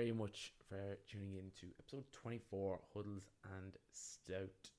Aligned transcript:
Very 0.00 0.12
much 0.12 0.54
for 0.66 0.96
tuning 1.06 1.34
in 1.34 1.50
to 1.60 1.66
episode 1.78 2.04
24 2.12 2.80
Huddles 2.94 3.28
and 3.60 3.76
Stout. 3.92 4.70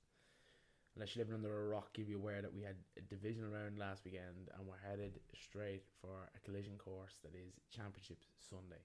Unless 0.96 1.16
you're 1.16 1.24
living 1.24 1.36
under 1.36 1.66
a 1.66 1.70
rock, 1.70 1.90
you'll 1.96 2.08
be 2.08 2.14
aware 2.14 2.42
that 2.42 2.52
we 2.52 2.64
had 2.64 2.74
a 2.98 3.02
division 3.02 3.46
round 3.52 3.78
last 3.78 4.04
weekend 4.04 4.50
and 4.58 4.66
we're 4.66 4.82
headed 4.90 5.20
straight 5.36 5.84
for 6.02 6.26
a 6.34 6.40
collision 6.44 6.74
course 6.80 7.20
that 7.22 7.36
is 7.36 7.54
Championship 7.70 8.18
Sunday. 8.50 8.82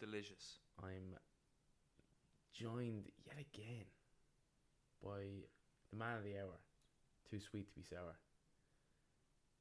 Delicious. 0.00 0.58
I'm 0.82 1.14
joined 2.52 3.04
yet 3.24 3.38
again 3.38 3.86
by 5.00 5.46
the 5.92 5.96
man 5.96 6.18
of 6.18 6.24
the 6.24 6.34
hour. 6.34 6.58
Too 7.30 7.38
sweet 7.38 7.68
to 7.68 7.74
be 7.76 7.84
sour. 7.84 8.18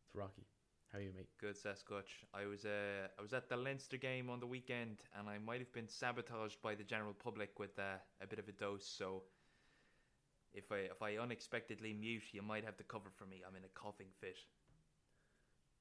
It's 0.08 0.16
Rocky. 0.16 0.48
How 0.92 1.00
are 1.00 1.02
you, 1.02 1.12
mate? 1.16 1.28
Good 1.40 1.56
Sasquatch. 1.56 2.24
I 2.34 2.46
was 2.46 2.64
uh, 2.66 3.08
I 3.18 3.22
was 3.22 3.34
at 3.34 3.50
the 3.50 3.58
Leinster 3.58 3.98
game 3.98 4.30
on 4.30 4.40
the 4.40 4.48
weekend, 4.48 5.00
and 5.18 5.28
I 5.28 5.38
might 5.40 5.60
have 5.60 5.72
been 5.74 5.88
sabotaged 5.90 6.62
by 6.62 6.76
the 6.76 6.84
general 6.84 7.14
public 7.14 7.60
with 7.60 7.78
uh, 7.78 7.98
a 8.22 8.28
bit 8.28 8.40
of 8.40 8.48
a 8.48 8.54
dose. 8.54 8.88
So, 8.88 9.24
if 10.54 10.72
I 10.72 10.78
if 10.96 11.02
I 11.02 11.18
unexpectedly 11.18 11.94
mute, 11.94 12.24
you 12.34 12.42
might 12.42 12.64
have 12.64 12.78
to 12.78 12.84
cover 12.84 13.10
for 13.14 13.26
me. 13.26 13.42
I'm 13.48 13.56
in 13.56 13.64
a 13.66 13.74
coughing 13.74 14.08
fit. 14.22 14.38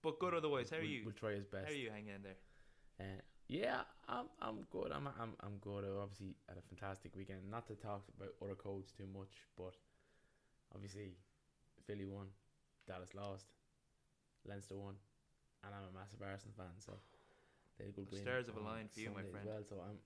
But 0.02 0.18
good 0.18 0.34
otherwise. 0.34 0.70
How 0.70 0.76
are 0.78 0.80
We'll- 0.80 0.88
you? 0.90 1.02
We'll 1.04 1.14
try 1.14 1.32
his 1.34 1.46
best. 1.46 1.66
How 1.66 1.72
are 1.72 1.76
you 1.76 1.90
hanging 1.90 2.14
in 2.16 2.22
there? 2.22 2.36
Uh, 3.00 3.20
yeah, 3.48 3.82
I'm 4.08 4.26
I'm 4.40 4.62
good. 4.70 4.90
I'm 4.90 5.06
I'm 5.06 5.34
I'm 5.40 5.58
good. 5.60 5.84
I 5.84 6.02
obviously 6.02 6.34
had 6.48 6.58
a 6.58 6.62
fantastic 6.62 7.14
weekend. 7.14 7.48
Not 7.48 7.68
to 7.68 7.74
talk 7.76 8.02
about 8.18 8.30
other 8.42 8.56
codes 8.56 8.90
too 8.90 9.06
much, 9.06 9.46
but 9.56 9.74
obviously 10.74 11.18
Philly 11.86 12.04
won, 12.06 12.26
Dallas 12.88 13.14
lost, 13.14 13.46
Leinster 14.46 14.76
won, 14.76 14.94
and 15.64 15.70
I'm 15.74 15.88
a 15.88 15.94
massive 15.98 16.20
Arsenal 16.22 16.54
fan, 16.56 16.74
so 16.78 16.98
they 17.78 17.90
The 17.90 18.04
win. 18.10 18.22
stars 18.22 18.46
have 18.46 18.56
on 18.56 18.62
aligned 18.64 18.90
for 18.92 19.00
you, 19.00 19.10
my 19.10 19.22
Sunday 19.22 19.30
friend. 19.32 19.46
Well, 19.48 19.64
so 19.64 19.76
I'm. 19.82 19.98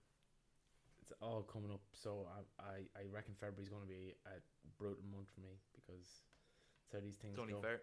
It's 1.02 1.12
all 1.22 1.42
coming 1.42 1.70
up, 1.72 1.80
so 1.92 2.28
I 2.28 2.40
I, 2.62 2.76
I 3.00 3.02
reckon 3.10 3.34
February's 3.40 3.68
going 3.72 3.82
to 3.82 3.88
be 3.88 4.14
a 4.28 4.36
brutal 4.76 5.02
month 5.10 5.30
for 5.34 5.40
me 5.40 5.56
because 5.74 6.22
how 6.92 7.00
these 7.00 7.16
things 7.16 7.32
It's 7.32 7.40
only 7.40 7.54
go 7.54 7.60
fair. 7.62 7.80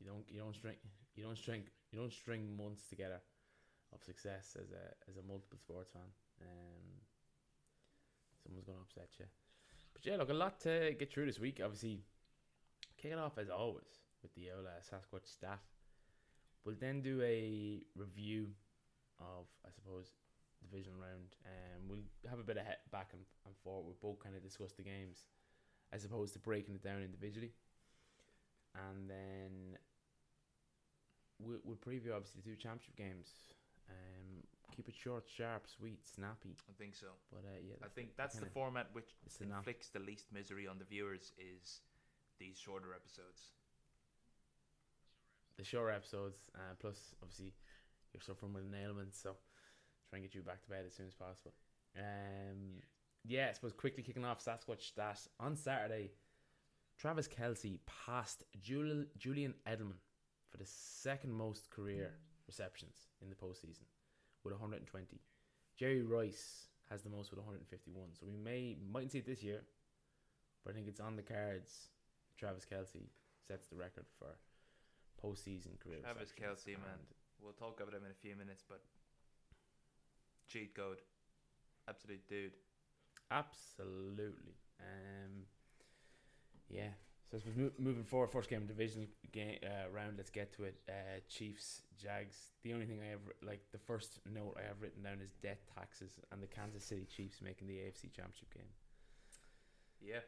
you 0.00 0.06
don't 0.08 0.24
you 0.28 0.40
don't 0.40 0.54
string 0.56 0.76
you 1.14 1.24
don't 1.24 1.36
string 1.36 1.64
you 1.92 1.98
don't 2.00 2.12
string 2.12 2.56
months 2.56 2.88
together 2.88 3.20
of 3.92 4.02
success 4.02 4.56
as 4.56 4.72
a 4.72 4.84
as 5.10 5.16
a 5.18 5.22
multiple 5.22 5.58
sports 5.58 5.90
fan. 5.92 6.08
Um, 6.40 7.04
someone's 8.42 8.64
gonna 8.64 8.80
upset 8.80 9.08
you. 9.18 9.26
But 9.92 10.06
yeah, 10.06 10.16
look, 10.16 10.30
a 10.30 10.34
lot 10.34 10.58
to 10.60 10.94
get 10.98 11.12
through 11.12 11.26
this 11.26 11.38
week. 11.38 11.60
Obviously, 11.62 12.00
kicking 12.96 13.18
off 13.18 13.36
as 13.38 13.50
always 13.50 14.00
with 14.22 14.34
the 14.34 14.50
Ola 14.50 14.80
Sasquatch 14.80 15.26
staff. 15.26 15.60
We'll 16.64 16.76
then 16.78 17.02
do 17.02 17.20
a 17.22 17.82
review 17.96 18.48
of, 19.18 19.46
I 19.66 19.70
suppose, 19.74 20.12
division 20.62 20.92
round, 20.98 21.34
and 21.44 21.88
we'll 21.88 22.06
have 22.30 22.38
a 22.38 22.44
bit 22.44 22.56
of 22.56 22.64
he- 22.64 22.90
back 22.90 23.10
and, 23.12 23.22
and 23.46 23.54
forth. 23.64 23.84
We'll 23.84 23.96
both 24.00 24.22
kind 24.22 24.36
of 24.36 24.42
discuss 24.42 24.72
the 24.72 24.82
games, 24.82 25.26
as 25.92 26.04
opposed 26.04 26.32
to 26.34 26.38
breaking 26.38 26.74
it 26.74 26.82
down 26.82 27.02
individually, 27.02 27.52
and 28.74 29.10
then 29.10 29.78
we'll, 31.40 31.58
we'll 31.64 31.76
preview 31.76 32.14
obviously 32.14 32.40
the 32.44 32.50
two 32.50 32.56
championship 32.56 32.96
games. 32.96 33.28
Um, 33.90 34.46
keep 34.74 34.88
it 34.88 34.94
short, 34.94 35.24
sharp, 35.28 35.66
sweet, 35.66 36.06
snappy. 36.06 36.56
I 36.68 36.72
think 36.78 36.94
so. 36.94 37.08
But 37.30 37.44
uh, 37.44 37.58
yeah, 37.66 37.74
I 37.84 37.88
think 37.88 38.16
that's 38.16 38.36
the 38.36 38.46
format 38.46 38.88
which 38.92 39.10
inflicts 39.40 39.88
the 39.88 39.98
least 39.98 40.26
misery 40.32 40.66
on 40.66 40.78
the 40.78 40.84
viewers 40.84 41.32
is 41.38 41.80
these 42.38 42.56
shorter 42.58 42.94
episodes. 42.94 43.50
The 45.58 45.64
short 45.64 45.94
episodes. 45.94 46.38
Uh, 46.54 46.74
plus, 46.80 47.14
obviously, 47.22 47.52
you're 48.12 48.20
suffering 48.22 48.52
with 48.52 48.64
an 48.64 48.74
ailment, 48.74 49.14
so 49.14 49.36
try 50.08 50.18
and 50.18 50.22
get 50.22 50.34
you 50.34 50.42
back 50.42 50.62
to 50.62 50.70
bed 50.70 50.84
as 50.86 50.94
soon 50.94 51.06
as 51.06 51.14
possible. 51.14 51.52
Um, 51.96 52.80
yeah, 53.24 53.48
I 53.50 53.52
suppose 53.52 53.72
quickly 53.72 54.02
kicking 54.02 54.24
off 54.24 54.44
Sasquatch 54.44 54.94
that 54.96 55.20
on 55.38 55.56
Saturday. 55.56 56.10
Travis 56.98 57.28
Kelce 57.28 57.78
passed 58.06 58.44
Jul- 58.60 59.06
Julian 59.18 59.54
Edelman 59.66 59.98
for 60.50 60.58
the 60.58 60.66
second 60.66 61.32
most 61.32 61.70
career 61.70 62.10
receptions 62.46 63.08
in 63.22 63.28
the 63.30 63.34
postseason 63.34 63.86
with 64.44 64.52
120. 64.52 65.20
Jerry 65.76 66.02
Rice 66.02 66.68
has 66.90 67.02
the 67.02 67.08
most 67.10 67.30
with 67.30 67.38
151. 67.38 68.08
So 68.18 68.26
we 68.26 68.36
may 68.36 68.76
mightn't 68.92 69.12
see 69.12 69.18
it 69.18 69.26
this 69.26 69.42
year, 69.42 69.62
but 70.64 70.72
I 70.72 70.74
think 70.74 70.88
it's 70.88 71.00
on 71.00 71.16
the 71.16 71.22
cards. 71.22 71.88
Travis 72.38 72.66
Kelce 72.70 73.08
sets 73.46 73.68
the 73.68 73.76
record 73.76 74.04
for 74.18 74.28
postseason 75.24 75.78
career. 75.80 76.00
Travis 76.02 76.32
Kelce, 76.32 76.78
man. 76.78 76.98
We'll 77.42 77.52
talk 77.52 77.80
about 77.80 77.94
him 77.94 78.04
in 78.04 78.10
a 78.10 78.20
few 78.20 78.36
minutes, 78.36 78.62
but 78.68 78.80
cheat 80.48 80.74
code, 80.74 80.98
absolute 81.88 82.26
dude. 82.28 82.52
Absolutely. 83.30 84.54
Um, 84.80 85.46
yeah. 86.68 86.90
So 87.30 87.38
suppose 87.38 87.56
mo- 87.56 87.70
moving 87.78 88.04
forward, 88.04 88.30
first 88.30 88.50
game 88.50 88.66
division 88.66 89.08
game 89.32 89.56
uh, 89.64 89.90
round. 89.90 90.18
Let's 90.18 90.30
get 90.30 90.52
to 90.56 90.64
it. 90.64 90.76
Uh, 90.86 91.20
Chiefs, 91.28 91.82
Jags. 91.96 92.52
The 92.62 92.74
only 92.74 92.84
thing 92.84 93.00
I 93.00 93.10
have 93.10 93.20
like 93.42 93.62
the 93.72 93.78
first 93.78 94.20
note 94.30 94.58
I 94.58 94.66
have 94.68 94.82
written 94.82 95.02
down 95.02 95.20
is 95.22 95.32
death 95.42 95.64
taxes 95.74 96.20
and 96.30 96.42
the 96.42 96.46
Kansas 96.46 96.84
City 96.84 97.06
Chiefs 97.06 97.40
making 97.42 97.68
the 97.68 97.74
AFC 97.74 98.12
Championship 98.12 98.52
game. 98.52 98.68
Yeah, 100.02 100.20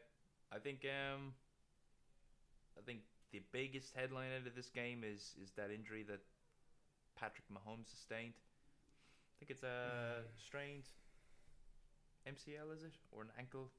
I 0.51 0.57
think 0.57 0.85
um, 0.85 1.33
I 2.75 2.81
think 2.81 3.01
the 3.35 3.41
biggest 3.51 3.93
headline 3.95 4.31
out 4.31 4.47
of 4.47 4.55
this 4.55 4.69
game 4.69 5.03
is 5.03 5.35
is 5.43 5.51
that 5.57 5.69
injury 5.71 6.03
that 6.03 6.21
Patrick 7.19 7.47
Mahomes 7.51 7.89
sustained. 7.89 8.33
I 8.37 9.33
think 9.39 9.51
it's 9.51 9.63
a 9.63 10.23
strained 10.37 10.87
MCL, 12.25 12.71
is 12.73 12.83
it, 12.83 12.95
or 13.11 13.21
an 13.23 13.31
ankle? 13.37 13.71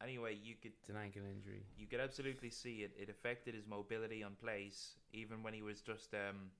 Anyway, 0.00 0.38
you 0.40 0.54
could 0.62 0.72
It's 0.80 0.88
an 0.90 0.96
ankle 0.96 1.22
injury. 1.26 1.62
you 1.76 1.86
could 1.88 1.98
absolutely 2.00 2.50
see 2.50 2.82
it. 2.86 2.92
It 2.96 3.08
affected 3.10 3.54
his 3.54 3.66
mobility 3.66 4.22
on 4.22 4.36
plays, 4.40 4.94
even 5.12 5.42
when 5.42 5.54
he 5.54 5.62
was 5.62 5.80
just 5.80 6.14
um, 6.14 6.52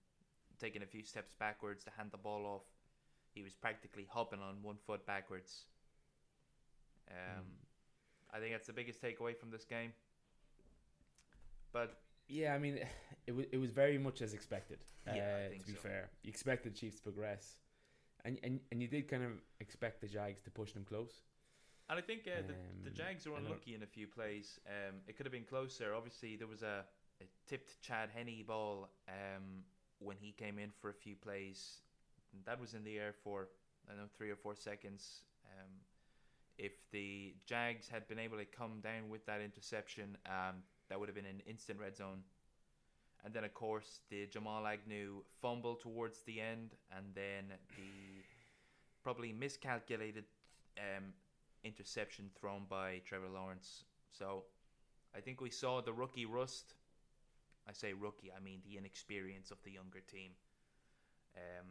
taking 0.58 0.82
a 0.82 0.86
few 0.86 1.04
steps 1.04 1.32
backwards 1.38 1.84
to 1.84 1.90
hand 1.96 2.10
the 2.10 2.18
ball 2.18 2.44
off. 2.46 2.66
He 3.34 3.42
was 3.44 3.54
practically 3.54 4.06
hopping 4.10 4.40
on 4.40 4.56
one 4.62 4.76
foot 4.86 5.06
backwards. 5.06 5.66
Um, 7.10 7.44
I 8.34 8.40
think 8.40 8.52
that's 8.52 8.66
the 8.66 8.72
biggest 8.72 9.00
takeaway 9.00 9.36
from 9.36 9.50
this 9.50 9.64
game. 9.64 9.92
But 11.72 11.96
Yeah, 12.28 12.54
I 12.54 12.58
mean, 12.58 12.78
it 13.26 13.34
was 13.34 13.46
it 13.52 13.58
was 13.58 13.70
very 13.70 13.98
much 13.98 14.22
as 14.22 14.34
expected. 14.34 14.78
Yeah, 15.06 15.48
uh, 15.50 15.58
to 15.58 15.66
be 15.66 15.72
so. 15.72 15.78
fair, 15.78 16.10
you 16.22 16.28
expected 16.28 16.74
Chiefs 16.74 16.96
to 16.96 17.02
progress, 17.02 17.56
and 18.24 18.38
and 18.42 18.60
and 18.70 18.82
you 18.82 18.88
did 18.88 19.08
kind 19.08 19.24
of 19.24 19.32
expect 19.60 20.00
the 20.00 20.06
Jags 20.08 20.42
to 20.42 20.50
push 20.50 20.72
them 20.72 20.84
close. 20.84 21.22
and 21.90 21.98
I 21.98 22.02
think 22.02 22.26
uh, 22.26 22.42
the, 22.46 22.54
the 22.84 22.90
Um, 22.90 22.94
Jags 22.94 23.26
are 23.26 23.30
I 23.34 23.40
know- 23.40 23.46
unlucky 23.46 23.74
in 23.74 23.82
a 23.82 23.86
few 23.86 24.06
plays. 24.06 24.60
Um, 24.66 25.00
it 25.06 25.16
could 25.16 25.24
have 25.26 25.32
been 25.32 25.44
closer. 25.46 25.94
Obviously, 25.94 26.36
there 26.36 26.46
was 26.48 26.62
a 26.62 26.84
a 27.20 27.24
tipped 27.46 27.80
Chad 27.82 28.10
Henne 28.10 28.44
ball 28.46 28.88
um, 29.08 29.64
when 29.98 30.16
he 30.20 30.30
came 30.32 30.58
in 30.58 30.70
for 30.80 30.90
a 30.90 30.94
few 30.94 31.16
plays. 31.16 31.82
That 32.44 32.60
was 32.60 32.74
in 32.74 32.84
the 32.84 32.98
air 32.98 33.12
for 33.24 33.48
I 33.86 33.92
don't 33.92 34.02
know 34.02 34.08
three 34.16 34.30
or 34.30 34.36
four 34.36 34.54
seconds. 34.54 35.22
Um, 35.44 35.70
if 36.58 36.72
the 36.92 37.34
Jags 37.46 37.88
had 37.88 38.06
been 38.08 38.18
able 38.18 38.36
to 38.38 38.44
come 38.44 38.80
down 38.80 39.08
with 39.08 39.24
that 39.26 39.40
interception, 39.40 40.16
um, 40.26 40.56
that 40.88 40.98
would 40.98 41.08
have 41.08 41.16
been 41.16 41.26
an 41.26 41.42
instant 41.46 41.78
red 41.80 41.96
zone. 41.96 42.22
And 43.24 43.34
then, 43.34 43.44
of 43.44 43.52
course, 43.52 44.00
the 44.10 44.26
Jamal 44.26 44.66
Agnew 44.66 45.22
fumble 45.42 45.74
towards 45.74 46.22
the 46.22 46.40
end, 46.40 46.70
and 46.96 47.06
then 47.14 47.52
the 47.76 48.24
probably 49.02 49.32
miscalculated 49.32 50.24
um, 50.78 51.12
interception 51.64 52.30
thrown 52.38 52.64
by 52.68 53.00
Trevor 53.04 53.28
Lawrence. 53.28 53.84
So 54.10 54.44
I 55.14 55.20
think 55.20 55.40
we 55.40 55.50
saw 55.50 55.80
the 55.80 55.92
rookie 55.92 56.26
rust. 56.26 56.74
I 57.68 57.72
say 57.72 57.92
rookie, 57.92 58.30
I 58.34 58.40
mean 58.40 58.60
the 58.64 58.78
inexperience 58.78 59.50
of 59.50 59.58
the 59.64 59.70
younger 59.72 60.00
team. 60.00 60.32
Um, 61.36 61.66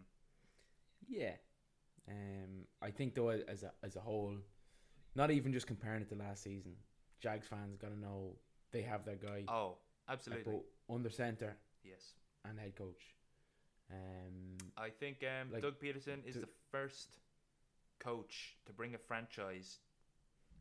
Yeah. 1.08 1.34
Um, 2.10 2.66
I 2.82 2.92
think 2.92 3.16
though 3.16 3.30
as 3.30 3.64
a 3.64 3.72
as 3.84 3.96
a 3.96 4.00
whole, 4.00 4.36
not 5.16 5.32
even 5.32 5.52
just 5.52 5.68
comparing 5.68 6.02
it 6.02 6.10
to 6.10 6.16
last 6.16 6.44
season, 6.44 6.74
Jags 7.20 7.48
fans 7.48 7.78
got 7.78 7.90
to 7.90 8.00
know 8.00 8.38
they 8.72 8.82
have 8.82 9.06
their 9.06 9.16
guy 9.16 9.44
oh, 9.48 9.78
absolutely. 10.10 10.54
both 10.54 10.64
under 10.90 11.10
center 11.10 11.56
Yes. 11.84 12.14
and 12.46 12.60
head 12.60 12.76
coach. 12.76 13.16
Um, 13.92 14.58
I 14.78 14.90
think 14.90 15.24
um, 15.24 15.52
Like, 15.52 15.62
Doug 15.62 15.80
Pederson 15.80 16.26
is 16.26 16.36
the 16.36 16.50
first 16.72 17.18
coach 18.00 18.58
to 18.66 18.74
bring 18.74 18.96
a 18.96 18.98
franchise 18.98 19.80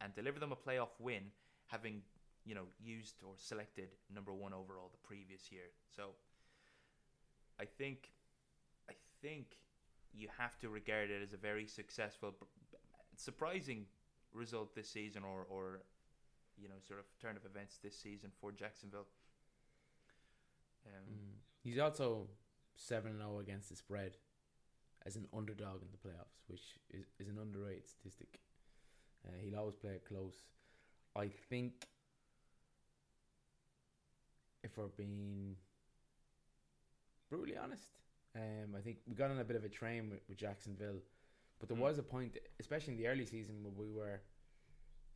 and 0.01 0.15
deliver 0.15 0.39
them 0.39 0.53
a 0.53 0.57
playoff 0.57 0.95
win, 0.99 1.25
having 1.67 2.03
you 2.45 2.55
know 2.55 2.67
used 2.79 3.17
or 3.25 3.35
selected 3.37 3.89
number 4.15 4.33
one 4.33 4.53
overall 4.53 4.91
the 4.93 5.07
previous 5.07 5.51
year. 5.51 5.71
So 5.95 6.11
I 7.59 7.65
think 7.65 8.11
I 8.89 8.95
think 9.21 9.59
you 10.13 10.29
have 10.39 10.59
to 10.61 10.69
regard 10.69 11.11
it 11.11 11.23
as 11.23 11.33
a 11.33 11.37
very 11.37 11.67
successful, 11.67 12.35
surprising 13.17 13.87
result 14.33 14.75
this 14.75 14.89
season, 14.89 15.25
or 15.25 15.47
or 15.51 15.81
you 16.61 16.69
know 16.69 16.75
sort 16.87 17.01
of 17.01 17.07
turn 17.21 17.37
of 17.37 17.45
events 17.45 17.79
this 17.83 17.97
season 17.99 18.31
for 18.41 18.53
Jacksonville. 18.53 19.07
Um, 20.87 21.03
mm. 21.11 21.35
He's 21.63 21.79
also 21.79 22.29
seven 22.77 23.17
zero 23.19 23.39
against 23.41 23.69
the 23.71 23.77
spread 23.77 24.17
as 25.05 25.17
an 25.17 25.27
underdog 25.37 25.83
in 25.83 25.89
the 25.93 25.99
playoffs, 26.09 26.43
which 26.49 26.63
is, 26.91 27.05
is 27.19 27.29
an 27.29 27.39
underrated 27.41 27.89
statistic. 27.89 28.41
Uh, 29.27 29.31
he'll 29.43 29.59
always 29.59 29.75
play 29.77 29.93
it 29.93 30.05
close. 30.07 30.35
I 31.17 31.29
think 31.49 31.87
if 34.63 34.77
we're 34.77 34.87
being 34.97 35.57
brutally 37.31 37.57
honest, 37.57 37.99
um, 38.35 38.75
I 38.77 38.81
think 38.81 38.99
we 39.09 39.15
got 39.15 39.31
on 39.31 39.39
a 39.39 39.45
bit 39.45 39.57
of 39.57 39.65
a 39.65 39.69
train 39.69 40.11
with, 40.11 40.21
with 40.29 40.39
Jacksonville, 40.39 41.01
but 41.59 41.69
there 41.69 41.77
Mm. 41.79 41.81
was 41.83 41.99
a 41.99 42.03
point, 42.03 42.37
especially 42.61 42.93
in 42.95 42.99
the 42.99 43.07
early 43.09 43.25
season, 43.27 43.63
where 43.63 43.73
we 43.73 43.91
were 43.93 44.21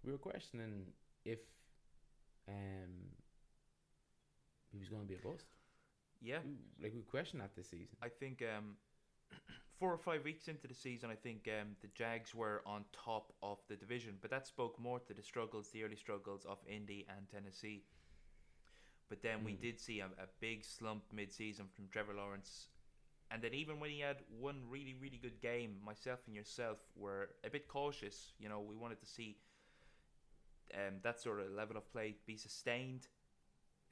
we 0.03 0.11
were 0.13 0.19
questioning 0.19 0.87
if 1.25 1.41
um, 2.49 3.15
he 4.71 4.79
was 4.79 4.89
going 4.89 5.03
to 5.03 5.09
be 5.09 5.15
a 5.15 5.19
bust. 5.19 5.47
yeah, 6.21 6.39
like 6.83 6.93
we 6.95 7.03
questioned 7.03 7.43
that 7.43 7.55
this 7.57 7.69
season. 7.71 7.97
I 8.03 8.09
think 8.09 8.43
um, 8.43 8.77
four 9.79 9.93
or 9.93 9.99
five 9.99 10.25
weeks 10.25 10.49
into 10.49 10.67
the 10.69 10.75
season, 10.75 11.11
I 11.11 11.15
think 11.15 11.49
um, 11.49 11.77
the 11.81 11.89
Jags 11.89 12.35
were 12.35 12.63
on 12.67 12.85
top 12.93 13.33
of 13.43 13.59
the 13.69 13.77
division, 13.77 14.17
but 14.21 14.31
that 14.31 14.47
spoke 14.47 14.79
more 14.79 14.99
to 15.01 15.15
the 15.15 15.23
struggles, 15.23 15.71
the 15.71 15.85
early 15.85 15.97
struggles 15.97 16.45
of 16.47 16.59
Indy 16.67 17.07
and 17.09 17.29
Tennessee. 17.29 17.85
But 19.09 19.23
then 19.23 19.45
we 19.45 19.53
Mm. 19.53 19.61
did 19.61 19.81
see 19.81 20.01
a, 20.01 20.07
a 20.07 20.27
big 20.41 20.65
slump 20.65 21.05
mid-season 21.13 21.69
from 21.75 21.89
Trevor 21.89 22.15
Lawrence, 22.15 22.69
and 23.31 23.43
then 23.43 23.55
even 23.55 23.81
when 23.81 23.91
he 23.91 24.01
had 24.01 24.19
one 24.29 24.63
really, 24.69 24.95
really 24.95 25.19
good 25.19 25.41
game, 25.41 25.79
myself 25.85 26.21
and 26.27 26.35
yourself 26.37 26.79
were 26.97 27.31
a 27.45 27.51
bit 27.51 27.69
cautious. 27.69 28.35
You 28.39 28.49
know, 28.49 28.61
we 28.61 28.77
wanted 28.77 29.01
to 29.01 29.07
see 29.07 29.39
um, 30.75 30.95
that 31.03 31.21
sort 31.21 31.41
of 31.41 31.51
level 31.53 31.77
of 31.77 31.91
play 31.93 32.15
be 32.27 32.37
sustained, 32.37 33.09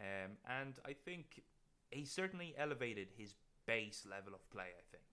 um, 0.00 0.32
and 0.48 0.78
I 0.86 0.92
think 0.92 1.42
he 1.90 2.04
certainly 2.04 2.54
elevated 2.58 3.08
his 3.16 3.34
base 3.66 4.06
level 4.08 4.34
of 4.34 4.48
play. 4.50 4.70
I 4.76 4.84
think. 4.90 5.04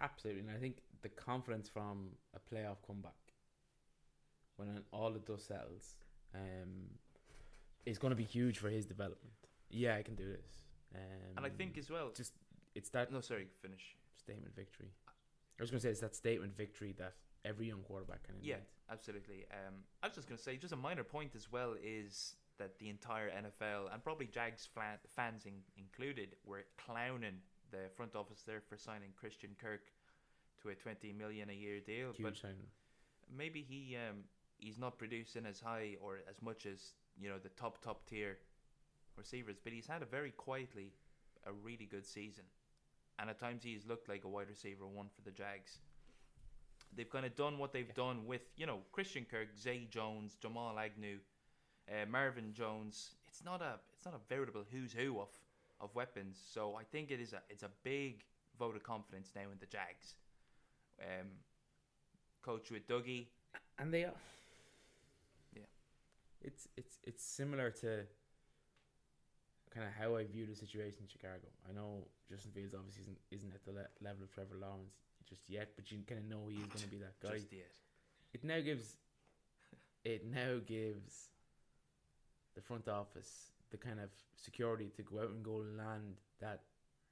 Absolutely, 0.00 0.42
and 0.42 0.50
I 0.50 0.56
think 0.58 0.78
the 1.02 1.08
confidence 1.10 1.68
from 1.68 2.10
a 2.34 2.54
playoff 2.54 2.76
comeback 2.86 3.12
when 4.56 4.82
all 4.92 5.10
the 5.10 5.18
dust 5.18 5.48
settles 5.48 5.94
um, 6.34 6.88
is 7.86 7.98
going 7.98 8.10
to 8.10 8.16
be 8.16 8.24
huge 8.24 8.58
for 8.58 8.68
his 8.68 8.84
development. 8.86 9.32
Yeah, 9.70 9.96
I 9.96 10.02
can 10.02 10.14
do 10.14 10.24
this. 10.28 10.64
Um, 10.94 11.36
And 11.38 11.46
I 11.46 11.50
think 11.50 11.78
as 11.78 11.90
well. 11.90 12.10
just 12.14 12.32
it's 12.74 12.90
that 12.90 13.10
No, 13.12 13.20
sorry, 13.20 13.46
finish. 13.62 13.96
statement 14.16 14.54
victory. 14.54 14.88
I 15.08 15.62
was 15.62 15.70
going 15.70 15.80
to 15.80 15.86
say 15.86 15.90
it's 15.90 16.00
that 16.00 16.16
statement 16.16 16.56
victory 16.56 16.94
that 16.98 17.14
every 17.44 17.68
young 17.68 17.82
quarterback 17.82 18.22
can 18.24 18.36
of 18.36 18.42
Yeah, 18.42 18.56
absolutely. 18.90 19.46
Um, 19.50 19.74
I 20.02 20.06
was 20.08 20.16
just 20.16 20.28
going 20.28 20.36
to 20.38 20.42
say, 20.42 20.56
just 20.56 20.72
a 20.72 20.76
minor 20.76 21.04
point 21.04 21.32
as 21.34 21.50
well 21.50 21.74
is 21.82 22.36
that 22.58 22.78
the 22.78 22.88
entire 22.88 23.30
NFL 23.30 23.92
and 23.92 24.04
probably 24.04 24.26
Jags 24.26 24.68
fans 25.08 25.46
in- 25.46 25.62
included 25.76 26.36
were 26.44 26.64
clowning 26.76 27.38
the 27.70 27.88
front 27.96 28.14
office 28.14 28.42
there 28.46 28.60
for 28.60 28.76
signing 28.76 29.10
Christian 29.16 29.50
Kirk 29.60 29.80
to 30.62 30.68
a 30.68 30.74
twenty 30.74 31.12
million 31.12 31.48
a 31.48 31.54
year 31.54 31.80
deal. 31.80 32.12
Huge 32.12 32.22
But 32.22 32.36
signing. 32.36 32.66
maybe 33.34 33.62
he 33.62 33.96
um, 33.96 34.24
he's 34.58 34.78
not 34.78 34.98
producing 34.98 35.46
as 35.46 35.60
high 35.60 35.96
or 36.02 36.18
as 36.28 36.42
much 36.42 36.66
as 36.66 36.92
you 37.18 37.28
know 37.30 37.38
the 37.38 37.48
top 37.50 37.82
top 37.82 38.06
tier 38.06 38.38
receivers, 39.16 39.56
but 39.62 39.72
he's 39.72 39.86
had 39.86 40.02
a 40.02 40.06
very 40.06 40.30
quietly 40.32 40.92
a 41.46 41.52
really 41.52 41.86
good 41.86 42.04
season, 42.04 42.44
and 43.18 43.30
at 43.30 43.38
times 43.38 43.62
he's 43.64 43.86
looked 43.86 44.08
like 44.08 44.24
a 44.24 44.28
wide 44.28 44.48
receiver 44.50 44.86
one 44.86 45.08
for 45.14 45.22
the 45.22 45.30
Jags. 45.30 45.78
They've 46.96 47.08
kind 47.08 47.24
of 47.24 47.34
done 47.36 47.58
what 47.58 47.72
they've 47.72 47.86
Yeah. 47.88 47.94
done 47.94 48.26
with 48.26 48.42
you 48.56 48.66
know 48.66 48.80
Christian 48.92 49.24
Kirk, 49.24 49.48
Zay 49.56 49.84
Jones, 49.86 50.36
Jamal 50.36 50.78
Agnew, 50.78 51.18
uh, 51.88 52.06
Marvin 52.06 52.52
Jones. 52.52 53.14
It's 53.28 53.42
not 53.44 53.62
a 53.62 53.78
it's 53.94 54.04
not 54.04 54.14
a 54.14 54.18
veritable 54.28 54.64
who's 54.70 54.92
who 54.92 55.20
of 55.20 55.28
of 55.80 55.94
weapons. 55.94 56.38
So 56.52 56.74
I 56.74 56.84
think 56.84 57.10
it 57.10 57.20
is 57.20 57.32
a 57.32 57.42
it's 57.48 57.62
a 57.62 57.70
big 57.84 58.24
vote 58.58 58.76
of 58.76 58.82
confidence 58.82 59.32
now 59.34 59.50
in 59.50 59.58
the 59.58 59.66
Jags. 59.66 60.16
Um, 61.00 61.28
coach 62.42 62.70
with 62.70 62.86
Dougie. 62.86 63.28
and 63.78 63.92
they 63.94 64.04
are. 64.04 64.20
Yeah. 65.54 65.62
It's 66.42 66.68
it's 66.76 66.98
it's 67.04 67.24
similar 67.24 67.70
to 67.70 68.06
kind 69.70 69.86
of 69.86 69.92
how 69.94 70.16
I 70.16 70.24
view 70.24 70.46
the 70.46 70.54
situation 70.56 71.02
in 71.02 71.08
Chicago. 71.08 71.46
I 71.68 71.72
know 71.72 72.08
Justin 72.28 72.50
Fields 72.52 72.74
obviously 72.74 73.02
isn't, 73.02 73.18
isn't 73.30 73.54
at 73.54 73.64
the 73.64 73.72
le- 73.72 73.88
level 74.00 74.24
of 74.24 74.30
Trevor 74.32 74.56
Lawrence 74.56 74.96
just 75.28 75.48
yet, 75.48 75.70
but 75.76 75.90
you 75.90 75.98
kind 76.06 76.20
of 76.20 76.28
know 76.28 76.48
he 76.48 76.56
is 76.56 76.66
going 76.66 76.84
to 76.84 76.88
be 76.88 76.98
that 76.98 77.20
guy. 77.22 77.34
Just 77.34 77.52
yet. 77.52 77.72
It 78.32 78.44
now 78.44 78.60
gives 78.60 78.96
it 80.04 80.24
now 80.26 80.58
gives 80.66 81.28
the 82.54 82.60
front 82.62 82.88
office 82.88 83.50
the 83.70 83.76
kind 83.76 84.00
of 84.00 84.10
security 84.36 84.90
to 84.96 85.02
go 85.02 85.20
out 85.20 85.30
and 85.30 85.44
go 85.44 85.62
land 85.76 86.16
that 86.40 86.62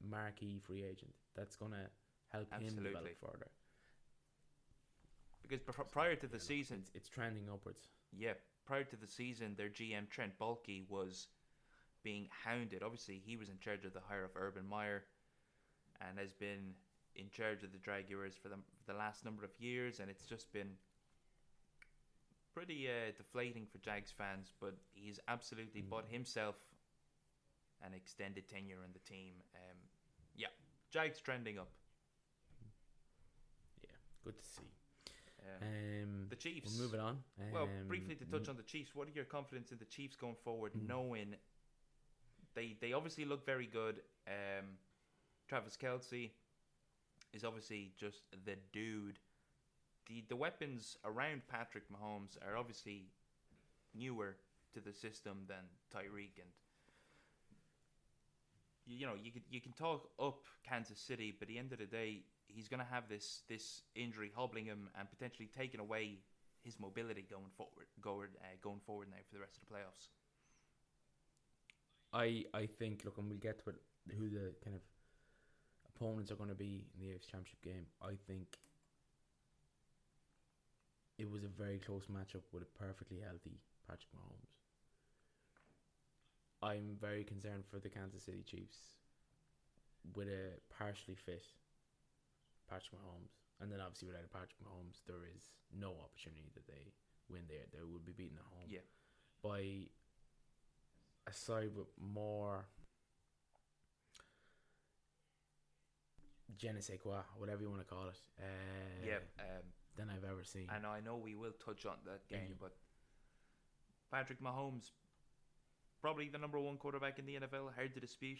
marquee 0.09 0.61
free 0.67 0.85
agent 0.85 1.12
that's 1.37 1.57
going 1.57 1.73
to 1.73 1.87
help 2.33 2.50
him 2.61 2.75
develop 2.77 3.17
further. 3.21 3.49
Because 5.43 5.61
pr- 5.61 5.83
prior 5.83 6.17
to 6.17 6.27
the 6.27 6.41
season, 6.41 6.79
it's, 6.81 6.91
it's 6.95 7.09
trending 7.09 7.49
upwards. 7.53 7.88
yeah, 8.17 8.33
prior 8.67 8.85
to 8.85 8.97
the 8.97 9.07
season, 9.07 9.55
their 9.57 9.69
GM 9.69 10.09
Trent 10.11 10.33
Baalke 10.38 10.83
was 10.88 11.29
being 12.03 12.29
hounded. 12.45 12.83
Obviously, 12.83 13.23
he 13.25 13.37
was 13.37 13.49
in 13.49 13.59
charge 13.59 13.85
of 13.85 13.93
the 13.93 14.00
hire 14.07 14.25
of 14.25 14.31
Urban 14.35 14.67
Meyer, 14.69 15.05
and 16.00 16.19
has 16.19 16.33
been 16.33 16.75
in 17.19 17.29
charge 17.31 17.63
of 17.65 17.73
the 17.73 17.79
Jaguars 17.79 18.35
for 18.41 18.49
the, 18.49 18.55
for 18.57 18.93
the 18.93 18.99
last 18.99 19.25
number 19.25 19.45
of 19.45 19.51
years, 19.59 20.01
and 20.01 20.09
it's 20.09 20.25
just 20.25 20.53
been 20.53 20.71
pretty 22.55 22.89
uh, 22.89 23.13
deflating 23.17 23.67
for 23.67 23.79
Jags 23.79 24.11
fans. 24.17 24.53
But 24.61 24.75
he's 24.95 25.19
absolutely 25.29 25.83
Mm. 25.83 25.91
bought 25.91 26.07
himself 26.09 26.57
an 27.83 27.93
extended 27.95 28.49
tenure 28.49 28.85
in 28.85 28.93
the 28.93 28.99
team. 29.01 29.35
Um, 29.55 29.77
yeah, 30.37 30.49
Jags 30.91 31.21
trending 31.21 31.59
up. 31.59 31.69
Yeah, 33.83 33.91
good 34.25 34.39
to 34.39 34.45
see. 34.45 34.63
Uh, 35.41 35.65
Um, 35.65 36.27
the 36.29 36.37
Chiefs. 36.37 36.71
We'll 36.77 36.87
move 36.87 36.95
it 36.95 37.01
on. 37.01 37.23
Well, 37.53 37.65
Um, 37.65 37.89
briefly 37.89 38.17
to 38.17 38.25
touch 38.27 38.45
mm, 38.45 38.49
on 38.51 38.57
the 38.57 38.63
Chiefs, 38.65 38.95
what 38.95 39.09
are 39.09 39.13
your 39.13 39.25
confidence 39.25 39.73
in 39.73 39.79
the 39.79 39.85
Chiefs 39.87 40.17
going 40.17 40.37
forward, 40.37 40.73
Mm. 40.75 40.87
knowing 40.87 41.37
they 42.55 42.75
they 42.81 42.93
obviously 42.93 43.25
look 43.25 43.45
very 43.45 43.67
good. 43.67 44.03
Um, 44.27 44.79
Travis 45.47 45.77
Kelce 45.77 46.33
is 47.32 47.44
obviously 47.44 47.92
just 47.99 48.23
the 48.44 48.56
dude. 48.73 49.18
The 50.08 50.25
the 50.28 50.37
weapons 50.37 50.97
around 51.04 51.42
Patrick 51.49 51.85
Mahomes 51.90 52.37
are 52.47 52.56
obviously 52.56 53.06
newer 53.94 54.37
to 54.75 54.80
the 54.80 54.92
system 54.92 55.44
than 55.49 55.64
Tyreek 55.94 56.37
and 56.40 56.50
you, 58.88 59.06
know 59.06 59.14
you 59.23 59.30
can 59.30 59.42
you 59.50 59.61
can 59.61 59.73
talk 59.73 60.08
up 60.18 60.40
Kansas 60.66 60.99
City, 60.99 61.35
but 61.38 61.47
at 61.47 61.49
the 61.49 61.58
end 61.58 61.73
of 61.73 61.78
the 61.78 61.87
day, 61.87 62.23
he's 62.47 62.68
going 62.68 62.80
to 62.80 62.90
have 62.90 63.08
this 63.08 63.42
this 63.49 63.82
injury 63.94 64.30
hobbling 64.35 64.64
him 64.64 64.88
and 64.99 65.08
potentially 65.11 65.49
taking 65.56 65.80
away 65.80 66.18
his 66.62 66.80
mobility 66.80 67.26
going 67.28 67.50
forward, 67.56 67.87
going 68.00 68.28
uh, 68.40 68.56
going 68.62 68.80
forward 68.87 69.08
now 69.11 69.18
for 69.28 69.35
the 69.35 69.40
rest 69.40 69.58
of 69.58 69.68
the 69.68 69.75
playoffs. 69.75 70.08
I 72.12 72.44
I 72.58 72.66
think 72.66 73.04
look, 73.04 73.18
and 73.18 73.28
we'll 73.28 73.38
get 73.38 73.62
to 73.64 73.70
it, 73.70 73.76
who 74.16 74.30
the 74.30 74.54
kind 74.64 74.75
of 74.75 74.82
opponents 75.99 76.31
are 76.31 76.37
going 76.37 76.49
to 76.50 76.55
be 76.55 76.85
in 76.95 77.00
the 77.00 77.12
AFC 77.14 77.26
Championship 77.31 77.62
game. 77.62 77.87
I 78.02 78.12
think 78.26 78.59
it 81.19 81.28
was 81.31 81.43
a 81.45 81.49
very 81.49 81.78
close 81.78 82.05
matchup 82.07 82.43
with 82.52 82.62
a 82.62 82.78
perfectly 82.78 83.19
healthy 83.25 83.59
Patrick 83.87 84.11
Mahomes. 84.14 84.55
I'm 86.62 86.97
very 87.00 87.25
concerned 87.25 87.64
for 87.71 87.78
the 87.78 87.88
Kansas 87.88 88.23
City 88.25 88.43
Chiefs 88.47 88.78
with 90.14 90.28
a 90.28 90.59
partially 90.76 91.14
fit 91.17 91.45
Patrick 92.69 92.93
Mahomes, 93.00 93.35
and 93.61 93.71
then 93.71 93.81
obviously 93.81 94.09
without 94.09 94.25
a 94.25 94.28
Patrick 94.28 94.59
Mahomes, 94.62 95.02
there 95.07 95.25
is 95.35 95.43
no 95.76 95.95
opportunity 96.02 96.50
that 96.55 96.67
they 96.67 96.93
win 97.28 97.43
there. 97.49 97.67
They 97.73 97.83
would 97.85 98.05
be 98.05 98.12
beaten 98.12 98.38
at 98.38 98.45
home 98.45 98.69
Yeah. 98.69 98.87
by 99.43 99.88
a 101.26 101.33
side 101.33 101.75
with 101.75 101.88
more 102.00 102.67
je 106.57 106.69
ne 106.73 106.81
sais 106.81 106.99
quoi, 106.99 107.25
whatever 107.37 107.62
you 107.62 107.71
want 107.71 107.81
to 107.87 107.95
call 107.95 108.09
it. 108.09 108.21
Uh, 108.38 109.07
yeah. 109.07 109.19
Um, 109.38 109.62
Than 109.97 110.11
I've 110.11 110.25
ever 110.25 110.45
seen. 110.45 110.69
and 110.71 110.87
I 110.87 111.00
know 111.00 111.17
we 111.17 111.35
will 111.35 111.52
touch 111.64 111.85
on 111.85 111.97
that 112.05 112.26
game, 112.28 112.49
you. 112.50 112.55
but 112.61 112.73
Patrick 114.11 114.40
Mahomes, 114.40 114.93
probably 116.00 116.28
the 116.28 116.38
number 116.38 116.59
one 116.61 116.76
quarterback 116.78 117.19
in 117.19 117.26
the 117.26 117.35
NFL, 117.37 117.75
hard 117.75 117.93
to 117.95 118.00
dispute. 118.00 118.38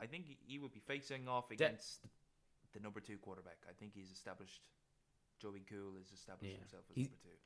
I 0.00 0.06
think 0.06 0.26
he- 0.26 0.38
he 0.46 0.58
would 0.58 0.72
be 0.72 0.80
facing 0.80 1.28
off 1.28 1.50
against 1.50 2.04
the 2.72 2.80
number 2.80 3.00
two 3.00 3.18
quarterback. 3.18 3.58
I 3.68 3.72
think 3.72 3.94
he's 3.94 4.10
established. 4.10 4.60
Joey 5.38 5.60
Cool 5.60 5.96
has 5.98 6.10
established 6.12 6.52
Yeah. 6.52 6.58
himself 6.58 6.84
as 6.90 6.96
He- 6.96 7.02
number 7.04 7.16
two. 7.18 7.38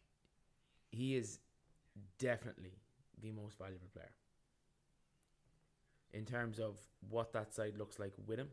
he 0.90 1.14
is 1.16 1.38
definitely 2.18 2.78
the 3.18 3.30
most 3.32 3.58
valuable 3.58 3.88
player. 3.90 4.12
In 6.14 6.24
terms 6.26 6.58
of 6.58 6.78
what 7.08 7.32
that 7.32 7.52
side 7.54 7.76
looks 7.76 7.98
like 7.98 8.14
with 8.26 8.38
him 8.38 8.50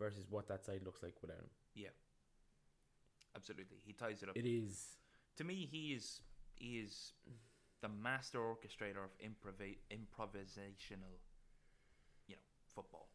versus 0.00 0.24
what 0.30 0.48
that 0.48 0.64
side 0.64 0.80
looks 0.84 1.02
like 1.02 1.14
without 1.20 1.38
him. 1.38 1.50
Yeah, 1.74 1.94
absolutely, 3.36 3.78
he 3.84 3.92
ties 3.92 4.22
it 4.22 4.28
up. 4.28 4.36
It 4.36 4.46
is. 4.46 4.96
To 5.36 5.44
me, 5.44 5.68
he 5.70 5.92
is 5.92 6.22
he 6.56 6.78
is 6.78 7.12
the 7.82 7.88
master 7.88 8.38
orchestrator 8.38 9.04
of 9.04 9.12
improv 9.22 9.76
improvisational, 9.92 11.20
you 12.26 12.34
know, 12.34 12.42
football. 12.74 13.08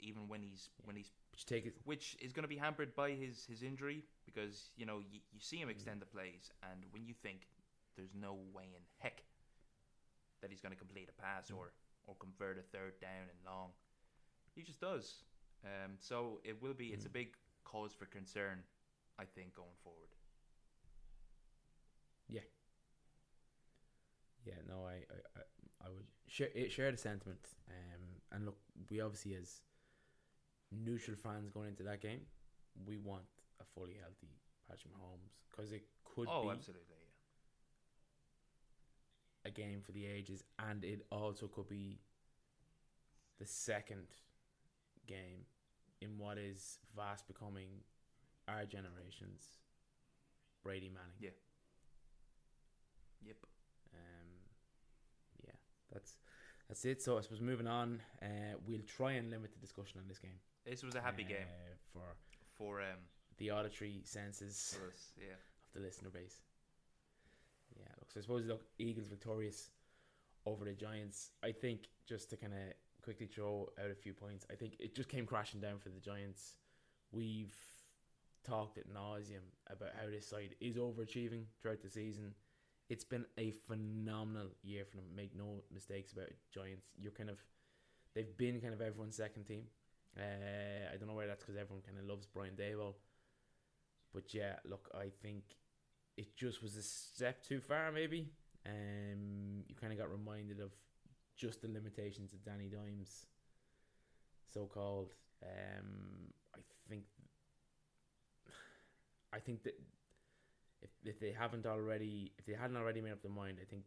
Even 0.00 0.28
when 0.28 0.40
he's 0.40 0.70
when 0.84 0.96
he's 0.96 1.10
you 1.38 1.44
take 1.46 1.66
it 1.66 1.74
which 1.84 2.16
is 2.20 2.32
going 2.32 2.42
to 2.42 2.48
be 2.48 2.56
hampered 2.56 2.94
by 2.94 3.10
his 3.10 3.46
his 3.48 3.62
injury 3.62 4.04
because 4.26 4.70
you 4.76 4.84
know 4.84 4.98
you, 5.10 5.20
you 5.32 5.40
see 5.40 5.56
him 5.56 5.62
mm-hmm. 5.62 5.70
extend 5.70 6.02
the 6.02 6.06
plays 6.06 6.50
and 6.70 6.82
when 6.90 7.04
you 7.04 7.14
think 7.22 7.46
there's 7.96 8.14
no 8.14 8.38
way 8.52 8.64
in 8.74 8.82
heck 8.98 9.22
that 10.42 10.50
he's 10.50 10.60
going 10.60 10.72
to 10.72 10.78
complete 10.78 11.08
a 11.08 11.22
pass 11.22 11.46
mm-hmm. 11.46 11.58
or 11.58 11.72
or 12.06 12.14
convert 12.18 12.58
a 12.58 12.62
third 12.74 12.98
down 13.00 13.30
and 13.30 13.38
long 13.46 13.70
he 14.54 14.62
just 14.62 14.80
does 14.80 15.22
um 15.64 15.92
so 15.98 16.40
it 16.44 16.60
will 16.62 16.74
be 16.74 16.88
it's 16.88 17.06
a 17.06 17.08
Mm. 17.08 17.12
big 17.12 17.36
cause 17.64 17.92
for 17.92 18.06
concern 18.06 18.62
i 19.18 19.24
think 19.24 19.54
going 19.54 19.76
forward 19.82 20.10
Yeah, 22.28 22.42
Yeah. 24.44 24.54
no, 24.66 24.86
I, 24.86 24.92
I, 25.12 25.18
I, 25.36 25.86
I 25.86 25.88
would 25.90 26.06
share 26.26 26.48
eh, 26.54 26.68
share 26.68 26.90
the 26.90 26.96
sentiment. 26.96 27.40
Um, 27.68 28.02
and 28.32 28.44
look, 28.46 28.56
we 28.90 29.00
obviously 29.00 29.34
as 29.34 29.62
neutral 30.70 31.16
fans 31.16 31.50
going 31.50 31.68
into 31.68 31.82
that 31.84 32.00
game, 32.00 32.20
we 32.86 32.96
want 32.98 33.24
a 33.60 33.64
fully 33.74 33.96
healthy 34.00 34.30
Patrick 34.68 34.92
Mahomes 34.94 35.32
because 35.50 35.72
it 35.72 35.84
could 36.04 36.28
oh 36.28 36.42
be 36.42 36.50
absolutely 36.50 36.96
yeah 36.98 37.10
a 39.44 39.50
game 39.50 39.80
for 39.80 39.92
the 39.92 40.06
ages, 40.06 40.44
and 40.58 40.84
it 40.84 41.06
also 41.10 41.46
could 41.46 41.68
be 41.68 42.00
the 43.38 43.46
second 43.46 44.06
game 45.08 45.46
in 46.00 46.18
what 46.18 46.38
is 46.38 46.78
fast 46.94 47.26
becoming 47.26 47.68
our 48.46 48.64
generation's 48.64 49.58
Brady 50.62 50.88
Manning. 50.88 51.18
Yeah. 51.20 51.30
yep 53.26 53.36
Um, 53.94 54.28
yeah, 55.44 55.56
that's 55.92 56.16
that's 56.68 56.84
it. 56.84 57.02
So 57.02 57.18
I 57.18 57.22
suppose 57.22 57.40
moving 57.40 57.66
on, 57.66 58.00
uh, 58.22 58.54
we'll 58.66 58.86
try 58.86 59.12
and 59.12 59.30
limit 59.30 59.52
the 59.52 59.58
discussion 59.58 60.00
on 60.00 60.08
this 60.08 60.18
game. 60.18 60.38
this 60.64 60.82
was 60.82 60.94
a 60.94 61.00
happy 61.00 61.24
game 61.24 61.48
uh, 61.48 61.74
for 61.92 62.06
for 62.56 62.80
um 62.80 63.00
the 63.38 63.50
auditory 63.50 64.02
senses 64.04 64.76
us 64.88 65.12
yeah 65.18 65.34
of 65.34 65.74
the 65.74 65.80
listener 65.80 66.10
base. 66.10 66.40
Yeah, 67.76 67.86
look, 67.98 68.10
so 68.12 68.20
I 68.20 68.22
suppose 68.22 68.46
look, 68.46 68.62
Eagles 68.78 69.08
victorious 69.08 69.70
over 70.46 70.64
the 70.64 70.72
Giants. 70.72 71.30
I 71.42 71.52
think 71.52 71.80
just 72.06 72.30
to 72.30 72.36
kind 72.36 72.52
of 72.54 72.74
quickly 73.08 73.26
throw 73.26 73.70
out 73.82 73.90
a 73.90 73.94
few 73.94 74.12
points, 74.12 74.44
I 74.52 74.54
think 74.54 74.74
it 74.78 74.94
just 74.94 75.08
came 75.08 75.24
crashing 75.24 75.62
down 75.62 75.78
for 75.78 75.88
the 75.88 75.98
Giants. 75.98 76.56
We've 77.10 77.56
talked 78.44 78.76
at 78.76 78.92
nauseum 78.92 79.48
about 79.66 79.92
how 79.98 80.10
this 80.10 80.28
side 80.28 80.56
is 80.60 80.76
overachieving 80.76 81.44
throughout 81.58 81.80
the 81.80 81.88
season. 81.88 82.34
It's 82.90 83.04
been 83.04 83.24
a 83.38 83.52
phenomenal 83.66 84.48
year 84.62 84.84
for 84.84 84.96
them. 84.96 85.06
Make 85.16 85.34
no 85.34 85.62
mistakes 85.72 86.12
about 86.12 86.26
it, 86.26 86.36
Giants. 86.52 86.88
You're 86.98 87.12
kind 87.12 87.30
of, 87.30 87.38
they've 88.14 88.36
been 88.36 88.60
kind 88.60 88.74
of 88.74 88.82
everyone's 88.82 89.16
second 89.16 89.44
team. 89.44 89.62
Uh, 90.14 90.92
I 90.92 90.98
don't 90.98 91.08
know 91.08 91.14
whether 91.14 91.28
that's 91.28 91.44
because 91.44 91.58
everyone 91.58 91.82
kind 91.86 91.98
of 91.98 92.04
loves 92.04 92.26
Brian 92.26 92.56
Daboll. 92.56 92.92
But 94.12 94.34
yeah, 94.34 94.56
look, 94.68 94.90
I 94.94 95.06
think 95.22 95.44
it 96.18 96.36
just 96.36 96.62
was 96.62 96.76
a 96.76 96.82
step 96.82 97.42
too 97.42 97.60
far, 97.60 97.90
maybe. 97.90 98.28
Um, 98.66 99.64
you 99.66 99.74
kind 99.80 99.94
of 99.94 99.98
got 99.98 100.10
reminded 100.10 100.60
of 100.60 100.72
just 101.38 101.62
the 101.62 101.68
limitations 101.68 102.32
of 102.34 102.44
Danny 102.44 102.68
Dimes, 102.68 103.26
so 104.52 104.66
called. 104.66 105.12
Um, 105.42 106.32
I 106.54 106.58
think, 106.90 107.04
I 109.32 109.38
think 109.38 109.62
that 109.62 109.74
if 110.82 110.90
if 111.04 111.20
they 111.20 111.32
haven't 111.32 111.64
already, 111.66 112.32
if 112.38 112.44
they 112.46 112.54
hadn't 112.54 112.76
already 112.76 113.00
made 113.00 113.12
up 113.12 113.22
their 113.22 113.30
mind, 113.32 113.58
I 113.62 113.64
think 113.64 113.84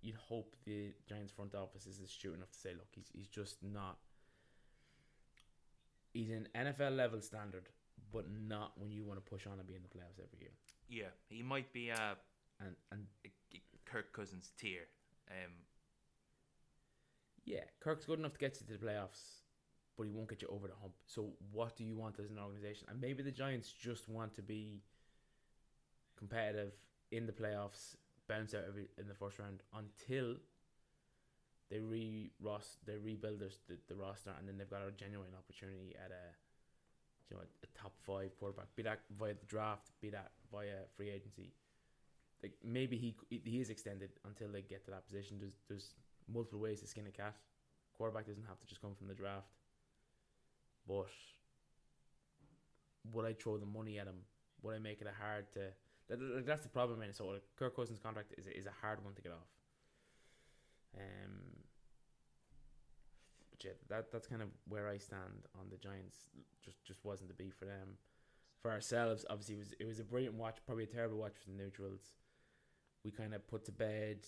you'd 0.00 0.16
hope 0.16 0.54
the 0.64 0.92
Giants 1.08 1.32
front 1.32 1.54
office 1.54 1.86
is 1.86 2.00
astute 2.00 2.34
enough 2.34 2.50
to 2.52 2.58
say, 2.58 2.70
look, 2.72 2.88
he's 2.92 3.10
he's 3.12 3.28
just 3.28 3.56
not. 3.62 3.98
He's 6.12 6.30
an 6.30 6.46
NFL 6.54 6.96
level 6.96 7.20
standard, 7.20 7.68
but 8.12 8.26
not 8.30 8.72
when 8.76 8.92
you 8.92 9.04
want 9.04 9.18
to 9.24 9.28
push 9.30 9.46
on 9.46 9.58
and 9.58 9.66
be 9.66 9.74
in 9.74 9.82
the 9.82 9.88
playoffs 9.88 10.20
every 10.22 10.38
year. 10.40 10.52
yeah 10.88 11.10
he 11.28 11.42
might 11.42 11.72
be 11.72 11.90
uh 11.90 12.14
And 12.60 12.76
and 12.92 13.06
a- 13.26 13.32
a 13.56 13.60
kirk 13.84 14.12
cousins 14.12 14.52
tier 14.56 14.86
um 15.30 15.52
yeah, 17.44 17.64
Kirk's 17.80 18.06
good 18.06 18.18
enough 18.18 18.32
to 18.32 18.38
get 18.38 18.58
you 18.60 18.66
to 18.66 18.72
the 18.80 18.86
playoffs, 18.86 19.42
but 19.96 20.04
he 20.04 20.10
won't 20.10 20.28
get 20.28 20.42
you 20.42 20.48
over 20.48 20.66
the 20.68 20.74
hump. 20.80 20.94
So 21.06 21.30
what 21.52 21.76
do 21.76 21.84
you 21.84 21.96
want 21.96 22.18
as 22.18 22.30
an 22.30 22.38
organization? 22.38 22.86
And 22.90 23.00
maybe 23.00 23.22
the 23.22 23.30
Giants 23.30 23.72
just 23.72 24.08
want 24.08 24.34
to 24.34 24.42
be 24.42 24.82
competitive 26.16 26.72
in 27.12 27.26
the 27.26 27.32
playoffs, 27.32 27.96
bounce 28.28 28.54
out 28.54 28.64
every, 28.66 28.88
in 28.98 29.08
the 29.08 29.14
first 29.14 29.38
round 29.38 29.60
until 29.74 30.36
they 31.70 31.80
re 31.80 32.30
they 32.86 32.96
rebuild 32.96 33.40
their, 33.40 33.50
the, 33.68 33.76
the 33.88 33.94
roster, 33.94 34.30
and 34.38 34.48
then 34.48 34.56
they've 34.56 34.70
got 34.70 34.82
a 34.86 34.92
genuine 34.92 35.30
opportunity 35.36 35.94
at 36.02 36.10
a 36.10 36.24
you 37.30 37.36
know 37.36 37.42
a, 37.42 37.78
top 37.78 37.92
five 38.06 38.36
quarterback. 38.38 38.66
Be 38.76 38.82
that 38.82 39.00
via 39.18 39.34
the 39.34 39.46
draft, 39.46 39.90
be 40.00 40.10
that 40.10 40.30
via 40.52 40.86
free 40.96 41.10
agency. 41.10 41.52
Like 42.42 42.52
maybe 42.62 42.96
he 42.96 43.16
he 43.30 43.60
is 43.60 43.70
extended 43.70 44.10
until 44.26 44.48
they 44.48 44.62
get 44.62 44.84
to 44.84 44.90
that 44.90 45.06
position. 45.06 45.38
There's 45.40 45.56
there's 45.68 45.94
multiple 46.32 46.60
ways 46.60 46.80
to 46.80 46.86
skin 46.86 47.06
a 47.06 47.10
cat. 47.10 47.34
Quarterback 47.96 48.26
doesn't 48.26 48.44
have 48.46 48.58
to 48.60 48.66
just 48.66 48.80
come 48.80 48.94
from 48.94 49.08
the 49.08 49.14
draft. 49.14 49.46
But 50.86 51.06
would 53.12 53.24
I 53.24 53.32
throw 53.34 53.56
the 53.58 53.66
money 53.66 53.98
at 53.98 54.06
him? 54.06 54.20
Would 54.62 54.74
I 54.74 54.78
make 54.78 55.00
it 55.00 55.06
a 55.06 55.22
hard 55.22 55.50
to? 55.52 55.60
That, 56.08 56.18
that- 56.18 56.46
that's 56.46 56.62
the 56.62 56.68
problem, 56.68 57.02
in 57.02 57.12
So 57.12 57.36
Kirk 57.56 57.76
Cousins' 57.76 57.98
contract 58.00 58.34
is 58.36 58.46
is 58.46 58.66
a 58.66 58.72
hard 58.82 59.02
one 59.04 59.14
to 59.14 59.22
get 59.22 59.32
off. 59.32 59.48
Um. 60.96 61.40
But 63.50 63.64
yeah, 63.64 63.72
that 63.88 64.10
that's 64.12 64.26
kind 64.26 64.42
of 64.42 64.48
where 64.68 64.88
I 64.88 64.98
stand 64.98 65.46
on 65.58 65.68
the 65.70 65.76
Giants. 65.76 66.30
Just 66.64 66.82
just 66.84 67.04
wasn't 67.04 67.28
to 67.30 67.34
be 67.34 67.50
for 67.50 67.64
them. 67.66 67.96
For 68.60 68.70
ourselves, 68.70 69.24
obviously, 69.28 69.56
it 69.56 69.58
was 69.58 69.74
it 69.80 69.86
was 69.86 70.00
a 70.00 70.04
brilliant 70.04 70.34
watch. 70.34 70.58
Probably 70.66 70.84
a 70.84 70.88
terrible 70.88 71.18
watch 71.18 71.34
for 71.38 71.50
the 71.50 71.56
neutrals. 71.56 72.14
We 73.04 73.10
kind 73.10 73.34
of 73.34 73.46
put 73.46 73.64
to 73.66 73.72
bed 73.72 74.26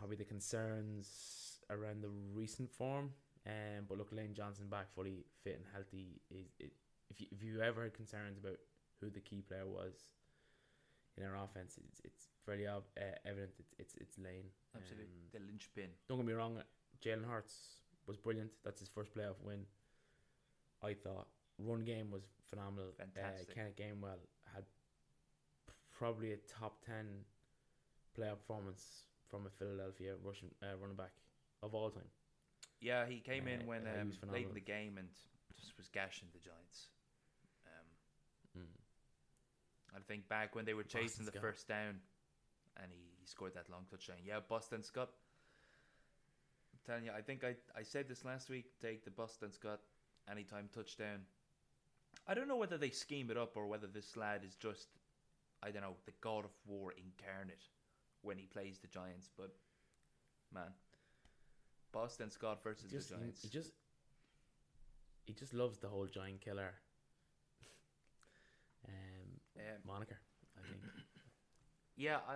probably 0.00 0.16
the 0.16 0.24
concerns 0.24 1.60
around 1.68 2.02
the 2.02 2.08
recent 2.34 2.72
form. 2.72 3.10
Um, 3.46 3.84
but 3.88 3.98
look, 3.98 4.08
Lane 4.12 4.34
Johnson 4.34 4.66
back 4.68 4.92
fully 4.94 5.24
fit 5.44 5.56
and 5.56 5.64
healthy 5.72 6.20
is 6.30 6.46
it. 6.58 6.72
If 7.10 7.20
you 7.20 7.26
if 7.30 7.42
you 7.42 7.60
ever 7.60 7.84
had 7.84 7.94
concerns 7.94 8.38
about 8.38 8.58
who 9.00 9.10
the 9.10 9.20
key 9.20 9.42
player 9.42 9.66
was 9.66 9.94
in 11.16 11.24
our 11.24 11.36
offense, 11.36 11.78
it's 11.84 12.00
it's 12.04 12.28
fairly 12.46 12.66
ob- 12.66 12.84
uh, 12.96 13.16
evident. 13.24 13.52
It's 13.58 13.74
it's 13.78 13.94
it's 13.96 14.18
Lane. 14.18 14.48
absolutely 14.74 15.06
Um, 15.06 15.30
the 15.32 15.40
linchpin 15.46 15.90
don't 16.08 16.18
get 16.18 16.26
me 16.26 16.32
wrong, 16.32 16.62
Jalen 17.04 17.28
Hurts 17.28 17.82
was 18.06 18.16
brilliant. 18.16 18.50
That's 18.64 18.80
his 18.80 18.88
first 18.88 19.14
playoff 19.14 19.40
win. 19.42 19.64
I 20.82 20.94
thought 20.94 21.28
run 21.58 21.84
game 21.84 22.10
was 22.10 22.22
phenomenal. 22.48 22.92
Fantastic. 22.96 23.50
Uh, 23.50 23.54
Kenneth 23.54 23.76
Gainwell 23.76 24.20
had 24.54 24.64
probably 25.92 26.32
a 26.32 26.36
top 26.36 26.84
ten 26.84 27.06
playoff 28.16 28.38
performance 28.38 29.09
from 29.30 29.46
a 29.46 29.50
Philadelphia 29.50 30.14
rushing 30.22 30.50
uh, 30.62 30.76
running 30.80 30.96
back 30.96 31.12
of 31.62 31.74
all 31.74 31.90
time. 31.90 32.10
Yeah, 32.80 33.06
he 33.06 33.20
came 33.20 33.46
Uh, 33.46 33.50
in 33.50 33.66
when 33.66 33.86
uh, 33.86 33.94
he 33.94 34.00
um, 34.00 34.08
was 34.08 34.18
late 34.32 34.46
in 34.48 34.54
the 34.54 34.60
game 34.60 34.98
and 34.98 35.08
just 35.56 35.76
was 35.76 35.88
gashing 35.88 36.28
the 36.32 36.38
Giants. 36.40 36.88
Um, 37.66 37.86
Mm. 38.62 39.96
I 39.96 40.00
think 40.08 40.28
back 40.28 40.54
when 40.54 40.64
they 40.64 40.74
were 40.74 40.82
chasing 40.84 41.24
Boston 41.24 41.24
the 41.26 41.30
Scott. 41.32 41.42
first 41.42 41.68
down, 41.68 42.00
and 42.76 42.90
he, 42.92 43.02
he 43.20 43.26
scored 43.26 43.54
that 43.54 43.68
long 43.70 43.84
touchdown. 43.90 44.16
Yeah, 44.24 44.40
Boston 44.48 44.82
Scott. 44.82 45.10
I'm 46.72 46.80
telling 46.86 47.04
you, 47.04 47.12
I 47.12 47.22
think 47.22 47.44
I 47.44 47.54
I 47.76 47.82
said 47.82 48.08
this 48.08 48.24
last 48.24 48.48
week. 48.50 48.66
Take 48.80 49.04
the 49.04 49.10
Boston 49.10 49.52
Scott 49.52 49.80
anytime 50.30 50.68
touchdown. 50.72 51.20
I 52.26 52.34
don't 52.34 52.48
know 52.48 52.56
whether 52.56 52.78
they 52.78 52.90
scheme 52.90 53.30
it 53.30 53.36
up 53.36 53.56
or 53.56 53.66
whether 53.66 53.86
this 53.86 54.16
lad 54.16 54.44
is 54.44 54.54
just, 54.56 54.88
I 55.62 55.70
don't 55.70 55.82
know, 55.82 55.96
the 56.06 56.12
God 56.20 56.44
of 56.44 56.50
War 56.66 56.92
incarnate 56.92 57.64
when 58.22 58.38
he 58.38 58.46
plays 58.46 58.78
the 58.78 58.88
Giants. 58.88 59.30
But 59.36 59.50
man, 60.52 60.72
Boston 61.92 62.30
Scott 62.30 62.62
versus 62.62 62.90
Just 62.90 63.10
the 63.10 63.16
Giants. 63.16 63.42
he 63.42 63.48
just 63.48 63.72
he 65.26 65.32
just 65.34 65.54
loves 65.54 65.78
the 65.78 65.88
whole 65.88 66.06
giant 66.06 66.40
killer 66.40 66.74
um, 68.88 69.40
Um, 69.56 69.80
moniker. 69.86 70.18
I 70.56 70.66
think. 70.66 70.80
Yeah, 71.96 72.16
I, 72.28 72.34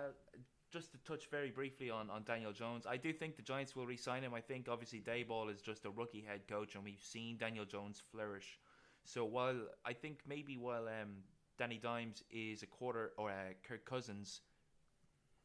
just 0.71 0.91
to 0.91 0.97
touch 0.99 1.27
very 1.31 1.49
briefly 1.51 1.89
on, 1.89 2.09
on 2.09 2.23
Daniel 2.23 2.51
Jones, 2.51 2.85
I 2.85 2.97
do 2.97 3.11
think 3.13 3.35
the 3.35 3.41
Giants 3.41 3.75
will 3.75 3.85
re-sign 3.85 4.23
him. 4.23 4.33
I 4.33 4.41
think 4.41 4.67
obviously 4.69 4.99
Daboll 5.01 5.49
is 5.51 5.61
just 5.61 5.85
a 5.85 5.89
rookie 5.89 6.21
head 6.27 6.47
coach, 6.47 6.75
and 6.75 6.83
we've 6.83 7.01
seen 7.01 7.37
Daniel 7.37 7.65
Jones 7.65 8.01
flourish. 8.11 8.59
So 9.05 9.23
while 9.25 9.55
I 9.85 9.93
think 9.93 10.19
maybe 10.27 10.57
while 10.57 10.87
um, 10.87 11.23
Danny 11.57 11.77
Dimes 11.77 12.23
is 12.29 12.61
a 12.63 12.67
quarter 12.67 13.11
or 13.17 13.29
a 13.31 13.53
Kirk 13.67 13.85
Cousins, 13.85 14.41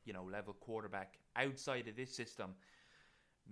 you 0.05 0.13
know, 0.13 0.25
level 0.25 0.55
quarterback 0.55 1.19
outside 1.37 1.89
of 1.89 1.97
this 1.97 2.15
system, 2.15 2.55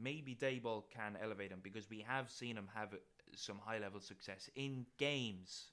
maybe 0.00 0.35
Daboll 0.35 0.85
can 0.90 1.17
elevate 1.23 1.50
him 1.50 1.61
because 1.62 1.88
we 1.90 2.05
have 2.07 2.31
seen 2.31 2.57
him 2.57 2.69
have 2.75 2.95
some 3.35 3.59
high 3.64 3.78
level 3.78 4.00
success 4.00 4.49
in 4.55 4.87
games 4.99 5.67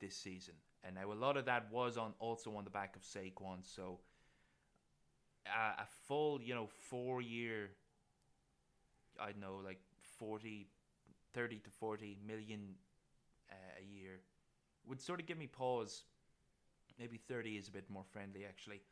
this 0.00 0.16
season. 0.16 0.54
And 0.82 0.96
now 0.96 1.12
a 1.12 1.14
lot 1.14 1.36
of 1.36 1.46
that 1.46 1.70
was 1.70 1.96
on 1.96 2.12
also 2.18 2.54
on 2.56 2.64
the 2.64 2.70
back 2.70 2.96
of 2.96 3.02
Saquon. 3.02 3.62
So 3.62 4.00
uh, 5.46 5.82
a 5.82 5.86
full, 6.06 6.40
you 6.42 6.54
know, 6.54 6.66
four 6.66 7.22
year, 7.22 7.70
I 9.20 9.32
don't 9.32 9.40
know, 9.40 9.60
like 9.64 9.80
40, 10.18 10.66
30 11.32 11.56
to 11.58 11.70
40 11.70 12.18
million 12.26 12.74
uh, 13.50 13.54
a 13.80 13.84
year 13.84 14.20
would 14.86 15.00
sort 15.00 15.20
of 15.20 15.26
give 15.26 15.38
me 15.38 15.46
pause. 15.46 16.04
Maybe 16.98 17.16
30 17.16 17.56
is 17.56 17.68
a 17.68 17.72
bit 17.72 17.88
more 17.90 18.04
friendly, 18.12 18.44
actually. 18.44 18.82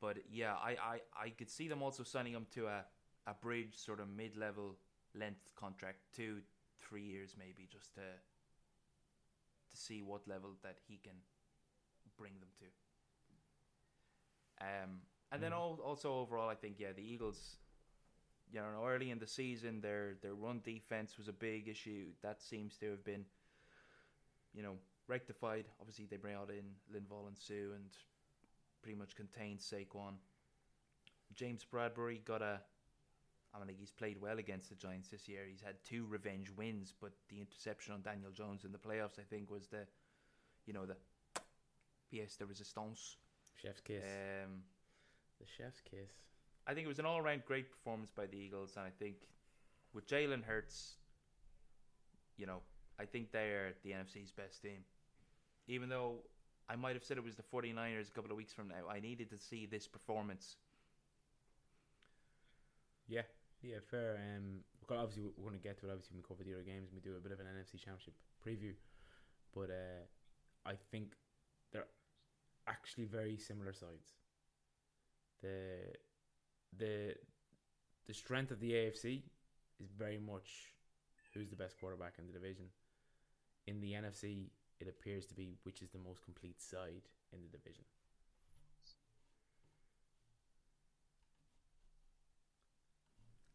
But 0.00 0.18
yeah, 0.30 0.54
I, 0.54 0.70
I, 0.70 1.00
I 1.26 1.30
could 1.30 1.50
see 1.50 1.68
them 1.68 1.82
also 1.82 2.02
signing 2.02 2.32
him 2.34 2.46
to 2.54 2.66
a, 2.66 2.84
a 3.26 3.34
bridge 3.34 3.74
sort 3.76 4.00
of 4.00 4.08
mid 4.08 4.36
level 4.36 4.76
length 5.14 5.48
contract, 5.56 5.98
two, 6.12 6.42
three 6.80 7.02
years 7.04 7.36
maybe, 7.38 7.66
just 7.70 7.94
to 7.94 8.00
to 9.70 9.76
see 9.76 10.02
what 10.02 10.26
level 10.28 10.50
that 10.62 10.78
he 10.86 10.98
can 11.02 11.14
bring 12.16 12.32
them 12.40 12.48
to. 12.58 12.66
Um, 14.60 15.00
and 15.32 15.42
then 15.42 15.52
Mhm. 15.52 15.56
al- 15.56 15.80
also 15.82 16.12
overall, 16.14 16.48
I 16.48 16.54
think 16.54 16.78
yeah, 16.78 16.92
the 16.92 17.02
Eagles, 17.02 17.58
you 18.52 18.60
know, 18.60 18.84
early 18.86 19.10
in 19.10 19.18
the 19.18 19.26
season, 19.26 19.80
their 19.80 20.14
their 20.22 20.34
run 20.34 20.60
defense 20.60 21.18
was 21.18 21.28
a 21.28 21.32
big 21.32 21.68
issue. 21.68 22.12
That 22.22 22.42
seems 22.42 22.76
to 22.78 22.90
have 22.90 23.04
been, 23.04 23.26
you 24.52 24.62
know, 24.62 24.78
rectified. 25.08 25.66
Obviously, 25.80 26.06
they 26.06 26.16
brought 26.16 26.50
in 26.50 26.76
Linval 26.92 27.26
and 27.26 27.36
Suh 27.36 27.74
and 27.74 27.90
pretty 28.84 28.98
much 28.98 29.16
contained 29.16 29.60
Saquon. 29.60 30.16
James 31.34 31.64
Bradberry 31.72 32.22
got 32.24 32.42
a. 32.42 32.60
I 33.54 33.64
mean, 33.64 33.76
he's 33.78 33.90
played 33.90 34.20
well 34.20 34.38
against 34.38 34.68
the 34.68 34.74
Giants 34.74 35.08
this 35.08 35.28
year. 35.28 35.42
He's 35.48 35.62
had 35.62 35.76
two 35.84 36.06
revenge 36.06 36.50
wins, 36.50 36.92
but 37.00 37.12
the 37.30 37.40
interception 37.40 37.94
on 37.94 38.02
Daniel 38.02 38.32
Jones 38.32 38.64
in 38.64 38.72
the 38.72 38.78
playoffs, 38.78 39.18
I 39.18 39.22
think, 39.30 39.48
was 39.48 39.68
the, 39.68 39.86
you 40.66 40.72
know, 40.72 40.84
the 40.86 40.96
pièce 42.12 42.36
de 42.36 42.44
résistance. 42.44 43.16
Chef's 43.54 43.80
kiss. 43.80 44.02
Um, 44.02 44.62
the 45.38 45.46
chef's 45.46 45.80
kiss. 45.80 46.10
I 46.66 46.74
think 46.74 46.84
it 46.84 46.88
was 46.88 46.98
an 46.98 47.06
all-round 47.06 47.44
great 47.46 47.70
performance 47.70 48.10
by 48.10 48.26
the 48.26 48.36
Eagles, 48.36 48.74
and 48.76 48.84
I 48.84 48.90
think 48.98 49.14
with 49.92 50.08
Jalen 50.08 50.42
Hurts, 50.42 50.96
you 52.36 52.46
know, 52.46 52.58
I 52.98 53.04
think 53.04 53.30
they're 53.30 53.74
the 53.84 53.90
NFC's 53.90 54.32
best 54.32 54.62
team. 54.62 54.80
Even 55.68 55.88
though 55.88 56.16
I 56.68 56.76
might 56.76 56.94
have 56.94 57.04
said 57.04 57.18
it 57.18 57.24
was 57.24 57.34
the 57.34 57.42
49ers 57.42 58.08
a 58.08 58.12
couple 58.12 58.30
of 58.30 58.36
weeks 58.36 58.52
from 58.52 58.68
now, 58.68 58.88
I 58.90 59.00
needed 59.00 59.30
to 59.30 59.38
see 59.38 59.66
this 59.66 59.86
performance. 59.86 60.56
Yeah, 63.06 63.22
yeah, 63.62 63.76
fair. 63.90 64.18
Um, 64.36 64.60
obviously 64.90 65.24
we're 65.36 65.50
going 65.50 65.60
to 65.60 65.62
get 65.62 65.78
to 65.80 65.88
it. 65.88 65.92
Obviously, 65.92 66.14
when 66.14 66.22
we 66.22 66.28
cover 66.28 66.44
the 66.44 66.54
other 66.54 66.64
games, 66.64 66.90
we 66.94 67.00
do 67.00 67.16
a 67.16 67.20
bit 67.20 67.32
of 67.32 67.40
an 67.40 67.46
NFC 67.46 67.78
Championship 67.78 68.14
preview. 68.44 68.72
But 69.54 69.70
uh, 69.70 70.04
I 70.66 70.74
think 70.90 71.12
they're 71.72 71.86
actually 72.66 73.04
very 73.04 73.36
similar 73.36 73.72
sides. 73.72 74.14
The 75.42 75.92
the 76.76 77.14
the 78.06 78.14
strength 78.14 78.50
of 78.50 78.60
the 78.60 78.72
AFC 78.72 79.22
is 79.80 79.90
very 79.96 80.18
much 80.18 80.74
who's 81.32 81.50
the 81.50 81.56
best 81.56 81.78
quarterback 81.78 82.14
in 82.18 82.26
the 82.26 82.32
division. 82.32 82.66
In 83.66 83.80
the 83.80 83.92
NFC, 83.92 84.50
it 84.80 84.88
appears 84.88 85.26
to 85.26 85.34
be 85.34 85.56
which 85.64 85.82
is 85.82 85.90
the 85.90 85.98
most 85.98 86.22
complete 86.24 86.60
side 86.60 87.02
in 87.32 87.40
the 87.42 87.56
division. 87.56 87.84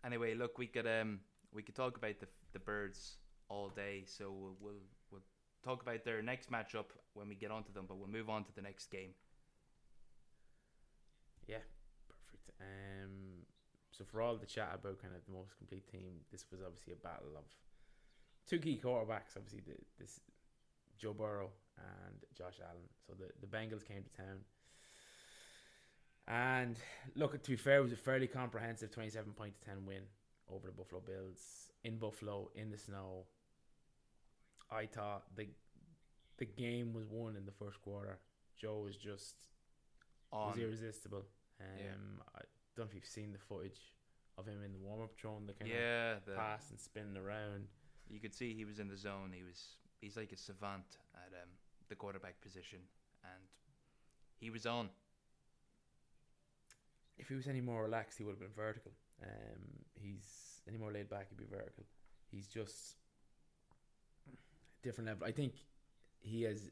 Anyway, 0.05 0.34
look, 0.34 0.58
we 0.58 0.67
could 0.67 0.88
um 0.88 1.19
we 1.53 1.62
could 1.62 1.75
talk 1.75 1.97
about 1.97 2.19
the 2.19 2.27
the 2.53 2.60
birds 2.60 3.17
all 3.49 3.69
day, 3.69 4.03
so 4.05 4.32
we'll 4.32 4.55
we'll, 4.60 4.82
we'll 5.12 5.21
talk 5.63 5.82
about 5.82 6.03
their 6.05 6.21
next 6.21 6.51
matchup 6.51 6.86
when 7.13 7.27
we 7.27 7.36
get 7.36 7.51
onto 7.51 7.73
them, 7.73 7.86
but 7.88 7.97
we'll 7.97 8.08
move 8.08 8.29
on 8.29 8.43
to 8.43 8.55
the 8.55 8.62
next 8.62 8.88
game. 8.91 9.12
Yeah, 11.47 11.65
perfect. 12.08 12.51
Um, 12.62 13.43
so 13.91 14.05
for 14.05 14.21
all 14.21 14.38
the 14.38 14.45
chat 14.45 14.69
about 14.73 15.01
kind 15.01 15.13
of 15.15 15.25
the 15.25 15.34
most 15.34 15.58
complete 15.58 15.88
team, 15.91 16.21
this 16.32 16.45
was 16.51 16.62
obviously 16.65 16.93
a 16.93 16.95
battle 16.95 17.36
of 17.36 17.43
two 18.47 18.60
key 18.60 18.79
quarterbacks. 18.82 19.36
Obviously, 19.36 19.62
the, 19.65 19.73
this 19.99 20.21
Joe 20.99 21.13
Burrow 21.13 21.49
and 21.77 22.15
Josh 22.38 22.59
Allen. 22.63 22.83
So 23.07 23.13
the 23.17 23.29
the 23.41 23.47
Bengals 23.47 23.85
came 23.85 24.03
to 24.03 24.09
town, 24.12 24.39
and 26.27 26.77
look, 27.15 27.41
to 27.41 27.49
be 27.49 27.55
fair, 27.57 27.77
it 27.79 27.83
was 27.83 27.91
a 27.91 27.97
fairly 27.97 28.27
comprehensive 28.27 28.91
twenty-seven 28.91 29.33
point 29.33 29.53
to 29.59 29.65
ten 29.67 29.85
win 29.85 30.03
over 30.53 30.67
the 30.67 30.73
Buffalo 30.73 31.01
Bills 31.01 31.69
in 31.83 31.97
Buffalo 31.97 32.49
in 32.55 32.69
the 32.69 32.77
snow. 32.77 33.25
I 34.71 34.85
thought 34.85 35.23
the 35.35 35.47
the 36.38 36.45
game 36.45 36.93
was 36.93 37.05
won 37.09 37.35
in 37.35 37.45
the 37.45 37.51
first 37.51 37.81
quarter. 37.81 38.19
Joe 38.57 38.81
was 38.85 38.95
just 38.95 39.35
On 40.31 40.49
was 40.51 40.57
irresistible. 40.59 41.25
Um, 41.59 41.65
Yeah. 41.77 42.23
I 42.35 42.41
don't 42.75 42.85
know 42.85 42.89
if 42.89 42.95
you've 42.95 43.05
seen 43.05 43.31
the 43.31 43.39
footage 43.39 43.79
of 44.38 44.45
him 44.45 44.63
in 44.63 44.71
the 44.71 44.79
warm 44.79 45.01
up 45.01 45.12
throwing 45.19 45.45
the 45.47 45.53
kind 45.53 45.69
yeah, 45.71 46.13
of 46.17 46.25
the, 46.25 46.31
pass 46.33 46.69
and 46.69 46.79
spinning 46.79 47.17
around. 47.17 47.67
you 48.09 48.19
could 48.21 48.33
see 48.33 48.53
he 48.53 48.63
was 48.63 48.79
in 48.79 48.88
the 48.88 48.95
zone. 48.95 49.31
He 49.33 49.43
was 49.43 49.62
he's 49.99 50.17
like 50.17 50.31
a 50.31 50.38
savant 50.38 50.97
at 51.15 51.33
um 51.41 51.49
the 51.89 51.95
quarterback 51.95 52.39
position, 52.41 52.79
and 53.23 53.43
he 54.39 54.49
was 54.49 54.65
on. 54.65 54.89
If 57.17 57.27
he 57.27 57.35
was 57.35 57.47
any 57.47 57.62
more 57.62 57.83
relaxed, 57.83 58.17
he 58.17 58.23
would 58.23 58.31
have 58.31 58.39
been 58.39 58.55
vertical. 58.55 58.91
Um, 59.21 59.83
he's 59.95 60.62
any 60.67 60.77
more 60.77 60.91
laid 60.91 61.09
back, 61.09 61.27
he'd 61.29 61.38
be 61.38 61.45
vertical. 61.49 61.83
He's 62.31 62.47
just 62.47 62.95
different 64.83 65.07
level. 65.07 65.27
I 65.27 65.31
think 65.31 65.53
he 66.21 66.43
has 66.43 66.69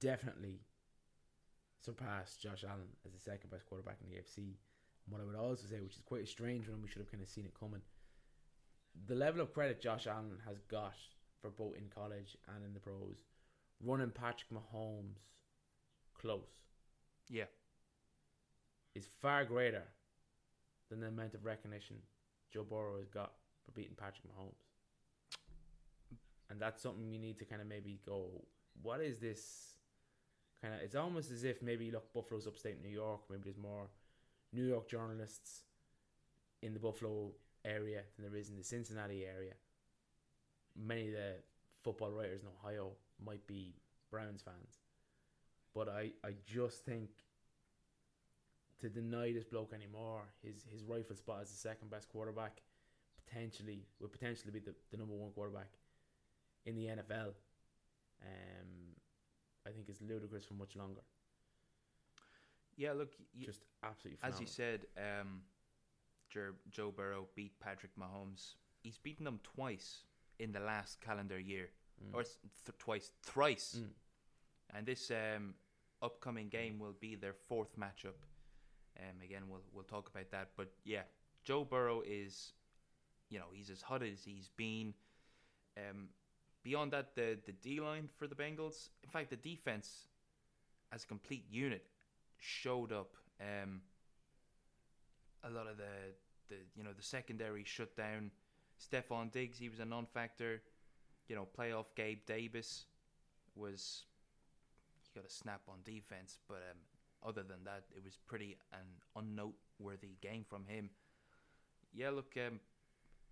definitely 0.00 0.60
surpassed 1.80 2.42
Josh 2.42 2.64
Allen 2.68 2.88
as 3.06 3.12
the 3.12 3.18
second 3.18 3.50
best 3.50 3.66
quarterback 3.66 3.96
in 4.02 4.10
the 4.10 4.16
AFC. 4.16 4.38
And 4.38 5.10
what 5.10 5.20
I 5.20 5.24
would 5.24 5.36
also 5.36 5.66
say, 5.66 5.80
which 5.80 5.94
is 5.94 6.02
quite 6.04 6.22
a 6.22 6.26
strange 6.26 6.68
one, 6.68 6.82
we 6.82 6.88
should 6.88 7.00
have 7.00 7.10
kind 7.10 7.22
of 7.22 7.28
seen 7.28 7.44
it 7.44 7.54
coming. 7.58 7.80
The 9.06 9.14
level 9.14 9.40
of 9.40 9.54
credit 9.54 9.80
Josh 9.80 10.06
Allen 10.06 10.38
has 10.46 10.60
got 10.68 10.94
for 11.42 11.50
both 11.50 11.76
in 11.76 11.84
college 11.94 12.36
and 12.54 12.64
in 12.64 12.72
the 12.72 12.80
pros, 12.80 13.16
running 13.84 14.10
Patrick 14.10 14.48
Mahomes 14.50 15.18
close 16.18 16.60
Yeah, 17.28 17.44
is 18.94 19.06
far 19.20 19.44
greater 19.44 19.82
than 20.88 21.00
the 21.00 21.08
amount 21.08 21.34
of 21.34 21.44
recognition 21.44 21.96
Joe 22.52 22.64
Burrow 22.64 22.98
has 22.98 23.08
got 23.08 23.32
for 23.64 23.72
beating 23.72 23.96
Patrick 23.96 24.24
Mahomes. 24.28 24.68
And 26.50 26.60
that's 26.60 26.82
something 26.82 27.08
we 27.08 27.18
need 27.18 27.38
to 27.38 27.44
kind 27.44 27.62
of 27.62 27.66
maybe 27.66 28.00
go, 28.06 28.26
what 28.82 29.00
is 29.00 29.18
this 29.18 29.72
kind 30.60 30.74
of 30.74 30.80
it's 30.80 30.94
almost 30.94 31.30
as 31.30 31.44
if 31.44 31.62
maybe 31.62 31.90
look 31.90 32.12
Buffalo's 32.12 32.46
upstate 32.46 32.82
New 32.82 32.90
York, 32.90 33.20
maybe 33.30 33.42
there's 33.44 33.56
more 33.56 33.88
New 34.52 34.64
York 34.64 34.88
journalists 34.88 35.62
in 36.62 36.74
the 36.74 36.80
Buffalo 36.80 37.32
area 37.64 38.02
than 38.16 38.30
there 38.30 38.38
is 38.38 38.50
in 38.50 38.56
the 38.56 38.64
Cincinnati 38.64 39.24
area. 39.24 39.54
Many 40.76 41.08
of 41.08 41.14
the 41.14 41.34
football 41.82 42.10
writers 42.10 42.42
in 42.42 42.48
Ohio 42.48 42.92
might 43.24 43.46
be 43.46 43.74
Browns 44.10 44.42
fans. 44.42 44.78
But 45.74 45.88
I, 45.88 46.12
I 46.24 46.34
just 46.46 46.84
think 46.84 47.10
to 48.80 48.88
deny 48.88 49.32
this 49.32 49.44
bloke 49.44 49.72
anymore 49.72 50.22
his 50.42 50.64
his 50.70 50.82
rifle 50.84 51.14
spot 51.14 51.38
as 51.42 51.50
the 51.50 51.56
second 51.56 51.88
best 51.90 52.08
quarterback 52.08 52.60
potentially 53.24 53.86
would 54.00 54.10
potentially 54.12 54.50
be 54.52 54.58
the, 54.58 54.74
the 54.90 54.96
number 54.96 55.14
one 55.14 55.30
quarterback 55.30 55.68
in 56.66 56.74
the 56.74 56.86
NFL. 56.86 57.32
Um, 58.22 58.94
I 59.66 59.70
think 59.70 59.88
is 59.88 60.00
ludicrous 60.02 60.44
for 60.44 60.54
much 60.54 60.76
longer. 60.76 61.00
Yeah, 62.76 62.92
look, 62.92 63.12
y- 63.38 63.44
Just 63.44 63.64
absolutely 63.84 64.18
as 64.22 64.34
phenomenal. 64.34 64.40
you 64.42 64.46
said, 64.48 64.80
um, 64.96 65.42
Joe 66.70 66.90
Burrow 66.90 67.26
beat 67.34 67.52
Patrick 67.60 67.92
Mahomes. 67.98 68.54
He's 68.82 68.98
beaten 68.98 69.24
them 69.24 69.38
twice 69.42 70.04
in 70.42 70.52
the 70.52 70.60
last 70.60 71.00
calendar 71.00 71.38
year, 71.38 71.70
Mm. 72.02 72.14
or 72.14 72.22
th- 72.24 72.78
twice, 72.78 73.12
thrice. 73.22 73.76
Mm. 73.78 73.90
And 74.74 74.86
this 74.86 75.10
um, 75.10 75.54
upcoming 76.00 76.48
game 76.48 76.78
will 76.80 76.96
be 76.98 77.14
their 77.16 77.34
fourth 77.48 77.76
matchup. 77.78 78.18
Um, 78.98 79.20
again, 79.22 79.42
we'll 79.48 79.62
we'll 79.72 79.84
talk 79.84 80.08
about 80.08 80.30
that. 80.30 80.48
But 80.56 80.68
yeah, 80.84 81.02
Joe 81.44 81.64
Burrow 81.64 82.02
is, 82.04 82.52
you 83.30 83.38
know, 83.38 83.50
he's 83.52 83.70
as 83.70 83.82
hot 83.82 84.02
as 84.02 84.24
he's 84.24 84.48
been. 84.56 84.94
Um, 85.76 86.08
beyond 86.64 86.92
that, 86.92 87.14
the 87.14 87.38
the 87.46 87.52
D 87.52 87.80
line 87.80 88.08
for 88.18 88.26
the 88.26 88.34
Bengals, 88.34 88.88
in 89.04 89.10
fact, 89.10 89.30
the 89.30 89.36
defense 89.36 90.08
as 90.90 91.04
a 91.04 91.06
complete 91.06 91.44
unit 91.50 91.86
showed 92.38 92.90
up. 92.92 93.14
Um, 93.40 93.82
a 95.44 95.50
lot 95.50 95.66
of 95.66 95.76
the 95.76 96.14
the 96.48 96.56
you 96.74 96.82
know 96.82 96.92
the 96.96 97.02
secondary 97.02 97.64
shut 97.64 97.96
down. 97.96 98.30
Stefon 98.82 99.30
Diggs, 99.32 99.58
he 99.58 99.68
was 99.68 99.80
a 99.80 99.84
non-factor. 99.84 100.62
You 101.28 101.36
know, 101.36 101.46
playoff 101.58 101.86
Gabe 101.96 102.26
Davis 102.26 102.86
was 103.54 104.04
he 105.02 105.10
got 105.14 105.26
a 105.26 105.30
snap 105.30 105.62
on 105.68 105.78
defense, 105.84 106.38
but 106.48 106.62
um, 106.70 106.78
other 107.26 107.42
than 107.42 107.64
that, 107.64 107.84
it 107.96 108.04
was 108.04 108.16
pretty 108.26 108.56
an 108.72 108.86
unnoteworthy 109.16 110.16
game 110.20 110.44
from 110.48 110.66
him. 110.66 110.90
Yeah, 111.92 112.10
look, 112.10 112.36
um, 112.36 112.60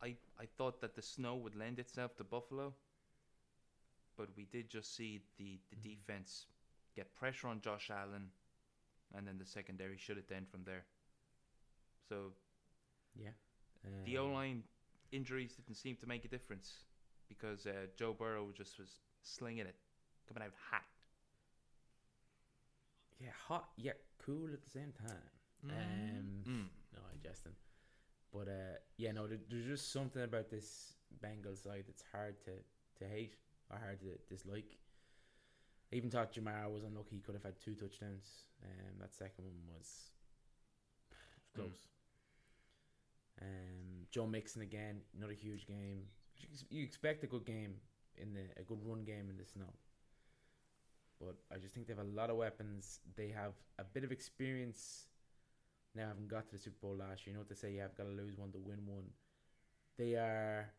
I 0.03 0.17
I 0.39 0.47
thought 0.47 0.81
that 0.83 0.95
the 0.95 1.03
snow 1.03 1.37
would 1.37 1.57
lend 1.57 1.79
itself 1.79 2.17
to 2.17 2.25
Buffalo, 2.25 2.75
but 4.17 4.29
we 4.37 4.45
did 4.45 4.69
just 4.69 4.95
see 4.95 5.21
the 5.39 5.59
the 5.71 5.77
Mhm. 5.77 5.83
defense 5.83 6.47
get 6.95 7.15
pressure 7.15 7.49
on 7.49 7.61
Josh 7.61 7.91
Allen, 7.91 8.31
and 9.15 9.27
then 9.27 9.39
the 9.39 9.47
secondary 9.47 9.97
shut 9.99 10.19
it 10.19 10.29
down 10.29 10.47
from 10.47 10.65
there. 10.65 10.87
So 12.09 12.33
yeah. 13.15 13.33
the 14.05 14.19
O 14.19 14.27
Um, 14.27 14.33
line 14.33 14.65
injuries 15.13 15.55
didn't 15.55 15.77
seem 15.77 15.97
to 15.97 16.07
make 16.07 16.25
a 16.25 16.29
difference 16.29 16.73
because 17.29 17.67
uh, 17.67 17.87
Joe 17.97 18.13
Burrow 18.19 18.49
just 18.57 18.79
was 18.79 18.89
slinging 19.23 19.67
it, 19.67 19.77
coming 20.29 20.43
out 20.43 20.53
hot. 20.71 20.83
Yeah, 23.21 23.31
hot 23.49 23.69
yet 23.77 23.99
cool 24.25 24.49
at 24.53 24.63
the 24.63 24.71
same 24.71 24.93
time. 24.99 25.71
Um, 25.71 26.43
Mm. 26.49 26.69
No, 26.95 27.01
I 27.03 27.17
jesting. 27.23 27.53
But 28.33 28.49
uh, 28.49 28.79
yeah, 28.97 29.13
no, 29.13 29.27
there, 29.27 29.39
there's 29.51 29.67
just 29.67 29.93
something 29.93 30.23
about 30.23 30.51
this 30.51 30.95
Bengals 31.23 31.63
side 31.65 31.85
that's 31.87 32.05
hard 32.13 32.37
to, 32.45 32.53
to 32.99 33.11
hate 33.11 33.35
or 33.71 33.79
hard 33.79 34.01
to 34.01 34.07
dislike. 34.35 34.79
I 35.93 35.97
even 35.97 36.09
thought 36.11 36.33
Ja'Marr 36.33 36.73
was 36.73 36.83
unlucky; 36.85 37.17
he 37.17 37.21
could 37.21 37.35
have 37.35 37.43
had 37.45 37.61
two 37.61 37.75
touchdowns. 37.75 38.45
Um, 38.63 38.95
that 39.01 39.13
second 39.13 39.45
one 39.45 39.77
was 39.77 40.11
Mm. 41.11 41.55
close. 41.57 41.89
Um, 43.43 44.00
Joe 44.11 44.27
Mixon 44.27 44.63
again, 44.63 45.01
not 45.19 45.31
a 45.31 45.35
huge 45.35 45.67
game. 45.67 46.03
You 46.71 46.83
expect 46.83 47.23
a 47.25 47.27
good 47.27 47.45
game 47.45 47.75
in 48.17 48.35
the 48.35 48.41
a 48.61 48.65
good 48.65 48.79
run 48.85 49.05
game 49.05 49.29
in 49.31 49.37
the 49.37 49.45
snow. 49.45 49.73
But 51.21 51.37
I 51.55 51.59
just 51.59 51.75
think 51.75 51.87
they 51.87 51.93
have 51.95 52.05
a 52.05 52.09
lot 52.09 52.31
of 52.31 52.37
weapons. 52.37 53.01
They 53.17 53.29
have 53.29 53.53
a 53.79 53.85
bit 53.85 54.05
of 54.05 54.11
experience 54.13 55.07
now 55.95 56.09
having 56.09 56.29
got 56.29 56.47
to 56.47 56.53
the 56.53 56.59
Super 56.59 56.77
Bowl 56.81 56.97
last 56.97 57.27
year. 57.27 57.33
You 57.33 57.35
know 57.35 57.41
what 57.41 57.49
they 57.49 57.55
say, 57.55 57.73
you 57.73 57.81
have 57.81 57.97
got 57.97 58.05
to 58.05 58.11
lose 58.11 58.39
one 58.39 58.53
to 58.53 58.59
win 58.59 58.79
one. 58.87 59.05
They 59.99 60.15
are 60.15 60.71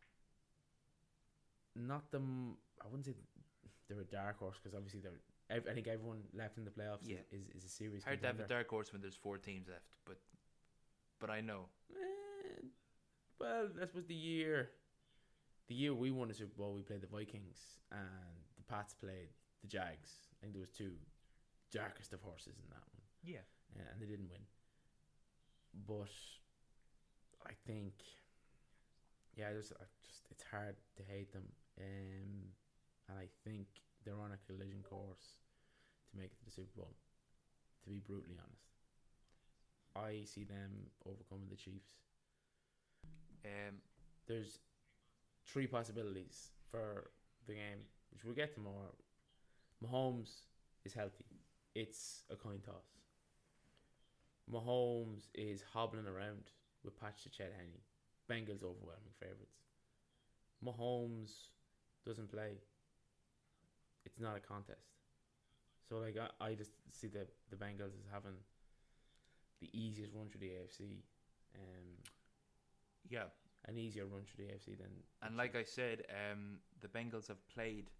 not 1.76 2.10
the. 2.10 2.18
I 2.18 2.86
wouldn't 2.86 3.06
say 3.06 3.14
they're 3.88 4.00
a 4.00 4.04
dark 4.04 4.38
horse 4.38 4.58
because 4.62 4.74
obviously 4.76 5.00
they're. 5.00 5.20
I 5.50 5.74
think 5.74 5.86
everyone 5.86 6.22
left 6.34 6.56
in 6.56 6.64
the 6.64 6.70
playoffs 6.70 7.06
Yeah. 7.06 7.16
is, 7.30 7.42
is, 7.54 7.64
a 7.64 7.68
serious. 7.68 8.04
Player. 8.04 8.16
Hard 8.16 8.20
to 8.22 8.26
have 8.28 8.40
a 8.40 8.48
dark 8.48 8.68
horse 8.68 8.90
when 8.92 9.02
there's 9.02 9.14
four 9.14 9.36
teams 9.36 9.68
left, 9.68 9.84
but 10.06 10.16
but 11.20 11.30
I 11.30 11.40
know. 11.40 11.66
Eh, 11.90 12.66
well, 13.42 13.68
that 13.78 13.94
was 13.94 14.06
the 14.06 14.14
year. 14.14 14.70
The 15.68 15.74
year 15.74 15.94
we 15.94 16.10
won 16.10 16.28
the 16.28 16.34
Super 16.34 16.54
Bowl, 16.56 16.74
we 16.74 16.82
played 16.82 17.00
the 17.02 17.06
Vikings, 17.06 17.58
and 17.90 18.00
the 18.56 18.62
Pats 18.64 18.94
played 18.94 19.28
the 19.62 19.68
Jags. 19.68 20.10
I 20.32 20.42
think 20.42 20.54
there 20.54 20.60
was 20.60 20.70
two 20.70 20.92
darkest 21.72 22.12
of 22.12 22.20
horses 22.22 22.54
in 22.62 22.68
that 22.70 22.84
one, 22.92 23.02
Yeah. 23.22 23.44
uh, 23.78 23.88
and 23.92 24.00
they 24.00 24.06
didn't 24.06 24.28
win. 24.30 24.42
But 25.86 26.12
I 27.46 27.52
think, 27.66 27.94
yeah, 29.34 29.52
there's 29.52 29.72
I 29.72 29.84
just 30.04 30.26
it's 30.30 30.42
hard 30.50 30.76
to 30.96 31.02
hate 31.02 31.32
them, 31.32 31.48
um, 31.80 32.52
and 33.08 33.18
I 33.18 33.28
think 33.44 33.66
they're 34.04 34.20
on 34.20 34.32
a 34.32 34.38
collision 34.46 34.82
course 34.82 35.38
to 36.10 36.16
make 36.18 36.32
it 36.32 36.38
to 36.40 36.44
the 36.44 36.50
Super 36.50 36.72
Bowl. 36.76 36.94
To 37.84 37.90
be 37.90 37.98
brutally 37.98 38.36
honest, 38.38 38.68
I 39.96 40.24
see 40.24 40.44
them 40.44 40.90
overcoming 41.06 41.48
the 41.48 41.56
Chiefs 41.56 41.90
Um. 43.44 43.76
there's 44.26 44.58
three 45.46 45.66
possibilities 45.66 46.50
for 46.70 47.10
the 47.46 47.54
game, 47.54 47.80
which 48.12 48.24
we'll 48.24 48.34
get 48.34 48.54
to 48.54 48.60
more. 48.60 48.94
Mahomes 49.84 50.42
is 50.84 50.94
healthy. 50.94 51.24
It's 51.74 52.22
a 52.30 52.36
coin 52.36 52.60
toss. 52.64 52.86
Mahomes 54.50 55.28
is 55.34 55.62
hobbling 55.72 56.06
around 56.06 56.50
with 56.84 56.98
Patch 57.00 57.22
to 57.24 57.30
Chet 57.30 57.52
Henne. 57.56 57.80
Bengals 58.30 58.62
overwhelming 58.62 59.14
favourites. 59.18 59.62
Mahomes 60.64 61.32
doesn't 62.06 62.30
play. 62.30 62.58
It's 64.04 64.20
not 64.20 64.36
a 64.36 64.40
contest. 64.40 64.92
So 65.88 65.98
like 65.98 66.16
I, 66.16 66.44
I 66.44 66.54
just 66.54 66.70
see 66.90 67.08
the 67.08 67.26
the 67.50 67.56
Bengals 67.56 67.94
as 67.98 68.06
having 68.12 68.36
the 69.60 69.68
easiest 69.72 70.12
run 70.14 70.28
through 70.28 70.40
the 70.40 70.46
AFC. 70.46 71.02
Um, 71.54 71.88
Yeah. 73.12 73.28
an 73.68 73.78
easier 73.78 74.06
run 74.06 74.22
through 74.24 74.46
the 74.46 74.52
AFC 74.52 74.76
than. 74.78 74.90
And 75.22 75.36
like 75.36 75.54
I 75.54 75.62
said, 75.64 76.04
um, 76.10 76.58
the 76.80 76.88
Bengals 76.88 77.28
have 77.28 77.46
played 77.48 77.90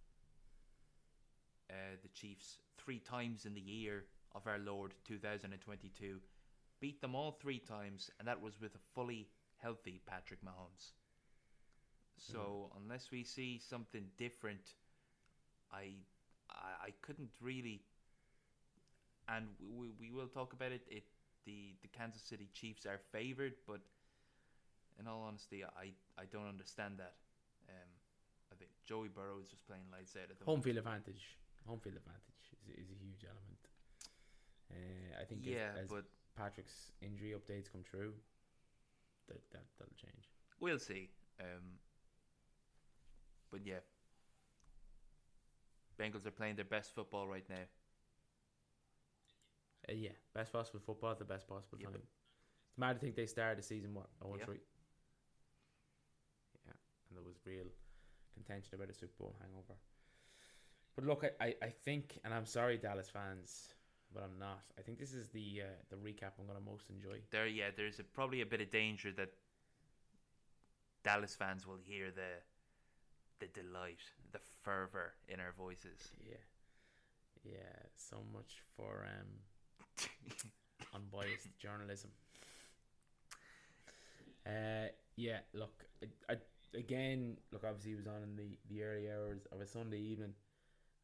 uh, 1.70 1.96
the 2.03 2.09
Chiefs 2.09 2.59
three 2.79 2.98
times 2.98 3.46
in 3.46 3.55
the 3.55 3.61
year 3.61 4.05
of 4.35 4.46
our 4.46 4.59
Lord 4.59 4.94
2022, 5.07 6.20
beat 6.81 7.01
them 7.01 7.14
all 7.14 7.33
three 7.33 7.59
times, 7.59 8.11
and 8.18 8.27
that 8.27 8.40
was 8.40 8.61
with 8.61 8.75
a 8.75 8.79
fully 8.94 9.29
healthy 9.59 10.01
Patrick 10.07 10.40
Mahomes. 10.44 10.92
So 12.16 12.70
unless 12.83 13.11
we 13.11 13.25
see 13.25 13.59
something 13.59 14.05
different, 14.16 14.75
I, 15.72 15.94
I, 16.51 16.88
I 16.88 16.90
couldn't 17.03 17.31
really. 17.40 17.83
And 19.29 19.46
we, 19.61 19.90
we 19.98 20.11
will 20.11 20.27
talk 20.29 20.53
about 20.53 20.72
it. 20.72 20.83
It 20.88 21.05
the 21.44 21.75
the 21.83 21.88
Kansas 21.88 22.22
City 22.22 22.48
Chiefs 22.53 22.87
are 22.87 23.01
favored, 23.12 23.55
but 23.66 23.81
in 25.00 25.07
all 25.07 25.22
honesty, 25.22 25.64
I, 25.64 25.92
I 26.18 26.24
don't 26.31 26.48
understand 26.48 26.98
that. 26.98 27.14
Um, 27.68 27.90
I 28.52 28.55
think 28.57 28.70
Joey 28.85 29.09
Burrow 29.09 29.40
is 29.40 29.48
just 29.48 29.66
playing 29.66 29.85
lights 29.90 30.16
out 30.16 30.31
at 30.31 30.38
the 30.38 30.44
home 30.44 30.61
moment. 30.61 30.64
field 30.64 30.78
advantage. 30.78 31.24
Home 31.66 31.81
field 31.81 31.96
advantage 31.96 32.44
is, 32.52 32.85
is 32.85 32.90
a 32.90 32.98
huge 32.98 33.24
element. 33.24 33.62
Uh, 34.70 35.20
I 35.20 35.24
think 35.24 35.42
yeah, 35.44 35.72
as, 35.76 35.85
as 35.85 35.88
but 35.88 36.05
Patrick's 36.37 36.92
injury 37.00 37.35
updates 37.37 37.70
come 37.70 37.83
true, 37.85 38.12
that 39.28 39.40
that 39.52 39.64
that'll 39.78 39.94
change. 39.96 40.31
We'll 40.61 40.78
see. 40.78 41.11
Um, 41.40 41.78
but 43.50 43.61
yeah, 43.64 43.85
Bengals 45.98 46.26
are 46.26 46.31
playing 46.31 46.57
their 46.57 46.64
best 46.64 46.94
football 46.94 47.28
right 47.28 47.44
now. 47.48 47.64
Uh, 49.88 49.92
yeah, 49.94 50.11
best 50.35 50.52
possible 50.52 50.81
football 50.85 51.11
at 51.11 51.18
the 51.18 51.24
best 51.24 51.46
possible 51.48 51.78
yep. 51.81 51.90
time. 51.90 52.02
It's 52.70 52.78
mad 52.78 52.94
to 52.94 52.98
think 52.98 53.16
they 53.16 53.26
started 53.26 53.59
the 53.59 53.62
season 53.62 53.94
what 53.94 54.07
0 54.22 54.37
yep. 54.38 54.46
3 54.46 54.57
and 57.12 57.16
there 57.16 57.27
was 57.29 57.37
real 57.44 57.68
contention 58.33 58.75
about 58.75 58.88
a 58.88 58.94
Super 58.94 59.12
Bowl 59.18 59.37
hangover. 59.40 59.77
But 60.96 61.05
look, 61.05 61.25
I, 61.25 61.44
I, 61.44 61.55
I 61.62 61.68
think, 61.68 62.18
and 62.25 62.33
I'm 62.33 62.46
sorry, 62.46 62.79
Dallas 62.79 63.11
fans, 63.11 63.75
but 64.14 64.22
I'm 64.22 64.38
not. 64.38 64.62
I 64.79 64.83
think 64.83 64.98
this 64.98 65.12
is 65.12 65.29
the 65.29 65.62
uh, 65.62 65.77
the 65.90 65.96
recap 65.96 66.33
I'm 66.38 66.46
gonna 66.46 66.61
most 66.64 66.90
enjoy. 66.90 67.20
There, 67.31 67.46
yeah, 67.46 67.70
there's 67.75 67.98
a, 67.98 68.05
probably 68.05 68.40
a 68.40 68.46
bit 68.46 68.61
of 68.61 68.70
danger 68.70 69.11
that 69.12 69.31
Dallas 71.05 71.35
fans 71.35 71.66
will 71.66 71.79
hear 71.83 72.11
the 72.11 72.40
the 73.40 73.46
delight, 73.46 74.01
the 74.33 74.40
fervor 74.62 75.14
in 75.29 75.40
our 75.40 75.53
voices. 75.57 76.12
Yeah, 76.22 76.37
yeah. 77.44 77.87
So 77.96 78.18
much 78.33 78.62
for 78.77 79.07
um 79.07 80.07
unbiased 80.94 81.48
journalism. 81.59 82.11
Uh, 84.46 84.88
yeah. 85.16 85.38
Look, 85.55 85.85
I, 86.03 86.33
I, 86.33 86.37
again, 86.74 87.37
look. 87.52 87.64
Obviously, 87.64 87.90
he 87.90 87.96
was 87.96 88.06
on 88.06 88.22
in 88.22 88.37
the 88.37 88.58
the 88.68 88.82
early 88.82 89.11
hours 89.11 89.46
of 89.52 89.61
a 89.61 89.66
Sunday 89.66 89.98
evening, 89.98 90.35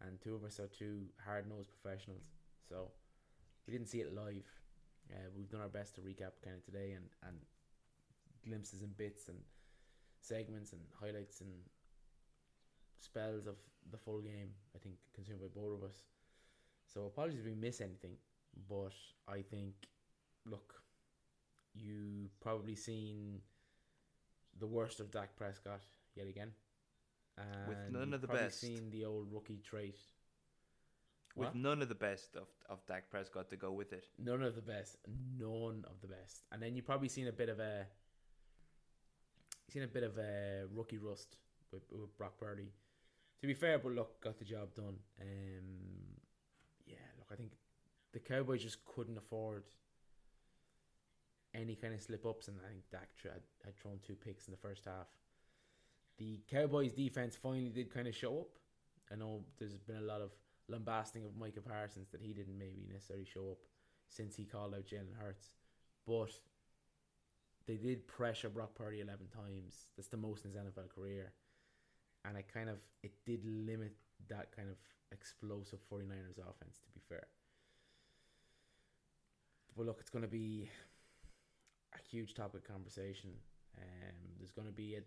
and 0.01 0.21
two 0.21 0.35
of 0.35 0.45
us 0.45 0.59
are 0.61 0.69
two 0.69 1.07
hard 1.25 1.49
nosed 1.49 1.71
professionals. 1.81 2.31
So 2.69 2.91
we 3.67 3.73
didn't 3.73 3.89
see 3.89 4.01
it 4.01 4.15
live. 4.15 4.47
Uh, 5.11 5.29
we've 5.35 5.49
done 5.49 5.61
our 5.61 5.69
best 5.69 5.95
to 5.95 6.01
recap 6.01 6.33
kind 6.45 6.57
of 6.57 6.65
today 6.65 6.93
and 6.93 7.07
and 7.27 7.37
glimpses 8.45 8.83
and 8.83 8.97
bits 8.97 9.29
and 9.29 9.39
segments 10.21 10.73
and 10.73 10.83
highlights 11.01 11.41
and 11.41 11.51
spells 13.01 13.47
of 13.47 13.57
the 13.91 13.99
full 13.99 14.21
game. 14.21 14.51
I 14.75 14.79
think 14.79 14.97
consumed 15.15 15.41
by 15.41 15.49
both 15.55 15.83
of 15.83 15.89
us. 15.89 16.03
So 16.87 17.07
apologies 17.07 17.41
if 17.41 17.47
we 17.47 17.55
miss 17.55 17.81
anything, 17.81 18.17
but 18.69 18.95
I 19.29 19.43
think 19.43 19.75
look, 20.47 20.75
you 21.75 22.31
probably 22.41 22.75
seen 22.75 23.41
the 24.59 24.67
worst 24.67 25.01
of 25.01 25.11
Dak 25.11 25.37
Prescott 25.37 25.83
yet 26.15 26.27
again. 26.29 26.53
And 27.37 27.69
With 27.69 27.79
none 27.91 28.15
of 28.15 28.21
the 28.21 28.27
best. 28.29 28.61
Seen 28.61 28.91
the 28.91 29.05
old 29.05 29.33
rookie 29.33 29.61
trait. 29.65 29.97
With 31.37 31.49
What? 31.49 31.55
none 31.57 31.83
of 31.83 31.89
the 31.89 31.95
best 31.95 32.35
of, 32.37 32.49
of 32.69 32.85
Dak 32.87 33.11
Prescott 33.11 33.49
to 33.51 33.57
go 33.57 33.71
with 33.71 33.93
it. 33.93 34.07
None 34.19 34.43
of 34.43 34.57
the 34.57 34.63
best. 34.63 34.97
None 35.39 35.85
of 35.89 36.01
the 36.01 36.09
best. 36.09 36.43
And 36.51 36.61
then 36.61 36.75
you've 36.75 36.87
probably 36.87 37.09
seen 37.09 37.29
a 37.29 37.33
bit 37.33 37.49
of 37.49 37.61
a 37.61 37.87
seen 39.71 39.83
a 39.83 39.87
bit 39.87 40.03
of 40.03 40.17
a 40.19 40.65
rookie 40.75 40.99
rust 40.99 41.37
with, 41.73 41.83
with 41.91 42.17
Brock 42.17 42.39
Purdy. 42.39 42.73
To 43.43 43.47
be 43.47 43.55
fair, 43.55 43.79
but 43.79 43.93
look, 43.93 44.21
got 44.21 44.39
the 44.39 44.45
job 44.45 44.75
done. 44.75 44.97
Um, 45.21 46.17
yeah, 46.87 46.97
look, 47.19 47.29
I 47.31 47.37
think 47.37 47.53
the 48.13 48.19
Cowboys 48.19 48.63
just 48.63 48.85
couldn't 48.85 49.19
afford 49.19 49.65
any 51.61 51.75
kind 51.75 51.95
of 51.95 52.01
slip 52.01 52.25
ups, 52.27 52.49
and 52.49 52.57
I 52.65 52.69
think 52.69 52.83
Dak 52.91 53.09
had, 53.23 53.43
had 53.65 53.77
thrown 53.77 53.99
two 54.07 54.15
picks 54.15 54.47
in 54.47 54.53
the 54.53 54.59
first 54.59 54.85
half. 54.85 55.07
The 56.19 56.41
Cowboys 56.51 56.93
defense 56.93 57.37
finally 57.37 57.69
did 57.69 57.93
kind 57.93 58.09
of 58.09 58.15
show 58.15 58.41
up. 58.41 58.59
I 59.13 59.17
know 59.17 59.45
there's 59.59 59.75
been 59.75 59.97
a 59.97 60.01
lot 60.01 60.21
of 60.21 60.31
lambasting 60.69 61.25
of 61.25 61.37
Micah 61.37 61.61
Parsons 61.61 62.09
that 62.11 62.21
he 62.21 62.33
didn't 62.33 62.59
maybe 62.59 62.87
necessarily 62.93 63.25
show 63.25 63.51
up 63.53 63.59
since 64.09 64.37
he 64.37 64.45
called 64.45 64.75
out 64.75 64.87
Jalen 64.87 65.17
Hurts, 65.19 65.49
but 66.07 66.31
they 67.67 67.77
did 67.77 68.07
pressure 68.09 68.49
Brock 68.49 68.75
Purdy 68.75 69.01
11 69.01 69.27
times. 69.29 69.91
That's 69.97 70.09
the 70.09 70.17
most 70.17 70.45
in 70.45 70.51
his 70.53 70.61
NFL 70.61 70.89
career. 70.89 71.33
And 72.25 72.37
it 72.37 72.47
kind 72.53 72.69
of 72.69 72.79
it 73.03 73.13
did 73.25 73.45
limit 73.45 73.93
that 74.29 74.55
kind 74.57 74.69
of 74.69 74.77
explosive 75.13 75.79
49ers 75.91 76.39
offense 76.39 76.79
to 76.83 76.91
be 76.95 77.01
fair. 77.09 77.27
But 79.77 79.87
look, 79.87 79.99
it's 80.01 80.11
going 80.11 80.25
to 80.25 80.29
be 80.29 80.69
a 81.95 81.99
huge 82.11 82.35
topic 82.35 82.67
conversation. 82.67 83.31
Um, 83.79 84.17
there's 84.39 84.53
going 84.53 84.67
to 84.67 84.75
be 84.75 84.97
at 84.97 85.07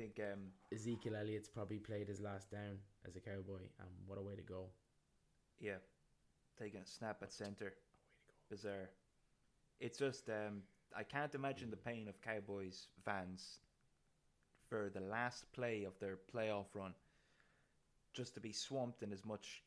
Think 0.00 0.20
um, 0.32 0.40
Ezekiel 0.72 1.16
Elliott's 1.16 1.48
probably 1.48 1.78
played 1.78 2.08
his 2.08 2.20
last 2.20 2.50
down 2.50 2.78
as 3.06 3.16
a 3.16 3.20
cowboy, 3.20 3.60
and 3.78 3.90
what 4.06 4.18
a 4.18 4.22
way 4.22 4.34
to 4.34 4.42
go! 4.42 4.66
yeah, 5.60 5.76
taking 6.58 6.80
a 6.80 6.86
snap 6.86 7.18
at 7.22 7.32
center, 7.32 7.74
bizarre. 8.50 8.88
It's 9.78 9.98
just 9.98 10.30
um, 10.30 10.62
I 10.96 11.02
can't 11.02 11.34
imagine 11.34 11.70
the 11.70 11.76
pain 11.76 12.08
of 12.08 12.22
Cowboys 12.22 12.88
fans 13.04 13.60
for 14.68 14.90
the 14.92 15.00
last 15.00 15.52
play 15.52 15.84
of 15.84 15.98
their 15.98 16.16
playoff 16.34 16.66
run, 16.74 16.94
just 18.14 18.32
to 18.34 18.40
be 18.40 18.52
swamped 18.52 19.02
in 19.02 19.12
as 19.12 19.26
much 19.26 19.62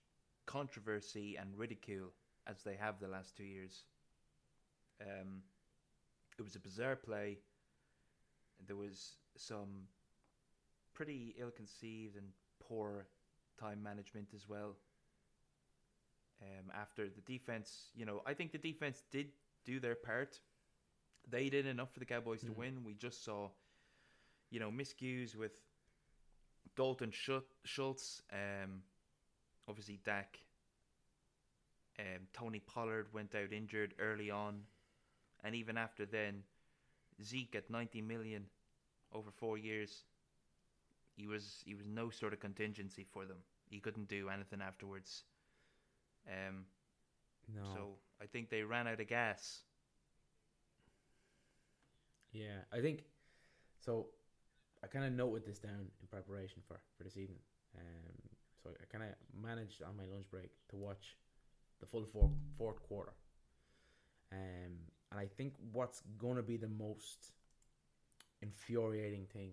controversy 0.48 1.38
and 1.40 1.56
ridicule 1.56 2.10
as 2.48 2.64
they 2.64 2.76
have 2.76 3.00
the 3.00 3.08
last 3.08 3.38
two 3.38 3.44
years. 3.44 3.84
Um, 5.00 5.44
it 6.40 6.42
was 6.42 6.56
a 6.56 6.60
bizarre 6.60 6.96
play. 6.96 7.38
There 8.66 8.76
was 8.76 9.18
some 9.36 9.88
pretty 10.94 11.36
ill-conceived 11.40 12.16
and 12.16 12.28
poor 12.60 13.08
time 13.60 13.82
management 13.84 14.30
as 14.36 14.48
well. 14.48 14.76
Um, 16.42 16.72
after 16.74 17.08
the 17.10 17.22
defense, 17.22 17.92
you 17.96 18.06
know, 18.06 18.22
I 18.26 18.34
think 18.34 18.52
the 18.52 18.58
defense 18.58 19.04
did 19.12 19.28
do 19.66 19.80
their 19.80 19.96
part. 19.96 20.40
They 21.30 21.50
did 21.50 21.66
enough 21.66 21.94
for 21.94 22.00
the 22.00 22.06
Cowboys 22.06 22.42
to 22.42 22.52
Mm. 22.52 22.56
win. 22.58 22.84
We 22.84 22.96
just 22.96 23.24
saw, 23.24 23.52
you 24.50 24.60
know, 24.60 24.72
miscues 24.72 25.36
with 25.36 25.62
Dalton 26.76 27.12
Schultz, 27.64 28.22
um, 28.32 28.84
obviously 29.68 29.98
Dak. 30.04 30.40
Um, 32.00 32.28
Tony 32.34 32.60
Pollard 32.60 33.14
went 33.14 33.36
out 33.36 33.54
injured 33.54 33.94
early 34.00 34.32
on, 34.32 34.66
and 35.44 35.56
even 35.56 35.78
after 35.78 36.06
then, 36.06 36.44
Zeke 37.22 37.56
at 37.56 37.70
90 37.70 38.02
million 38.02 38.50
over 39.12 39.32
four 39.32 39.58
years. 39.58 40.04
He 41.16 41.28
was 41.28 41.62
he 41.66 41.76
was 41.76 41.88
no 41.88 42.10
sort 42.10 42.34
of 42.34 42.40
contingency 42.40 43.04
for 43.04 43.26
them. 43.26 43.38
He 43.70 43.80
couldn't 43.80 44.08
do 44.08 44.30
anything 44.30 44.62
afterwards. 44.62 45.24
Um, 46.28 46.66
No, 47.48 47.64
so 47.74 47.98
I 48.22 48.26
think 48.26 48.50
they 48.50 48.64
ran 48.64 48.88
out 48.88 49.00
of 49.00 49.08
gas. 49.08 49.64
yeah, 52.32 52.66
I 52.72 52.82
think 52.82 53.04
so. 53.80 54.08
I 54.84 54.88
kind 54.88 55.06
of 55.06 55.14
noted 55.14 55.46
this 55.46 55.60
down 55.60 55.80
in 56.02 56.08
preparation 56.10 56.62
for 56.68 56.80
for 56.98 57.04
this 57.04 57.18
evening. 57.18 57.40
Um, 57.78 58.16
so 58.64 58.70
I 58.82 58.86
kind 58.92 59.04
of 59.04 59.16
managed 59.42 59.82
on 59.84 59.98
my 59.98 60.06
lunch 60.06 60.26
break 60.32 60.52
to 60.70 60.76
watch 60.76 61.18
the 61.80 61.86
full 61.86 62.06
four, 62.06 62.32
fourth 62.58 62.82
quarter. 62.84 63.14
Um, 64.32 64.74
and 65.12 65.20
I 65.20 65.28
think 65.28 65.54
what's 65.72 66.02
going 66.18 66.38
to 66.38 66.44
be 66.44 66.58
the 66.58 66.68
most 66.68 67.34
infuriating 68.42 69.26
thing 69.32 69.52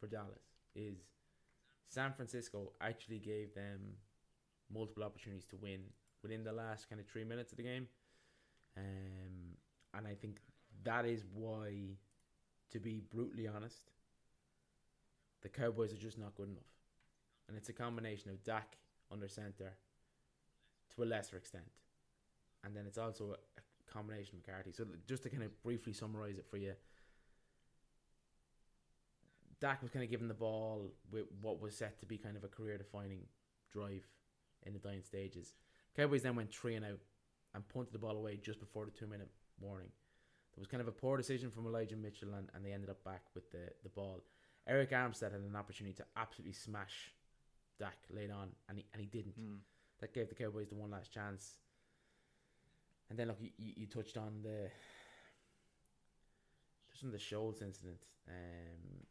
for 0.00 0.06
Dallas 0.06 0.55
is 0.76 0.98
San 1.88 2.12
Francisco 2.12 2.72
actually 2.80 3.18
gave 3.18 3.54
them 3.54 3.80
multiple 4.72 5.04
opportunities 5.04 5.46
to 5.46 5.56
win 5.56 5.80
within 6.22 6.44
the 6.44 6.52
last 6.52 6.88
kind 6.88 7.00
of 7.00 7.06
three 7.06 7.24
minutes 7.24 7.52
of 7.52 7.58
the 7.58 7.64
game. 7.64 7.86
Um, 8.76 9.56
and 9.94 10.06
I 10.06 10.14
think 10.14 10.38
that 10.84 11.06
is 11.06 11.24
why, 11.32 11.96
to 12.70 12.78
be 12.78 13.00
brutally 13.10 13.48
honest, 13.48 13.90
the 15.42 15.48
Cowboys 15.48 15.92
are 15.92 15.98
just 15.98 16.18
not 16.18 16.34
good 16.34 16.48
enough. 16.48 16.64
And 17.48 17.56
it's 17.56 17.68
a 17.68 17.72
combination 17.72 18.30
of 18.30 18.42
Dak 18.42 18.76
under 19.10 19.28
center 19.28 19.72
to 20.94 21.02
a 21.02 21.06
lesser 21.06 21.36
extent. 21.36 21.70
And 22.64 22.74
then 22.74 22.84
it's 22.86 22.98
also 22.98 23.36
a, 23.56 23.60
combination 23.88 24.34
of 24.36 24.46
McCarthy. 24.46 24.72
So 24.72 24.84
just 25.06 25.22
to 25.22 25.30
kind 25.30 25.44
of 25.44 25.62
briefly 25.62 25.92
summarize 25.92 26.38
it 26.38 26.46
for 26.50 26.56
you, 26.56 26.72
Dak 29.60 29.82
was 29.82 29.90
kind 29.90 30.04
of 30.04 30.10
given 30.10 30.28
the 30.28 30.34
ball 30.34 30.92
with 31.10 31.24
what 31.40 31.60
was 31.60 31.76
set 31.76 31.98
to 32.00 32.06
be 32.06 32.18
kind 32.18 32.36
of 32.36 32.44
a 32.44 32.48
career 32.48 32.76
defining 32.76 33.20
drive 33.72 34.06
in 34.64 34.72
the 34.72 34.78
dying 34.78 35.02
stages. 35.02 35.54
Cowboys 35.96 36.22
then 36.22 36.36
went 36.36 36.52
three 36.52 36.74
and 36.74 36.84
out 36.84 37.00
and 37.54 37.68
punted 37.68 37.92
the 37.92 37.98
ball 37.98 38.16
away 38.16 38.36
just 38.36 38.60
before 38.60 38.84
the 38.84 38.90
two 38.90 39.06
minute 39.06 39.30
warning. 39.60 39.88
There 40.54 40.60
was 40.60 40.68
kind 40.68 40.80
of 40.80 40.88
a 40.88 40.92
poor 40.92 41.16
decision 41.16 41.50
from 41.50 41.66
Elijah 41.66 41.96
Mitchell 41.96 42.34
and, 42.34 42.48
and 42.54 42.64
they 42.64 42.72
ended 42.72 42.90
up 42.90 43.02
back 43.04 43.22
with 43.34 43.50
the, 43.50 43.70
the 43.82 43.88
ball. 43.88 44.24
Arik 44.70 44.90
Armstead 44.90 45.32
had 45.32 45.40
an 45.40 45.56
opportunity 45.56 45.94
to 45.96 46.04
absolutely 46.16 46.54
smash 46.54 47.12
Dak 47.78 47.96
late 48.10 48.30
on 48.30 48.48
and 48.68 48.78
he, 48.78 48.86
and 48.92 49.00
he 49.00 49.06
didn't. 49.06 49.38
Mm. 49.40 49.58
That 50.00 50.12
gave 50.12 50.28
the 50.28 50.34
Cowboys 50.34 50.68
the 50.68 50.74
one 50.74 50.90
last 50.90 51.12
chance. 51.12 51.58
And 53.08 53.18
then 53.18 53.28
look, 53.28 53.38
you, 53.40 53.50
you, 53.56 53.86
touched 53.86 54.16
on 54.16 54.40
the 54.42 54.68
on 57.04 57.12
the 57.12 57.18
Schultz 57.18 57.62
incident. 57.62 57.98
Um, 58.28 59.06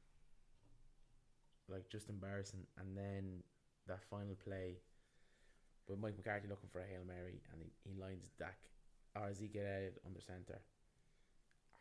like 1.69 1.89
just 1.89 2.09
embarrassing. 2.09 2.65
And 2.79 2.95
then 2.97 3.43
that 3.87 4.03
final 4.09 4.35
play, 4.43 4.77
with 5.87 5.99
Mike 5.99 6.17
McCarthy 6.17 6.47
looking 6.47 6.69
for 6.71 6.79
a 6.79 6.85
hail 6.85 7.01
mary, 7.05 7.41
and 7.51 7.61
he, 7.61 7.71
he 7.89 7.99
lines 7.99 8.31
Dak 8.39 8.57
or 9.15 9.27
Ezekiel 9.29 9.63
Elliott 9.65 10.01
under 10.05 10.19
center. 10.21 10.59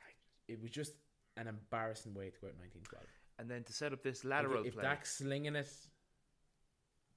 I- 0.02 0.52
It 0.52 0.60
was 0.60 0.70
just 0.70 0.92
an 1.36 1.48
embarrassing 1.48 2.14
way 2.14 2.30
to 2.30 2.38
go 2.40 2.46
out 2.48 2.54
1912. 2.58 3.04
And 3.38 3.50
then 3.50 3.64
to 3.64 3.72
set 3.72 3.92
up 3.92 4.02
this 4.02 4.18
If- 4.20 4.24
lateral 4.24 4.64
if, 4.64 4.74
play, 4.74 4.82
Dak's 4.82 5.16
slinging 5.16 5.56
it, 5.56 5.68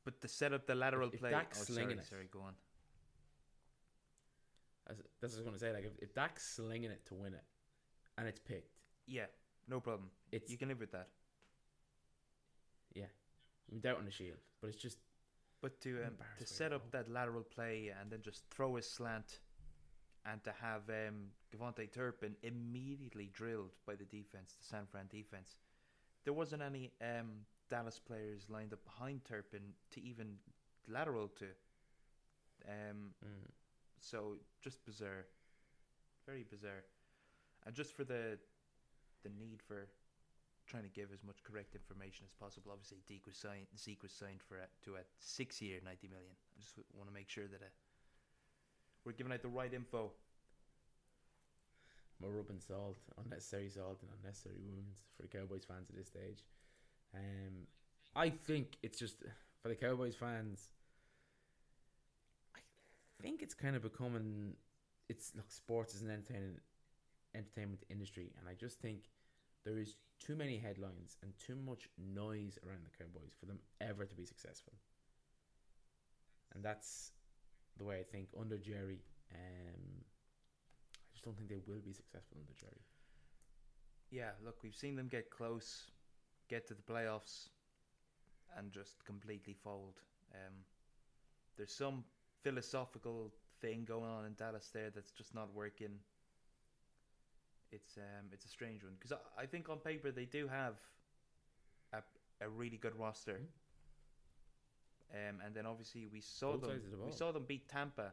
but 0.06 0.20
to 0.22 0.28
set 0.28 0.54
up 0.54 0.66
the 0.66 0.76
lateral 0.76 1.10
if 1.14 1.20
play. 1.20 1.32
Dak's 1.32 1.62
oh, 1.62 1.66
slinging 1.66 1.98
sorry, 1.98 2.00
it- 2.02 2.06
sorry, 2.08 2.28
go 2.32 2.40
on. 2.42 2.54
as, 4.90 4.98
that's 5.22 5.34
what 5.34 5.40
I 5.46 5.50
was 5.50 5.50
going 5.50 5.54
to 5.54 5.60
say. 5.60 5.74
Like 5.74 5.86
if, 5.86 6.10
if 6.10 6.16
Dak's 6.16 6.48
slinging 6.48 6.92
it 6.92 7.06
to 7.08 7.14
win 7.16 7.34
it, 7.34 7.44
and 8.18 8.28
it's 8.28 8.40
picked, 8.40 8.72
Yeah, 9.06 9.26
no 9.68 9.80
problem. 9.82 10.10
it's 10.32 10.50
You 10.50 10.58
can 10.58 10.70
live 10.70 10.80
with 10.80 10.92
that. 10.94 11.10
Without 13.72 13.98
on 13.98 14.06
the 14.06 14.12
shield. 14.12 14.38
But 14.62 14.70
it's 14.70 14.82
just 14.82 14.98
But 15.62 15.80
to 15.82 16.04
um, 16.06 16.14
to 16.38 16.46
set 16.46 16.72
up 16.72 16.92
that 16.92 17.10
lateral 17.10 17.44
play 17.44 17.92
and 18.00 18.12
then 18.12 18.22
just 18.22 18.44
throw 18.52 18.78
a 18.78 18.82
slant, 18.82 19.40
and 20.26 20.44
to 20.44 20.52
have 20.62 20.84
um, 20.90 21.32
KaVontae 21.52 21.92
Turpin 21.92 22.36
immediately 22.44 23.30
drilled 23.34 23.72
by 23.86 23.96
the 23.96 24.06
defense, 24.06 24.56
the 24.60 24.66
San 24.66 24.86
Fran 24.86 25.08
defense. 25.10 25.58
There 26.24 26.34
wasn't 26.34 26.62
any 26.62 26.92
um, 27.02 27.46
Dallas 27.70 28.00
players 28.00 28.50
lined 28.50 28.74
up 28.74 28.84
behind 28.84 29.26
Turpin 29.26 29.62
to 29.92 30.02
even 30.02 30.36
lateral 30.88 31.28
to. 31.40 31.46
Um, 32.68 33.14
mm, 33.24 33.50
so 34.00 34.36
just 34.62 34.86
bizarre, 34.86 35.26
very 36.26 36.44
bizarre, 36.50 36.84
and 37.66 37.76
just 37.76 37.96
for 37.96 38.04
the 38.04 38.38
the 39.24 39.30
need 39.30 39.62
for 39.68 39.88
trying 40.68 40.84
to 40.84 40.90
give 40.90 41.10
as 41.14 41.24
much 41.24 41.44
correct 41.44 41.76
information 41.76 42.26
as 42.26 42.34
possible. 42.34 42.72
Obviously, 42.72 43.00
Deke 43.08 43.26
was 43.26 43.36
signed. 43.38 43.68
Zeke 43.78 44.04
was 44.04 44.12
signed 44.12 44.42
for 44.48 44.58
a, 44.58 44.68
to 44.86 44.96
a 44.96 45.04
six 45.20 45.62
year, 45.62 45.80
ninety 45.84 46.08
million. 46.08 46.32
I 46.58 46.62
just 46.62 46.76
want 46.94 47.10
to 47.10 47.14
make 47.14 47.30
sure 47.30 47.48
that 47.48 47.62
uh, 47.62 47.72
we're 49.06 49.14
giving 49.14 49.34
out 49.34 49.42
the 49.42 49.48
right 49.50 49.74
info. 49.74 50.12
we're 52.22 52.30
rubbing 52.30 52.60
salt, 52.60 52.98
unnecessary 53.24 53.70
salt, 53.70 54.00
and 54.02 54.12
unnecessary 54.22 54.58
wounds 54.66 55.04
for 55.16 55.24
the 55.24 55.28
Cowboys 55.30 55.64
fans 55.66 55.90
at 55.90 55.96
this 55.96 56.08
stage. 56.08 56.44
Um, 57.14 57.68
I 58.16 58.30
think 58.30 58.78
it's 58.84 59.00
just 59.00 59.18
for 59.62 59.70
the 59.70 59.76
Cowboys 59.76 60.16
fans. 60.16 60.70
I 62.56 63.24
think 63.24 63.42
it's 63.42 63.54
kind 63.54 63.76
of 63.76 63.84
becoming. 63.84 64.54
It's 65.10 65.32
look, 65.36 65.50
sports 65.52 65.96
is 65.96 66.02
an 66.02 66.12
entertainment 66.12 66.60
entertainment 67.36 67.84
industry, 67.90 68.32
and 68.40 68.50
I 68.50 68.54
just 68.54 68.80
think 68.80 69.10
there 69.66 69.78
is 69.78 69.96
too 70.20 70.36
many 70.36 70.58
headlines 70.58 71.18
and 71.22 71.32
too 71.38 71.56
much 71.56 71.90
noise 71.98 72.58
around 72.66 72.86
the 72.86 73.04
Cowboys 73.04 73.34
for 73.40 73.46
them 73.46 73.60
ever 73.82 74.06
to 74.06 74.16
be 74.16 74.26
successful. 74.26 74.74
And 76.56 76.64
that's 76.64 77.12
the 77.78 77.86
way 77.86 78.00
I 78.00 78.04
think 78.04 78.30
under 78.40 78.58
Jerry. 78.58 79.02
Um, 79.34 80.04
I 80.94 81.14
just 81.14 81.26
don't 81.26 81.38
think 81.38 81.50
they 81.50 81.62
will 81.68 81.82
be 81.86 81.94
successful 81.94 82.38
under 82.40 82.54
Jerry. 82.54 82.82
Yeah, 84.10 84.32
look, 84.44 84.64
we've 84.64 84.76
seen 84.76 84.96
them 84.96 85.08
get 85.08 85.30
close, 85.30 85.92
get 86.50 86.68
to 86.68 86.74
the 86.74 86.82
playoffs, 86.82 87.50
and 88.58 88.72
just 88.72 89.04
completely 89.06 89.54
fold. 89.54 90.00
Um, 90.34 90.54
there's 91.58 91.74
some 91.74 92.04
philosophical 92.44 93.34
thing 93.62 93.84
going 93.86 94.10
on 94.10 94.26
in 94.26 94.34
Dallas 94.34 94.70
there 94.74 94.90
that's 94.94 95.12
just 95.12 95.36
not 95.36 95.54
working. 95.54 96.00
It's 97.72 97.98
um, 97.98 98.28
it's 98.32 98.46
a 98.46 98.50
strange 98.50 98.84
one 98.84 98.94
because 98.98 99.12
I, 99.12 99.44
I 99.44 99.46
think 99.46 99.70
on 99.70 99.78
paper 99.78 100.12
they 100.12 100.26
do 100.26 100.48
have 100.48 100.76
a 101.94 102.02
a 102.42 102.50
really 102.50 102.78
good 102.78 102.98
roster. 102.98 103.40
Um, 105.14 105.38
and 105.46 105.56
then 105.56 105.66
obviously 105.66 106.08
we 106.12 106.20
saw 106.22 106.54
Both 106.54 106.62
them 106.62 106.82
the 106.92 107.06
we 107.06 107.12
saw 107.12 107.32
them 107.32 107.46
beat 107.48 107.70
Tampa 107.70 108.12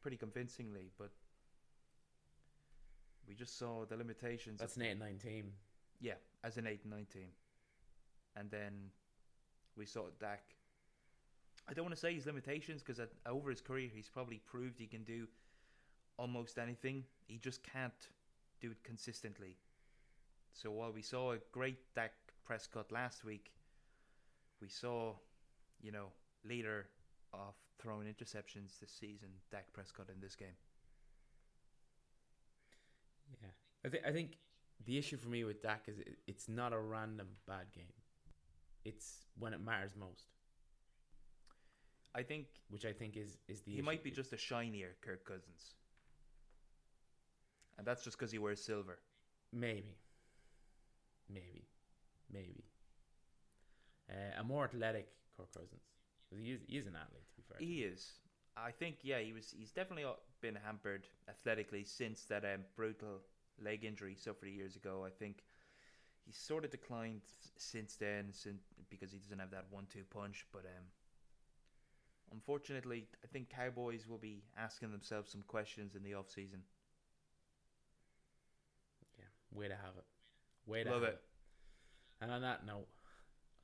pretty 0.00 0.16
convincingly, 0.16 0.90
but 0.98 1.10
we 3.28 3.34
just 3.34 3.58
saw 3.58 3.84
the 3.84 3.96
limitations. 3.96 4.58
That's 4.60 4.76
of 4.76 4.82
an 4.82 4.88
eight 4.88 4.90
and 4.92 5.00
nine 5.00 5.18
team. 5.18 5.52
yeah, 6.00 6.14
as 6.42 6.56
an 6.56 6.66
8 6.66 6.80
and 6.82 6.92
9 6.92 7.06
team. 7.12 7.28
And 8.36 8.50
then 8.50 8.72
we 9.76 9.86
saw 9.86 10.06
Dak. 10.18 10.42
I 11.68 11.74
don't 11.74 11.84
want 11.84 11.94
to 11.94 12.00
say 12.00 12.14
his 12.14 12.26
limitations 12.26 12.82
because 12.82 13.00
over 13.26 13.50
his 13.50 13.60
career, 13.60 13.88
he's 13.94 14.08
probably 14.08 14.40
proved 14.44 14.78
he 14.80 14.86
can 14.86 15.04
do 15.04 15.28
almost 16.16 16.58
anything. 16.58 17.04
He 17.28 17.38
just 17.38 17.62
can't 17.62 18.08
do 18.62 18.70
it 18.70 18.82
consistently. 18.84 19.58
So 20.52 20.70
while 20.70 20.92
we 20.92 21.02
saw 21.02 21.32
a 21.32 21.38
great 21.52 21.78
Dak 21.94 22.12
Prescott 22.44 22.92
last 22.92 23.24
week, 23.24 23.52
we 24.60 24.68
saw, 24.68 25.14
you 25.80 25.92
know, 25.92 26.08
leader 26.44 26.88
of 27.32 27.54
throwing 27.78 28.06
interceptions 28.06 28.78
this 28.80 28.92
season, 28.92 29.30
Dak 29.50 29.72
Prescott 29.72 30.08
in 30.14 30.20
this 30.20 30.36
game. 30.36 30.56
Yeah, 33.42 33.50
I 33.84 33.88
think 33.88 34.04
I 34.06 34.12
think 34.12 34.38
the 34.84 34.98
issue 34.98 35.16
for 35.16 35.28
me 35.28 35.44
with 35.44 35.62
Dak 35.62 35.84
is 35.88 35.98
it, 35.98 36.18
it's 36.26 36.48
not 36.48 36.72
a 36.72 36.78
random 36.78 37.28
bad 37.46 37.72
game. 37.74 37.94
It's 38.84 39.26
when 39.38 39.54
it 39.54 39.60
matters 39.60 39.96
most, 39.96 40.32
I 42.14 42.22
think 42.22 42.46
which 42.68 42.84
I 42.84 42.92
think 42.92 43.16
is 43.16 43.38
is 43.48 43.62
the 43.62 43.72
he 43.72 43.80
issue. 43.80 43.82
might 43.82 44.02
be 44.02 44.10
just 44.10 44.32
a 44.32 44.36
shinier 44.38 44.96
Kirk 45.02 45.24
Cousins. 45.24 45.74
And 47.78 47.86
that's 47.86 48.04
just 48.04 48.18
because 48.18 48.32
he 48.32 48.38
wears 48.38 48.62
silver. 48.62 48.98
maybe, 49.52 49.96
maybe, 51.28 51.68
maybe. 52.30 52.64
Uh, 54.08 54.40
a 54.40 54.44
more 54.44 54.64
athletic 54.64 55.08
Kirk 55.36 55.52
Cousins 55.52 55.82
he 56.30 56.52
is 56.52 56.60
he 56.66 56.78
is 56.78 56.86
an 56.86 56.96
athlete 56.96 57.28
to 57.28 57.36
be 57.36 57.42
fair. 57.48 57.58
He 57.58 57.82
is. 57.82 58.12
I 58.56 58.70
think 58.70 58.96
yeah, 59.02 59.18
he 59.20 59.32
was. 59.32 59.54
He's 59.56 59.70
definitely 59.72 60.04
been 60.40 60.56
hampered 60.56 61.06
athletically 61.28 61.84
since 61.84 62.24
that 62.24 62.44
um, 62.44 62.62
brutal 62.76 63.20
leg 63.62 63.84
injury 63.84 64.10
he 64.12 64.16
suffered 64.16 64.48
years 64.48 64.76
ago. 64.76 65.04
I 65.06 65.10
think 65.10 65.42
he's 66.24 66.36
sort 66.36 66.64
of 66.64 66.70
declined 66.70 67.22
since 67.56 67.96
then, 67.96 68.32
since 68.32 68.62
because 68.90 69.12
he 69.12 69.18
doesn't 69.18 69.38
have 69.38 69.50
that 69.52 69.66
one-two 69.70 70.04
punch. 70.10 70.46
But 70.52 70.64
um, 70.66 70.84
unfortunately, 72.32 73.08
I 73.24 73.26
think 73.28 73.48
Cowboys 73.50 74.06
will 74.08 74.18
be 74.18 74.44
asking 74.56 74.90
themselves 74.92 75.30
some 75.30 75.42
questions 75.42 75.94
in 75.94 76.02
the 76.02 76.14
off 76.14 76.30
season. 76.30 76.62
Yeah, 76.62 76.81
way 79.54 79.68
to 79.68 79.74
have 79.74 79.96
it. 79.96 80.04
Way 80.66 80.84
to 80.84 80.90
Love 80.90 81.02
have 81.02 81.10
it. 81.10 81.20
And 82.20 82.30
on 82.30 82.42
that 82.42 82.66
note, 82.66 82.86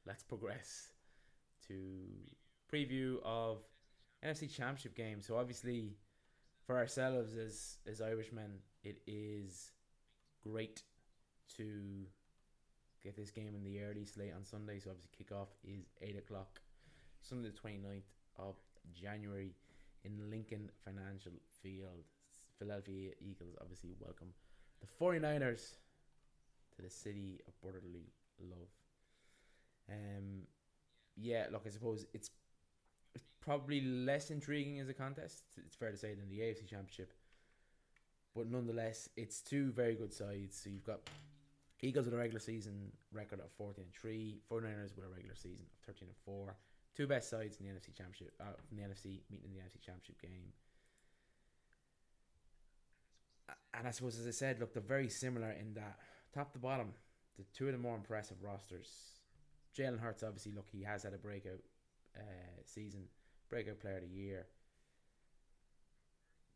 let's 0.07 0.23
progress 0.23 0.89
to 1.69 1.75
preview 2.73 3.17
of 3.25 3.59
NFC 4.25 4.53
Championship 4.53 4.97
game. 4.97 5.23
So 5.23 5.37
obviously, 5.37 5.97
for 6.67 6.77
ourselves 6.77 7.37
as 7.37 7.79
as 7.87 8.01
Irishmen, 8.01 8.59
it 8.83 9.01
is 9.07 9.73
great 10.43 10.83
to 11.57 12.07
get 13.03 13.17
this 13.17 13.31
game 13.31 13.55
in 13.55 13.63
the 13.63 13.83
early 13.83 14.05
slate 14.05 14.33
on 14.35 14.45
Sunday. 14.45 14.81
So 14.81 14.91
obviously, 14.91 15.11
kickoff 15.19 15.49
is 15.65 15.87
eight 16.03 16.19
o'clock, 16.19 16.61
Sunday 17.23 17.51
the 17.51 17.69
29th 17.69 18.03
of 18.39 18.57
January 18.93 19.55
in 20.05 20.31
Lincoln 20.31 20.71
Financial 20.85 21.33
Field. 21.63 22.05
Philadelphia 22.59 23.13
Eagles 23.21 23.55
obviously 23.61 23.95
welcome 24.01 24.29
the 24.81 24.87
49ers 25.05 25.75
to 26.77 26.83
the 26.83 26.91
city 26.91 27.41
of 27.47 27.61
brotherly 27.61 28.13
love. 28.41 28.69
Um, 29.91 30.43
yeah, 31.17 31.47
look, 31.51 31.63
I 31.67 31.71
suppose 31.71 32.07
it's 32.13 32.31
probably 33.41 33.81
less 33.81 34.31
intriguing 34.31 34.79
as 34.79 34.89
a 34.89 34.95
contest. 34.95 35.43
It's 35.57 35.75
fair 35.75 35.91
to 35.91 35.97
say 35.97 36.15
than 36.15 36.29
the 36.29 36.41
AFC 36.41 36.67
Championship, 36.69 37.13
but 38.35 38.51
nonetheless, 38.51 39.09
it's 39.17 39.41
two 39.41 39.73
very 39.73 39.95
good 39.95 40.13
sides. 40.13 40.61
So 40.63 40.71
you've 40.71 40.85
got 40.85 41.01
Eagles 41.81 42.05
with 42.07 42.15
a 42.15 42.19
regular 42.19 42.41
season 42.41 42.93
record 43.13 43.41
of 43.41 43.51
fourteen 43.57 43.85
and 43.85 43.93
three, 43.95 44.41
49ers 44.51 44.95
with 44.97 45.05
a 45.05 45.09
regular 45.09 45.35
season 45.35 45.65
of 45.73 45.87
thirteen 45.87 46.09
and 46.09 46.17
four. 46.25 46.57
Two 46.97 47.07
best 47.07 47.31
sides 47.31 47.57
in 47.61 47.67
the 47.67 47.73
NFC 47.73 47.95
Championship, 47.97 48.33
uh, 48.41 48.45
from 48.67 48.77
the 48.77 48.83
NFC 48.83 49.21
meeting 49.31 49.51
in 49.51 49.55
the 49.55 49.61
NFC 49.61 49.81
Championship 49.81 50.21
game. 50.21 50.53
A- 53.49 53.53
And 53.75 53.87
I 53.87 53.91
suppose, 53.91 54.19
as 54.19 54.27
I 54.27 54.31
said, 54.31 54.61
look, 54.61 54.73
they're 54.73 54.83
very 54.83 55.09
similar 55.09 55.51
in 55.51 55.75
that 55.75 55.99
top 56.35 56.53
to 56.53 56.59
bottom, 56.59 56.89
the 57.37 57.45
two 57.55 57.67
of 57.67 57.73
the 57.73 57.79
more 57.79 57.97
impressive 57.97 58.37
rosters. 58.43 58.89
Jalen 59.77 60.01
Hurts, 60.01 60.23
obviously, 60.23 60.53
look, 60.53 60.67
he 60.71 60.83
has 60.83 61.03
had 61.03 61.15
a 61.15 61.19
breakout 61.19 61.61
uh, 62.17 62.63
season, 62.65 63.03
breakout 63.49 63.81
player 63.81 63.97
of 63.97 64.03
the 64.03 64.09
year. 64.09 64.47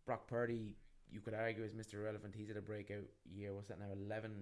Brock 0.07 0.27
Purdy, 0.27 0.77
you 1.11 1.21
could 1.21 1.35
argue, 1.35 1.63
is 1.63 1.75
Mr. 1.75 1.95
Irrelevant. 1.95 2.35
He's 2.37 2.49
had 2.49 2.57
a 2.57 2.63
breakout 2.63 3.05
year. 3.25 3.55
What's 3.55 3.69
that 3.69 3.79
now? 3.79 3.93
11, 3.93 4.33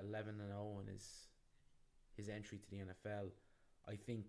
11 0.00 0.40
and 0.40 0.48
0 0.48 0.78
in 0.82 0.92
his, 0.92 1.06
his 2.16 2.28
entry 2.28 2.58
to 2.58 2.70
the 2.70 2.76
NFL. 2.76 3.30
I 3.88 3.94
think 3.94 4.26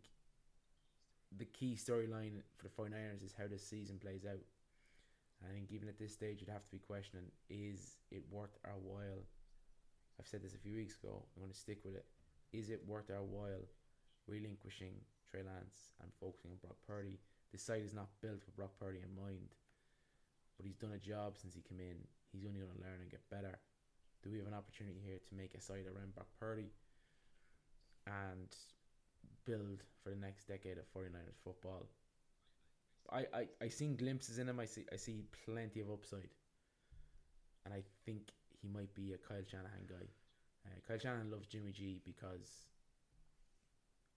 the 1.37 1.45
key 1.45 1.77
storyline 1.77 2.41
for 2.57 2.63
the 2.63 2.69
49ers 2.69 3.23
is 3.25 3.33
how 3.37 3.47
this 3.47 3.65
season 3.65 3.97
plays 3.97 4.25
out. 4.25 4.39
I 5.43 5.53
think 5.53 5.71
even 5.71 5.89
at 5.89 5.97
this 5.97 6.13
stage, 6.13 6.39
you'd 6.39 6.49
have 6.49 6.65
to 6.65 6.71
be 6.71 6.79
questioning 6.79 7.25
is 7.49 7.97
it 8.11 8.23
worth 8.29 8.57
our 8.65 8.77
while? 8.77 9.25
I've 10.19 10.27
said 10.27 10.43
this 10.43 10.53
a 10.53 10.59
few 10.59 10.75
weeks 10.75 10.97
ago. 11.01 11.23
I'm 11.35 11.41
going 11.41 11.51
to 11.51 11.57
stick 11.57 11.79
with 11.83 11.95
it. 11.95 12.05
Is 12.53 12.69
it 12.69 12.81
worth 12.85 13.09
our 13.09 13.23
while 13.23 13.65
relinquishing 14.27 14.93
Trey 15.29 15.41
Lance 15.41 15.89
and 16.01 16.11
focusing 16.19 16.51
on 16.51 16.57
Brock 16.61 16.77
Purdy 16.85 17.17
this 17.51 17.63
side 17.63 17.83
is 17.83 17.93
not 17.93 18.07
built 18.21 18.39
with 18.45 18.55
Brock 18.55 18.71
Purdy 18.79 18.99
in 19.03 19.11
mind. 19.11 19.51
But 20.55 20.65
he's 20.65 20.79
done 20.79 20.95
a 20.95 21.03
job 21.03 21.35
since 21.35 21.53
he 21.53 21.61
came 21.61 21.79
in. 21.79 21.99
He's 22.31 22.45
only 22.47 22.63
going 22.63 22.71
to 22.71 22.79
learn 22.83 23.03
and 23.03 23.11
get 23.11 23.27
better. 23.29 23.59
Do 24.23 24.31
we 24.31 24.37
have 24.39 24.47
an 24.47 24.55
opportunity 24.55 25.01
here 25.03 25.19
to 25.19 25.35
make 25.35 25.53
a 25.53 25.59
side 25.59 25.83
around 25.83 26.15
Brock 26.15 26.31
Purdy 26.39 26.71
and 28.07 28.47
build 29.43 29.83
for 30.03 30.11
the 30.11 30.15
next 30.15 30.47
decade 30.47 30.77
of 30.77 30.87
49ers 30.95 31.43
football? 31.43 31.89
I, 33.09 33.25
I, 33.33 33.47
I 33.61 33.67
seen 33.69 33.95
glimpses 33.95 34.37
in 34.37 34.47
him. 34.47 34.59
I 34.59 34.65
see 34.65 34.85
I 34.91 34.95
see 34.95 35.23
plenty 35.45 35.81
of 35.81 35.89
upside. 35.89 36.29
And 37.65 37.73
I 37.73 37.83
think 38.05 38.31
he 38.61 38.67
might 38.67 38.93
be 38.95 39.13
a 39.13 39.17
Kyle 39.17 39.43
Shanahan 39.49 39.85
guy. 39.87 40.07
Uh, 40.65 40.79
Kyle 40.87 40.97
Shanahan 40.97 41.31
loves 41.31 41.47
Jimmy 41.47 41.71
G 41.71 42.01
because 42.05 42.67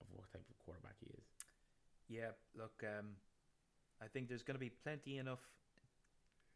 of 0.00 0.06
what 0.12 0.30
type 0.32 0.44
of 0.48 0.58
quarterback 0.64 0.96
he 1.00 1.06
is. 1.06 1.24
Yeah, 2.08 2.30
look, 2.56 2.82
um, 2.82 3.06
I 4.02 4.06
think 4.06 4.28
there's 4.28 4.42
going 4.42 4.56
to 4.56 4.60
be 4.60 4.70
plenty 4.70 5.18
enough 5.18 5.40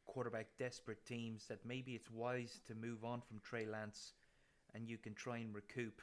quarterback 0.06 0.46
desperate 0.58 1.04
teams 1.06 1.46
that 1.48 1.64
maybe 1.64 1.92
it's 1.92 2.10
wise 2.10 2.60
to 2.66 2.74
move 2.74 3.04
on 3.04 3.20
from 3.20 3.38
Trey 3.40 3.66
Lance 3.66 4.12
and 4.74 4.88
you 4.88 4.98
can 4.98 5.14
try 5.14 5.38
and 5.38 5.54
recoup. 5.54 6.00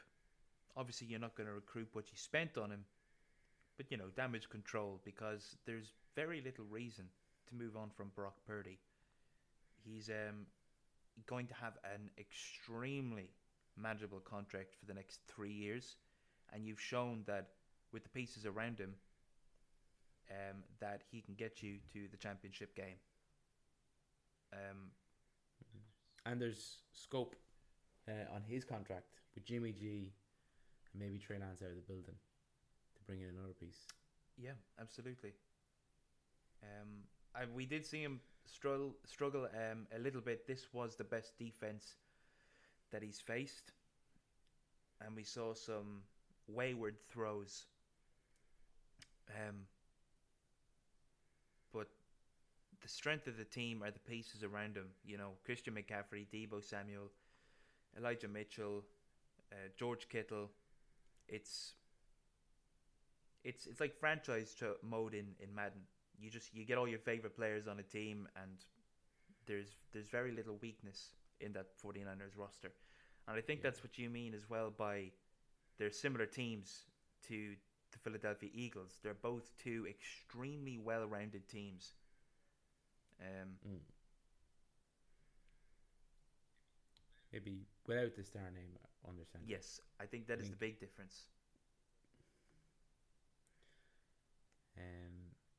Obviously, 0.77 1.07
you're 1.07 1.19
not 1.19 1.35
going 1.35 1.47
to 1.47 1.53
recoup 1.53 1.89
what 1.93 2.05
you 2.11 2.17
spent 2.17 2.57
on 2.57 2.71
him, 2.71 2.85
but 3.77 3.91
you 3.91 3.97
know, 3.97 4.09
damage 4.15 4.49
control 4.49 4.99
because 5.03 5.57
there's 5.65 5.93
very 6.15 6.41
little 6.41 6.65
reason 6.65 7.05
to 7.47 7.55
move 7.55 7.75
on 7.75 7.89
from 7.95 8.11
Brock 8.15 8.35
Purdy. 8.47 8.79
He's 9.83 10.09
um, 10.09 10.47
going 11.27 11.47
to 11.47 11.53
have 11.53 11.77
an 11.83 12.09
extremely 12.17 13.29
manageable 13.77 14.19
contract 14.21 14.73
for 14.79 14.85
the 14.85 14.93
next 14.93 15.19
three 15.27 15.51
years, 15.51 15.97
and 16.53 16.65
you've 16.65 16.81
shown 16.81 17.23
that 17.27 17.49
with 17.91 18.03
the 18.03 18.09
pieces 18.09 18.45
around 18.45 18.79
him, 18.79 18.95
um, 20.31 20.63
that 20.79 21.03
he 21.11 21.21
can 21.21 21.35
get 21.35 21.61
you 21.61 21.77
to 21.93 22.07
the 22.09 22.17
championship 22.17 22.75
game. 22.75 22.97
Um, 24.53 24.91
And 26.25 26.41
there's 26.41 26.77
scope 26.93 27.35
uh, 28.07 28.33
on 28.33 28.41
his 28.41 28.63
contract 28.63 29.05
with 29.35 29.45
Jimmy 29.45 29.73
G 29.73 30.11
and 30.91 31.01
maybe 31.01 31.19
Trey 31.19 31.37
Lance 31.37 31.61
out 31.61 31.69
of 31.69 31.75
the 31.75 31.81
building 31.93 32.15
to 32.95 33.03
bring 33.05 33.21
in 33.21 33.29
another 33.29 33.53
piece. 33.53 33.85
yeah, 34.37 34.57
absolutely. 34.79 35.33
Um, 36.65 36.89
I, 37.35 37.45
we 37.53 37.65
did 37.65 37.85
see 37.85 38.01
him 38.01 38.19
struggle 38.45 38.95
struggle 39.05 39.47
um, 39.53 39.87
a 39.95 39.99
little 39.99 40.21
bit. 40.21 40.47
This 40.47 40.67
was 40.73 40.95
the 40.95 41.03
best 41.03 41.37
defense 41.37 41.95
that 42.91 43.01
he's 43.03 43.19
faced, 43.19 43.71
and 45.01 45.15
we 45.15 45.23
saw 45.23 45.53
some 45.53 46.01
wayward 46.47 46.95
throws. 47.09 47.65
Um, 49.29 49.55
but 51.73 51.87
the 52.81 52.87
strength 52.87 53.27
of 53.27 53.37
the 53.37 53.43
team 53.43 53.83
are 53.83 53.91
the 53.91 53.99
pieces 53.99 54.43
around 54.43 54.77
him. 54.77 54.87
You 55.05 55.17
know, 55.17 55.31
Christian 55.43 55.73
McCaffrey, 55.73 56.27
Deebo 56.33 56.63
Samuel, 56.63 57.11
Elijah 57.97 58.27
Mitchell, 58.27 58.83
uh, 59.51 59.69
George 59.77 60.07
Kittle. 60.09 60.51
It's 61.27 61.73
it's 63.43 63.65
it's 63.67 63.79
like 63.79 63.99
franchise 63.99 64.55
mode 64.83 65.13
in, 65.13 65.27
in 65.39 65.53
Madden. 65.53 65.81
You 66.19 66.29
just 66.29 66.53
you 66.53 66.65
get 66.65 66.77
all 66.77 66.87
your 66.87 66.99
favorite 66.99 67.35
players 67.35 67.67
on 67.67 67.79
a 67.79 67.83
team, 67.83 68.27
and 68.41 68.57
there's 69.45 69.77
there's 69.91 70.07
very 70.09 70.31
little 70.31 70.57
weakness 70.61 71.13
in 71.41 71.51
that 71.53 71.67
49ers 71.83 72.37
roster. 72.37 72.71
And 73.27 73.37
I 73.37 73.41
think 73.41 73.59
Yeah. 73.59 73.63
that's 73.69 73.83
what 73.83 73.97
you 73.97 74.09
mean 74.09 74.33
as 74.33 74.49
well 74.49 74.69
by 74.71 75.11
they're 75.77 75.91
similar 75.91 76.25
teams 76.25 76.85
to 77.27 77.55
the 77.91 77.97
Philadelphia 77.99 78.49
Eagles. 78.53 78.99
They're 79.03 79.13
both 79.13 79.51
two 79.57 79.85
extremely 79.87 80.77
well-rounded 80.77 81.47
teams. 81.47 81.93
Um, 83.19 83.57
Mm. 83.67 83.79
Maybe 87.33 87.65
without 87.85 88.15
the 88.15 88.23
star 88.23 88.49
name 88.51 88.77
under 89.07 89.25
center. 89.25 89.43
yes, 89.47 89.81
I 89.99 90.05
think 90.05 90.27
that 90.27 90.39
is 90.39 90.49
the 90.49 90.55
think- 90.55 90.59
big 90.59 90.79
difference. 90.79 91.29
Um, 94.77 95.14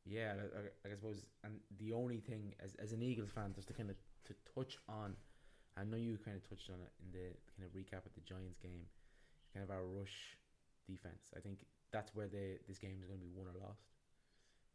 yeah, 0.06 0.32
I, 0.38 0.88
I, 0.88 0.92
I 0.92 0.94
suppose, 0.94 1.26
and 1.42 1.58
the 1.78 1.92
only 1.92 2.18
thing 2.18 2.54
as 2.62 2.74
as 2.76 2.92
an 2.92 3.02
Eagles 3.02 3.30
fan, 3.34 3.52
just 3.54 3.68
to 3.68 3.74
kind 3.74 3.90
of 3.90 3.96
to 4.26 4.34
touch 4.54 4.78
on, 4.88 5.14
I 5.76 5.84
know 5.84 5.96
you 5.96 6.16
kind 6.24 6.36
of 6.36 6.48
touched 6.48 6.70
on 6.70 6.78
it 6.80 6.92
in 7.02 7.10
the 7.10 7.34
kind 7.50 7.66
of 7.66 7.74
recap 7.74 8.06
of 8.06 8.14
the 8.14 8.22
Giants 8.22 8.58
game, 8.62 8.86
kind 9.52 9.64
of 9.64 9.70
our 9.70 9.84
rush 9.84 10.38
defense. 10.86 11.34
I 11.36 11.40
think 11.40 11.66
that's 11.90 12.14
where 12.14 12.28
the 12.28 12.58
this 12.68 12.78
game 12.78 12.96
is 13.02 13.06
going 13.06 13.18
to 13.18 13.26
be 13.26 13.34
won 13.34 13.46
or 13.50 13.58
lost. 13.58 13.90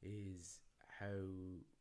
Is 0.03 0.59
how 0.99 1.23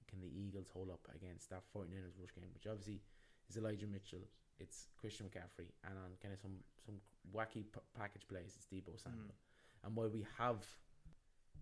can 0.07 0.21
the 0.21 0.31
Eagles 0.31 0.71
hold 0.73 0.91
up 0.91 1.07
against 1.15 1.51
that 1.51 1.63
49ers 1.75 2.19
rush 2.19 2.35
game, 2.35 2.51
which 2.55 2.67
obviously 2.67 3.01
is 3.49 3.57
Elijah 3.57 3.87
Mitchell, 3.87 4.27
it's 4.59 4.87
Christian 5.01 5.27
McCaffrey, 5.27 5.71
and 5.83 5.99
on 5.99 6.15
kind 6.23 6.35
of 6.35 6.39
some 6.41 6.63
some 6.87 6.97
wacky 7.35 7.67
p- 7.67 7.87
package 7.99 8.27
plays, 8.29 8.55
it's 8.55 8.67
Deebo 8.71 8.95
Samuel. 8.95 9.35
Mm. 9.35 9.87
And 9.87 9.97
while 9.97 10.09
we 10.09 10.27
have 10.39 10.63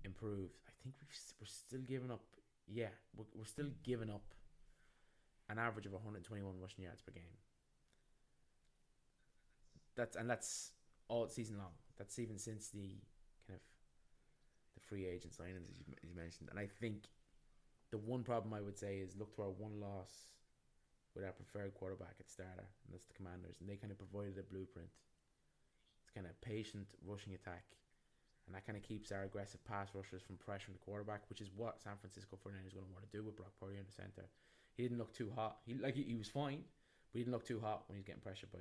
improved, 0.05 0.55
I 0.66 0.72
think 0.82 0.94
we've, 1.01 1.18
we're 1.40 1.46
still 1.46 1.80
giving 1.86 2.11
up. 2.11 2.22
Yeah, 2.66 2.92
we're, 3.16 3.24
we're 3.34 3.44
still 3.44 3.70
giving 3.82 4.11
up 4.11 4.34
an 5.49 5.59
average 5.59 5.86
of 5.86 5.92
121 5.92 6.61
rushing 6.61 6.84
yards 6.84 7.03
per 7.03 7.12
game. 7.12 7.36
That's 9.96 10.16
and 10.16 10.28
that's 10.28 10.72
all 11.09 11.28
season 11.28 11.59
long. 11.59 11.72
That's 11.96 12.18
even 12.18 12.38
since 12.38 12.68
the 12.68 13.01
kind 13.46 13.57
of 13.57 13.62
the 14.74 14.80
free 14.86 15.07
agent 15.07 15.32
signings 15.32 15.70
as 15.70 15.78
you, 15.78 15.84
as 16.03 16.09
you 16.09 16.14
mentioned. 16.14 16.49
And 16.51 16.59
I 16.59 16.68
think 16.80 17.09
the 17.90 17.99
one 17.99 18.22
problem 18.22 18.53
I 18.53 18.61
would 18.61 18.78
say 18.78 18.99
is 18.99 19.16
look 19.16 19.34
to 19.36 19.42
our 19.42 19.51
one 19.51 19.80
loss 19.80 20.12
with 21.14 21.24
our 21.24 21.32
preferred 21.32 21.74
quarterback 21.74 22.14
at 22.20 22.30
starter, 22.30 22.68
and 22.84 22.92
that's 22.92 23.07
the 23.07 23.14
Commanders, 23.14 23.57
and 23.61 23.68
they 23.68 23.76
kind 23.76 23.90
of 23.90 23.99
provided 23.99 24.38
a 24.38 24.42
blueprint. 24.42 24.88
It's 26.05 26.14
kind 26.14 26.26
of 26.26 26.40
patient 26.40 26.94
rushing 27.05 27.34
attack, 27.34 27.64
and 28.49 28.57
that 28.57 28.64
kind 28.64 28.76
of 28.76 28.82
keeps 28.82 29.12
our 29.12 29.24
aggressive 29.24 29.62
pass 29.68 29.88
rushers 29.94 30.22
from 30.22 30.36
pressuring 30.36 30.72
the 30.72 30.84
quarterback, 30.84 31.20
which 31.28 31.42
is 31.42 31.51
what 31.55 31.78
San 31.80 31.92
Francisco 32.01 32.36
49ers 32.40 32.72
going 32.72 32.88
to 32.88 32.92
want 32.96 33.05
to 33.05 33.16
do 33.16 33.22
with 33.22 33.36
Brock 33.36 33.53
Purdy 33.61 33.76
in 33.76 33.84
the 33.84 33.92
center. 33.92 34.24
He 34.74 34.82
didn't 34.82 34.96
look 34.96 35.12
too 35.12 35.30
hot. 35.36 35.59
He 35.66 35.74
like 35.74 35.94
he, 35.94 36.03
he 36.03 36.16
was 36.16 36.28
fine, 36.28 36.64
but 37.12 37.18
he 37.18 37.20
didn't 37.20 37.34
look 37.34 37.46
too 37.46 37.61
hot 37.61 37.84
when 37.86 37.96
he 37.96 38.01
was 38.01 38.07
getting 38.07 38.22
pressured 38.22 38.51
by 38.51 38.61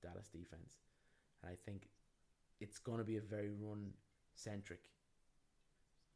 Dallas 0.00 0.28
defense. 0.28 0.78
And 1.42 1.50
I 1.50 1.56
think 1.56 1.88
it's 2.60 2.78
going 2.78 2.98
to 2.98 3.04
be 3.04 3.16
a 3.16 3.20
very 3.20 3.50
run 3.50 3.90
centric 4.34 4.80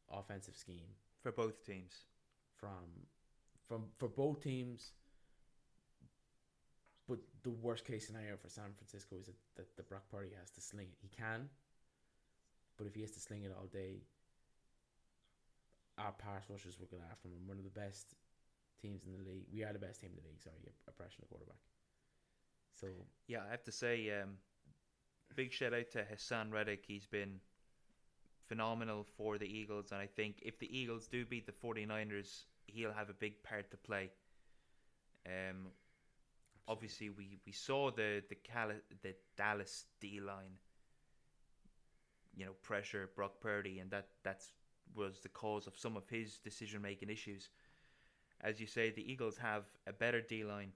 offensive 0.09 0.55
scheme 0.55 0.95
For 1.21 1.31
both 1.31 1.65
teams. 1.65 2.05
from 2.55 3.07
from 3.67 3.83
for 3.97 4.07
both 4.07 4.41
teams. 4.41 4.93
But 7.07 7.19
the 7.43 7.49
worst 7.49 7.83
case 7.83 8.07
scenario 8.07 8.37
for 8.37 8.47
San 8.47 8.71
Francisco 8.77 9.17
is 9.19 9.25
that, 9.25 9.35
that 9.57 9.75
the 9.75 9.83
Brock 9.83 10.03
Purdy 10.09 10.29
has 10.39 10.49
to 10.51 10.61
sling 10.61 10.87
it. 10.91 10.97
He 11.01 11.09
can, 11.09 11.49
but 12.77 12.87
if 12.87 12.95
he 12.95 13.01
has 13.01 13.11
to 13.11 13.19
sling 13.19 13.43
it 13.43 13.55
all 13.57 13.67
day, 13.67 14.03
our 15.97 16.11
pass 16.13 16.49
rushers 16.49 16.79
will 16.79 16.87
go 16.87 16.97
after 17.11 17.27
him. 17.27 17.47
One 17.47 17.57
of 17.57 17.63
the 17.63 17.69
best 17.69 18.15
teams 18.81 19.03
in 19.05 19.13
the 19.13 19.29
league. 19.29 19.45
We 19.53 19.63
are 19.63 19.73
the 19.73 19.79
best 19.79 20.01
team 20.01 20.09
in 20.11 20.15
the 20.21 20.27
league. 20.27 20.41
Sorry, 20.41 20.55
a 20.87 20.91
pressure 20.91 21.17
the 21.19 21.27
quarterback. 21.27 21.59
So 22.79 22.87
Yeah, 23.27 23.39
I 23.47 23.51
have 23.51 23.63
to 23.63 23.71
say, 23.71 24.09
um, 24.19 24.37
big 25.35 25.51
shout 25.51 25.73
out 25.73 25.91
to 25.91 26.03
Haason 26.03 26.51
Reddick. 26.51 26.83
He's 26.87 27.05
been 27.05 27.39
phenomenal 28.47 29.05
for 29.17 29.37
the 29.37 29.45
Eagles, 29.45 29.91
and 29.91 30.01
I 30.01 30.07
think 30.07 30.37
if 30.41 30.59
the 30.59 30.75
Eagles 30.75 31.07
do 31.07 31.25
beat 31.25 31.45
the 31.45 31.51
49ers, 31.51 32.45
he'll 32.67 32.93
have 32.93 33.09
a 33.09 33.13
big 33.13 33.43
part 33.43 33.69
to 33.71 33.77
play. 33.77 34.09
Um, 35.25 35.67
obviously, 36.67 37.09
we, 37.09 37.37
we 37.45 37.51
saw 37.51 37.91
the 37.91 38.23
the, 38.29 38.35
Cali- 38.35 38.81
the 39.03 39.15
Dallas 39.37 39.85
D 39.99 40.19
line, 40.19 40.57
you 42.35 42.45
know, 42.45 42.51
pressure 42.61 43.09
Brock 43.15 43.39
Purdy, 43.41 43.79
and 43.79 43.91
that 43.91 44.07
that's 44.23 44.51
was 44.95 45.19
the 45.21 45.29
cause 45.29 45.67
of 45.67 45.77
some 45.77 45.95
of 45.95 46.07
his 46.09 46.37
decision 46.37 46.81
making 46.81 47.09
issues. 47.09 47.49
As 48.41 48.59
you 48.59 48.67
say, 48.67 48.89
the 48.89 49.09
Eagles 49.09 49.37
have 49.37 49.63
a 49.87 49.93
better 49.93 50.21
D 50.21 50.43
line 50.43 50.71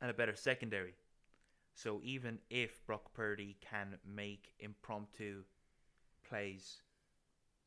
and 0.00 0.10
a 0.10 0.14
better 0.14 0.34
secondary. 0.34 0.94
So 1.74 2.00
even 2.02 2.38
if 2.50 2.84
Brock 2.86 3.12
Purdy 3.14 3.56
can 3.60 3.98
make 4.04 4.54
impromptu 4.58 5.44
plays, 6.28 6.82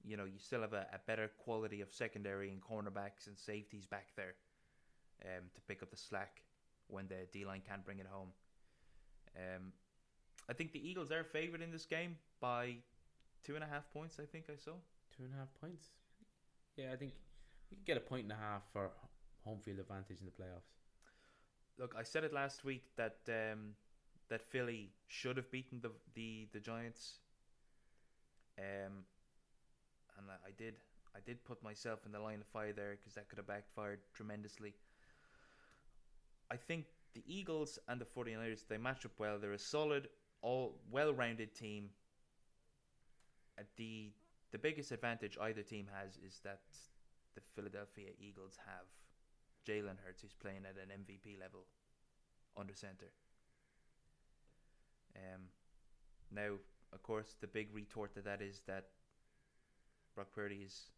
you 0.04 0.18
know, 0.18 0.26
you 0.26 0.40
still 0.40 0.62
have 0.62 0.74
a, 0.74 0.88
a 0.94 1.00
better 1.08 1.32
quality 1.38 1.82
of 1.82 1.92
secondary 1.92 2.52
and 2.52 2.62
cornerbacks 2.62 3.28
and 3.28 3.38
safeties 3.38 3.86
back 3.86 4.08
there 4.16 4.36
um, 5.24 5.44
to 5.56 5.62
pick 5.62 5.82
up 5.82 5.92
the 5.92 5.98
slack 5.98 6.44
when 6.88 7.08
the 7.08 7.28
D 7.32 7.46
line 7.46 7.62
can't 7.68 7.86
bring 7.86 8.00
it 8.00 8.08
home. 8.12 8.30
Um, 9.38 9.72
I 10.50 10.54
think 10.54 10.74
the 10.74 10.88
Eagles 10.88 11.12
are 11.12 11.24
favored 11.24 11.62
in 11.62 11.72
this 11.72 11.86
game 11.86 12.18
by 12.44 12.76
two 13.46 13.56
and 13.56 13.64
a 13.64 13.68
half 13.68 13.90
points. 13.94 14.20
I 14.20 14.26
think 14.26 14.46
I 14.50 14.58
saw. 14.58 14.74
two 15.16 15.24
and 15.24 15.34
a 15.34 15.38
half 15.38 15.52
points. 15.62 15.88
Yeah, 16.76 16.92
I 16.92 16.98
think 16.98 17.14
you 17.70 17.78
could 17.78 17.86
get 17.86 17.98
a 17.98 18.02
point 18.02 18.24
and 18.24 18.34
a 18.34 18.42
half 18.50 18.64
for 18.74 18.92
home 19.46 19.60
field 19.64 19.80
advantage 19.80 20.20
in 20.20 20.26
the 20.26 20.32
playoffs. 20.32 20.72
Look, 21.80 21.96
I 21.98 22.04
said 22.04 22.24
it 22.24 22.34
last 22.34 22.66
week 22.66 22.84
that 22.98 23.18
um, 23.30 23.76
that 24.30 24.42
Philly 24.42 24.92
should 25.08 25.38
have 25.38 25.50
beaten 25.52 25.80
the 25.82 25.92
the, 26.16 26.48
the 26.52 26.60
Giants. 26.60 27.20
Um, 28.60 29.06
and 30.18 30.28
I, 30.30 30.50
I 30.50 30.52
did. 30.58 30.76
I 31.16 31.20
did 31.26 31.44
put 31.46 31.64
myself 31.64 32.00
in 32.06 32.12
the 32.12 32.20
line 32.20 32.42
of 32.42 32.48
fire 32.48 32.74
there 32.74 32.96
because 33.00 33.14
that 33.14 33.30
could 33.30 33.38
have 33.38 33.48
backfired 33.48 34.00
tremendously. 34.16 34.74
I 36.52 36.58
think 36.58 36.86
the 37.14 37.24
Eagles 37.28 37.78
and 37.88 38.02
the 38.02 38.06
49ers, 38.06 38.68
they 38.68 38.78
match 38.78 39.06
up 39.06 39.12
well. 39.20 39.38
They're 39.40 39.54
a 39.54 39.60
solid, 39.60 40.10
all 40.42 40.80
well-rounded 40.92 41.54
team. 41.56 41.90
The 43.78 44.12
the 44.52 44.58
biggest 44.60 44.92
advantage 44.92 45.38
either 45.42 45.64
team 45.64 45.88
has 45.98 46.18
is 46.18 46.40
that 46.44 46.62
the 47.36 47.42
Philadelphia 47.56 48.10
Eagles 48.20 48.58
have 48.66 48.86
Jalen 49.68 49.98
Hurts, 50.06 50.22
who's 50.22 50.34
playing 50.34 50.66
at 50.70 50.76
an 50.78 50.92
MVP 51.04 51.40
level 51.40 51.66
under 52.56 52.74
center. 52.76 53.12
Um, 55.16 55.42
now, 56.32 56.58
of 56.92 57.02
course, 57.04 57.36
the 57.42 57.48
big 57.48 57.74
retort 57.74 58.14
to 58.14 58.22
that 58.22 58.42
is 58.42 58.62
that 58.68 58.86
Brock 60.16 60.28
Purdy 60.34 60.62
has 60.62 60.92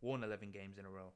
won 0.00 0.24
11 0.24 0.50
games 0.50 0.78
in 0.78 0.86
a 0.86 0.90
row. 0.90 1.12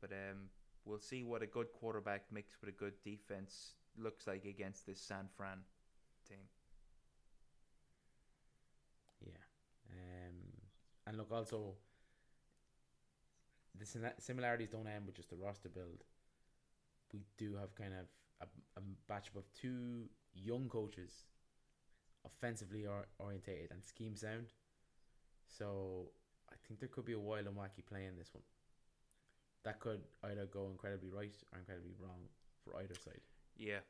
But 0.00 0.12
um, 0.12 0.48
we'll 0.84 0.98
see 0.98 1.22
what 1.24 1.42
a 1.42 1.46
good 1.46 1.68
quarterback 1.72 2.24
mixed 2.30 2.56
with 2.60 2.68
a 2.68 2.78
good 2.78 2.94
defense 3.04 3.74
looks 3.96 4.26
like 4.26 4.44
against 4.44 4.86
this 4.86 5.00
San 5.00 5.28
Fran 5.36 5.58
team. 6.28 6.44
Yeah. 9.24 9.32
Um, 9.90 10.34
and 11.06 11.16
look, 11.18 11.30
also, 11.30 11.74
the 13.78 13.86
similarities 14.18 14.70
don't 14.70 14.86
end 14.86 15.06
with 15.06 15.16
just 15.16 15.30
the 15.30 15.36
roster 15.36 15.68
build. 15.68 16.04
We 17.12 17.20
do 17.38 17.56
have 17.56 17.74
kind 17.74 17.92
of 17.92 18.06
a, 18.40 18.80
a 18.80 18.82
batch 19.08 19.28
of 19.36 19.42
two 19.54 20.08
young 20.34 20.68
coaches, 20.68 21.24
offensively 22.24 22.86
or- 22.86 23.06
orientated 23.18 23.70
and 23.70 23.84
scheme 23.84 24.16
sound. 24.16 24.46
So 25.46 26.06
I 26.50 26.54
think 26.66 26.80
there 26.80 26.88
could 26.88 27.04
be 27.04 27.12
a 27.12 27.18
wild 27.18 27.46
and 27.46 27.56
wacky 27.56 27.84
play 27.86 28.06
in 28.06 28.16
this 28.16 28.30
one. 28.32 28.42
That 29.64 29.80
could 29.80 30.00
either 30.24 30.46
go 30.46 30.68
incredibly 30.70 31.10
right 31.10 31.34
or 31.52 31.58
incredibly 31.58 31.94
wrong 32.00 32.20
for 32.64 32.78
either 32.80 32.94
side. 32.94 33.20
Yeah. 33.56 33.80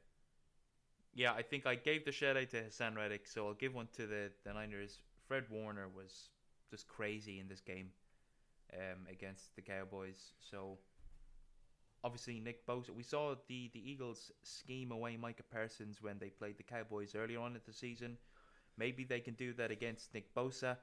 Yeah, 1.15 1.33
I 1.33 1.43
think 1.43 1.67
I 1.67 1.77
gave 1.77 2.05
the 2.05 2.13
shout 2.13 2.37
out 2.37 2.51
to 2.51 2.63
Haason 2.63 2.97
Reddick, 2.97 3.27
so 3.27 3.47
I'll 3.47 3.55
give 3.55 3.75
one 3.75 3.89
to 3.97 4.07
the, 4.07 4.31
the 4.45 4.53
Niners. 4.53 4.99
Fred 5.29 5.45
Warner 5.51 5.89
was 5.89 6.31
just 6.71 6.89
crazy 6.89 7.39
in 7.41 7.49
this 7.49 7.61
game 7.61 7.89
um, 8.73 9.07
against 9.11 9.55
the 9.57 9.63
Cowboys. 9.63 10.33
So 10.41 10.79
obviously 12.03 12.41
Nick 12.41 12.67
Bosa, 12.67 12.91
we 12.91 13.03
saw 13.03 13.35
the, 13.49 13.71
the 13.73 13.91
Eagles 13.91 14.31
scheme 14.43 14.93
away 14.93 15.17
Micah 15.17 15.43
Parsons 15.51 16.03
when 16.03 16.19
they 16.19 16.29
played 16.29 16.59
the 16.59 16.63
Cowboys 16.63 17.15
earlier 17.15 17.41
on 17.41 17.55
in 17.55 17.61
the 17.67 17.73
season. 17.73 18.19
Maybe 18.77 19.05
they 19.05 19.21
can 19.21 19.35
do 19.35 19.53
that 19.55 19.71
against 19.71 20.13
Nick 20.15 20.35
Bosa, 20.35 20.77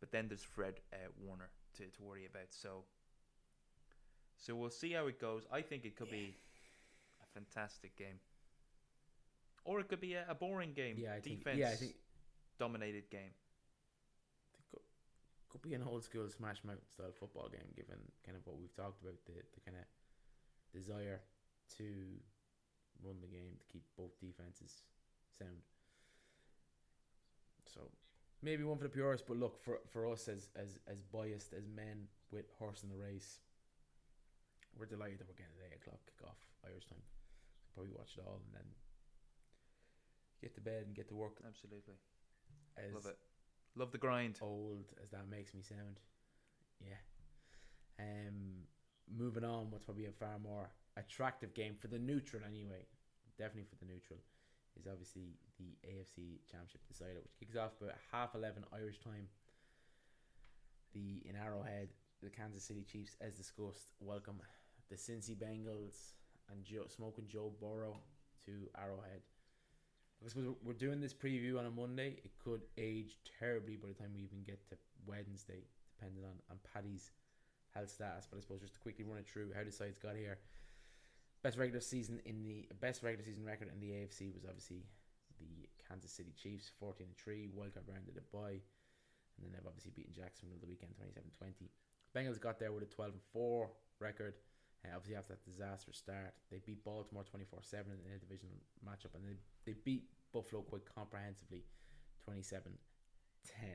but 0.00 0.10
then 0.10 0.28
there's 0.28 0.42
Fred 0.42 0.80
uh, 0.92 0.96
Warner 1.24 1.50
to, 1.76 1.84
to 1.84 2.02
worry 2.02 2.26
about. 2.26 2.48
So 2.50 2.84
so 4.38 4.54
we'll 4.54 4.70
see 4.70 4.92
how 4.92 5.06
it 5.06 5.20
goes. 5.20 5.44
I 5.50 5.62
think 5.62 5.84
it 5.84 5.96
could 5.96 6.10
be 6.10 6.34
a 7.22 7.26
fantastic 7.34 7.96
game. 7.96 8.20
Or 9.64 9.80
it 9.80 9.88
could 9.88 10.00
be 10.00 10.14
a, 10.14 10.24
a 10.28 10.34
boring 10.34 10.72
game. 10.74 10.96
Yeah, 10.98 11.14
I 11.14 11.20
think. 11.20 11.38
Defense 11.38 11.58
Yeah, 11.58 11.70
I 11.70 11.74
think 11.74 11.94
dominated 12.58 13.10
game. 13.10 13.30
Could, 15.58 15.70
be 15.70 15.74
an 15.74 15.82
old 15.82 16.04
school 16.04 16.28
smash 16.28 16.62
mouth 16.64 16.84
style 16.92 17.12
football 17.18 17.48
game, 17.48 17.68
given 17.74 17.98
kind 18.24 18.36
of 18.36 18.46
what 18.46 18.58
we've 18.58 18.74
talked 18.74 19.00
about 19.02 19.16
the, 19.26 19.32
the 19.32 19.60
kind 19.64 19.76
of 19.76 19.86
desire 20.72 21.20
to 21.78 21.84
run 23.02 23.16
the 23.20 23.28
game 23.28 23.56
to 23.58 23.66
keep 23.72 23.84
both 23.96 24.18
defenses 24.20 24.82
sound. 25.38 25.64
So 27.66 27.90
maybe 28.42 28.64
one 28.64 28.78
for 28.78 28.84
the 28.84 28.90
purists, 28.90 29.24
but 29.26 29.36
look 29.36 29.58
for 29.58 29.80
for 29.92 30.06
us 30.10 30.28
as 30.28 30.48
as 30.56 30.78
as 30.86 31.02
biased 31.02 31.52
as 31.52 31.66
men 31.68 32.08
with 32.30 32.46
horse 32.58 32.82
in 32.82 32.88
the 32.88 32.96
race, 32.96 33.40
we're 34.78 34.86
delighted 34.86 35.18
that 35.20 35.28
we're 35.28 35.38
getting 35.38 35.56
an 35.58 35.66
eight 35.66 35.76
o'clock 35.80 36.00
kickoff 36.06 36.40
Irish 36.64 36.86
time. 36.86 37.02
Probably 37.74 37.92
watch 37.92 38.14
it 38.16 38.24
all 38.26 38.40
and 38.44 38.54
then 38.54 38.68
get 40.40 40.54
to 40.54 40.60
bed 40.60 40.84
and 40.86 40.94
get 40.94 41.08
to 41.08 41.14
work. 41.14 41.36
Absolutely. 41.46 41.94
As 42.76 42.92
Love 42.94 43.06
it. 43.06 43.18
Love 43.76 43.92
the 43.92 43.98
grind. 43.98 44.38
old 44.40 44.92
as 45.02 45.10
that 45.10 45.28
makes 45.30 45.52
me 45.54 45.60
sound. 45.60 46.00
Yeah. 46.80 46.96
Um, 47.98 48.64
moving 49.06 49.44
on, 49.44 49.70
what's 49.70 49.84
probably 49.84 50.06
a 50.06 50.12
far 50.12 50.38
more 50.42 50.70
attractive 50.96 51.54
game 51.54 51.74
for 51.78 51.88
the 51.88 51.98
neutral 51.98 52.42
anyway, 52.46 52.86
definitely 53.38 53.68
for 53.68 53.76
the 53.76 53.90
neutral, 53.90 54.18
is 54.78 54.86
obviously 54.86 55.36
the 55.58 55.76
AFC 55.86 56.40
Championship 56.50 56.80
decider, 56.88 57.20
which 57.22 57.36
kicks 57.38 57.56
off 57.56 57.72
about 57.80 57.96
half 58.10 58.34
eleven 58.34 58.64
Irish 58.72 58.98
time. 59.00 59.28
The 60.94 61.22
in 61.28 61.36
Arrowhead, 61.36 61.88
the 62.22 62.30
Kansas 62.30 62.64
City 62.64 62.82
Chiefs, 62.82 63.16
as 63.20 63.34
discussed, 63.34 63.88
welcome 64.00 64.40
the 64.88 64.96
Cincy 64.96 65.36
Bengals 65.36 66.14
and 66.50 66.64
Joe, 66.64 66.84
smoking 66.88 67.26
Joe 67.28 67.52
Burrow 67.60 68.00
to 68.46 68.52
Arrowhead. 68.80 69.20
I 70.24 70.28
suppose 70.28 70.56
we're- 70.62 70.76
doing 70.76 71.00
this 71.00 71.14
preview 71.14 71.58
on 71.58 71.66
a 71.66 71.70
Monday. 71.70 72.20
It 72.24 72.38
could 72.38 72.62
age 72.76 73.18
terribly 73.38 73.76
by 73.76 73.88
the 73.88 73.94
time 73.94 74.14
we 74.14 74.22
even 74.22 74.42
get 74.42 74.64
to 74.68 74.78
Wednesday, 75.06 75.64
depending 75.94 76.24
on, 76.24 76.42
on 76.50 76.58
Paddy's 76.72 77.12
health 77.74 77.90
status. 77.90 78.26
But 78.26 78.38
I 78.38 78.40
suppose 78.40 78.60
just 78.60 78.74
to 78.74 78.80
quickly 78.80 79.04
run 79.04 79.18
it 79.18 79.26
through 79.28 79.52
how 79.52 79.62
the 79.64 79.70
sides 79.72 79.98
got 79.98 80.16
here. 80.16 80.38
Best 81.42 81.58
regular 81.58 81.80
season 81.80 82.20
in 82.24 82.42
the 82.42 82.66
best 82.80 83.02
regular 83.02 83.24
season 83.24 83.44
record 83.44 83.68
in 83.72 83.78
the 83.80 83.92
AFC 83.92 84.32
was 84.32 84.44
obviously 84.44 84.86
the 85.38 85.68
Kansas 85.86 86.10
City 86.10 86.32
Chiefs, 86.36 86.70
fourteen 86.80 87.08
and 87.08 87.16
three. 87.16 87.48
Wildcard 87.48 87.86
round 87.86 88.06
did 88.06 88.16
a 88.16 88.22
bye, 88.36 88.58
and 89.36 89.44
then 89.44 89.52
they've 89.52 89.66
obviously 89.66 89.92
beaten 89.94 90.12
Jacksonville 90.12 90.58
the 90.58 90.66
weekend 90.66 90.94
27-20. 90.96 91.68
Bengals 92.14 92.40
got 92.40 92.58
there 92.58 92.72
with 92.72 92.82
a 92.82 92.86
twelve 92.86 93.12
and 93.12 93.22
four 93.32 93.70
record. 94.00 94.34
Uh, 94.86 94.94
obviously, 94.94 95.16
after 95.16 95.34
that 95.34 95.44
disastrous 95.44 95.98
start, 95.98 96.34
they 96.50 96.58
beat 96.64 96.84
Baltimore 96.84 97.24
24 97.24 97.60
7 97.62 97.92
in 97.92 98.12
a 98.12 98.18
divisional 98.18 98.54
matchup, 98.86 99.14
and 99.14 99.24
they, 99.24 99.36
they 99.64 99.76
beat 99.84 100.04
Buffalo 100.32 100.62
quite 100.62 100.82
comprehensively 100.94 101.64
27 102.24 102.72
10. 103.60 103.68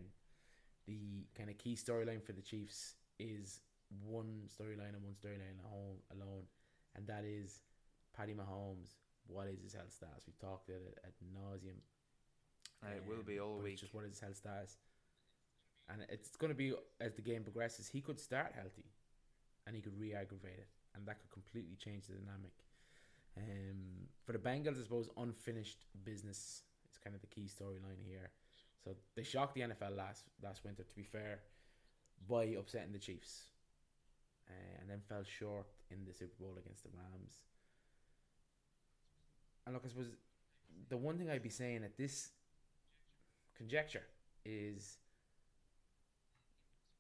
The 0.88 1.26
kind 1.38 1.50
of 1.50 1.58
key 1.58 1.76
storyline 1.76 2.24
for 2.24 2.34
the 2.34 2.42
Chiefs 2.42 2.96
is 3.20 3.62
one 4.04 4.48
storyline 4.48 4.96
and 4.96 5.04
one 5.04 5.14
storyline 5.14 5.60
at 5.60 5.70
home 5.70 5.98
alone, 6.12 6.44
and 6.96 7.06
that 7.08 7.24
is 7.26 7.62
Paddy 8.16 8.34
Mahomes. 8.34 8.96
What 9.28 9.48
is 9.48 9.62
his 9.62 9.74
health 9.74 9.94
status? 9.94 10.24
We've 10.28 10.40
talked 10.40 10.70
about 10.70 10.82
it 10.82 10.98
at 11.04 11.14
nauseum. 11.24 11.80
And 12.84 12.96
it 12.96 13.04
will 13.08 13.24
be 13.24 13.40
all 13.40 13.60
week. 13.60 13.78
Just 13.78 13.94
what 13.94 14.04
is 14.06 14.12
his 14.12 14.20
health 14.20 14.38
status, 14.38 14.78
and 15.90 16.02
it's 16.10 16.36
going 16.36 16.52
to 16.52 16.58
be 16.58 16.74
as 17.00 17.14
the 17.14 17.22
game 17.22 17.44
progresses. 17.44 17.88
He 17.88 18.02
could 18.02 18.20
start 18.20 18.54
healthy, 18.56 18.86
and 19.68 19.76
he 19.76 19.82
could 19.82 19.98
re-aggravate 20.00 20.58
it, 20.58 20.68
and 20.96 21.06
that 21.08 21.20
could 21.20 21.32
completely 21.32 21.76
change 21.76 22.08
the 22.08 22.14
dynamic. 22.14 22.52
Um, 23.38 24.08
for 24.26 24.34
the 24.34 24.40
Bengals, 24.40 24.80
I 24.80 24.84
suppose 24.84 25.10
unfinished 25.18 25.86
business 26.04 26.64
is 26.92 26.98
kind 27.04 27.16
of 27.16 27.22
the 27.22 27.28
key 27.28 27.48
storyline 27.48 28.02
here. 28.06 28.30
So 28.84 28.96
they 29.16 29.24
shocked 29.24 29.56
the 29.56 29.62
NFL 29.62 29.96
last 29.96 30.24
last 30.44 30.64
winter, 30.66 30.84
to 30.84 30.96
be 30.96 31.04
fair, 31.04 31.40
by 32.28 32.46
upsetting 32.58 32.92
the 32.92 33.00
Chiefs, 33.00 33.46
uh, 34.50 34.82
and 34.82 34.90
then 34.90 35.00
fell 35.08 35.24
short 35.24 35.68
in 35.90 36.06
the 36.06 36.14
Super 36.14 36.36
Bowl 36.40 36.56
against 36.58 36.84
the 36.84 36.90
Rams. 36.90 37.36
And 39.66 39.76
look, 39.76 39.84
I 39.86 39.90
suppose 39.90 40.10
the 40.90 40.98
one 40.98 41.18
thing 41.18 41.30
I'd 41.30 41.44
be 41.44 41.50
saying 41.50 41.84
at 41.84 41.98
this 41.98 42.32
conjecture 43.56 44.04
is 44.44 44.98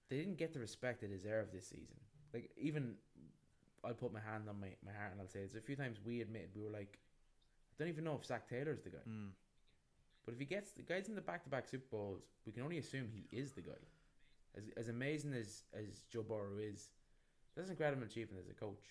they 0.09 0.17
didn't 0.17 0.37
get 0.37 0.53
the 0.53 0.59
respect 0.59 1.01
they 1.01 1.07
deserve 1.07 1.51
this 1.51 1.67
season. 1.67 1.95
Like 2.33 2.51
even 2.57 2.95
I'll 3.83 3.93
put 3.93 4.13
my 4.13 4.19
hand 4.19 4.49
on 4.49 4.59
my, 4.59 4.69
my 4.85 4.91
heart 4.91 5.11
and 5.11 5.21
I'll 5.21 5.27
say 5.27 5.39
it's 5.39 5.55
a 5.55 5.61
few 5.61 5.75
times 5.75 5.97
we 6.05 6.21
admitted 6.21 6.49
we 6.55 6.63
were 6.63 6.69
like 6.69 6.99
I 7.71 7.83
don't 7.83 7.89
even 7.89 8.03
know 8.03 8.17
if 8.19 8.25
Zac 8.25 8.47
Taylor's 8.47 8.81
the 8.81 8.89
guy. 8.89 8.99
Mm. 9.09 9.29
But 10.25 10.33
if 10.33 10.39
he 10.39 10.45
gets 10.45 10.71
the 10.71 10.83
guys 10.83 11.07
in 11.07 11.15
the 11.15 11.21
back 11.21 11.43
to 11.45 11.49
back 11.49 11.67
Super 11.67 11.85
Bowls, 11.89 12.21
we 12.45 12.51
can 12.51 12.63
only 12.63 12.77
assume 12.77 13.07
he 13.11 13.25
is 13.35 13.53
the 13.53 13.61
guy. 13.61 13.81
As 14.55 14.65
as 14.77 14.87
amazing 14.87 15.33
as, 15.33 15.63
as 15.73 16.03
Joe 16.11 16.23
Burrow 16.23 16.57
is, 16.59 16.89
that's 17.55 17.69
an 17.69 17.71
incredible 17.71 18.03
achievement 18.03 18.43
as 18.43 18.49
a 18.49 18.53
coach. 18.53 18.85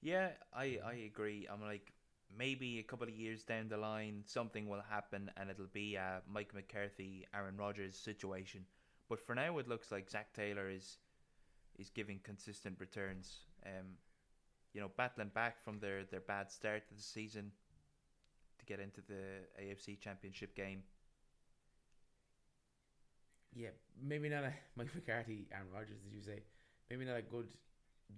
Yeah, 0.00 0.28
I 0.54 0.78
I 0.84 0.92
agree. 1.06 1.48
I'm 1.50 1.62
like 1.62 1.92
maybe 2.36 2.78
a 2.78 2.82
couple 2.82 3.08
of 3.08 3.14
years 3.14 3.42
down 3.42 3.68
the 3.68 3.76
line 3.76 4.22
something 4.26 4.68
will 4.68 4.82
happen 4.88 5.30
and 5.38 5.50
it'll 5.50 5.66
be 5.72 5.94
a 5.94 6.20
Mike 6.30 6.54
McCarthy, 6.54 7.26
Aaron 7.34 7.56
Rodgers 7.56 7.96
situation. 7.96 8.66
But 9.08 9.18
for 9.18 9.34
now, 9.34 9.56
it 9.58 9.66
looks 9.66 9.90
like 9.90 10.10
Zac 10.10 10.34
Taylor 10.34 10.68
is 10.68 10.98
is 11.78 11.90
giving 11.90 12.20
consistent 12.22 12.76
returns. 12.80 13.38
Um, 13.64 13.96
you 14.74 14.80
know, 14.80 14.90
battling 14.96 15.30
back 15.34 15.62
from 15.64 15.78
their 15.80 16.04
their 16.04 16.20
bad 16.20 16.50
start 16.50 16.88
to 16.88 16.94
the 16.94 17.02
season 17.02 17.52
to 18.58 18.64
get 18.66 18.80
into 18.80 19.00
the 19.00 19.46
AFC 19.62 19.98
Championship 19.98 20.54
game. 20.54 20.82
Yeah, 23.54 23.70
maybe 24.00 24.28
not 24.28 24.44
a 24.44 24.52
Mike 24.76 24.94
McCarthy, 24.94 25.46
Aaron 25.52 25.68
Rodgers, 25.72 26.00
did 26.00 26.12
you 26.12 26.22
say? 26.22 26.42
Maybe 26.90 27.04
not 27.04 27.16
a 27.16 27.22
good 27.22 27.48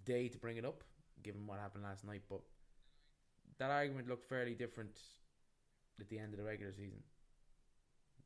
day 0.04 0.28
to 0.28 0.38
bring 0.38 0.56
it 0.56 0.64
up, 0.64 0.82
given 1.22 1.46
what 1.46 1.58
happened 1.58 1.84
last 1.84 2.04
night. 2.04 2.22
But 2.28 2.40
that 3.58 3.70
argument 3.70 4.08
looked 4.08 4.28
fairly 4.28 4.54
different 4.54 4.98
at 6.00 6.08
the 6.08 6.18
end 6.18 6.32
of 6.32 6.38
the 6.38 6.44
regular 6.44 6.72
season, 6.72 7.00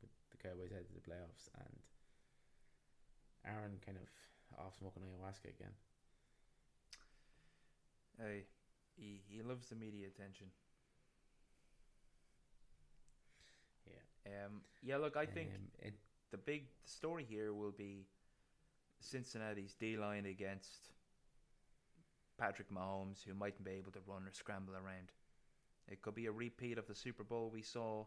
with 0.01 0.09
the 0.31 0.37
Cowboys 0.37 0.71
headed 0.71 0.87
to 0.87 0.93
the 0.93 1.01
playoffs, 1.01 1.49
and 1.55 1.75
Aaron 3.45 3.77
kind 3.85 3.97
of 3.97 4.07
off 4.57 4.75
smoking 4.77 5.03
ayahuasca 5.03 5.49
again. 5.49 5.73
Hey, 8.17 8.45
he 8.95 9.21
he 9.27 9.41
loves 9.41 9.67
the 9.69 9.75
media 9.75 10.07
attention. 10.07 10.47
Yeah. 13.85 14.45
Um. 14.45 14.61
Yeah. 14.81 14.97
Look, 14.97 15.17
I 15.17 15.25
think 15.25 15.49
Um, 15.55 15.71
it, 15.79 15.93
the 16.31 16.37
big 16.37 16.67
story 16.85 17.23
here 17.23 17.53
will 17.53 17.71
be 17.71 18.07
Cincinnati's 18.99 19.75
D 19.75 19.97
line 19.97 20.25
against 20.25 20.91
Patrick 22.37 22.69
Mahomes, 22.69 23.23
who 23.23 23.33
mightn't 23.33 23.63
be 23.63 23.71
able 23.71 23.91
to 23.91 23.99
run 24.07 24.27
or 24.27 24.31
scramble 24.31 24.75
around. 24.75 25.11
It 25.87 26.01
could 26.01 26.15
be 26.15 26.25
a 26.25 26.31
repeat 26.31 26.77
of 26.77 26.87
the 26.87 26.95
Super 26.95 27.23
Bowl 27.23 27.49
we 27.53 27.61
saw 27.61 28.05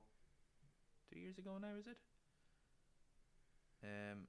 two 1.12 1.18
years 1.20 1.39
ago 1.39 1.59
now, 1.61 1.76
is 1.78 1.86
it? 1.86 1.97
Um, 3.84 4.26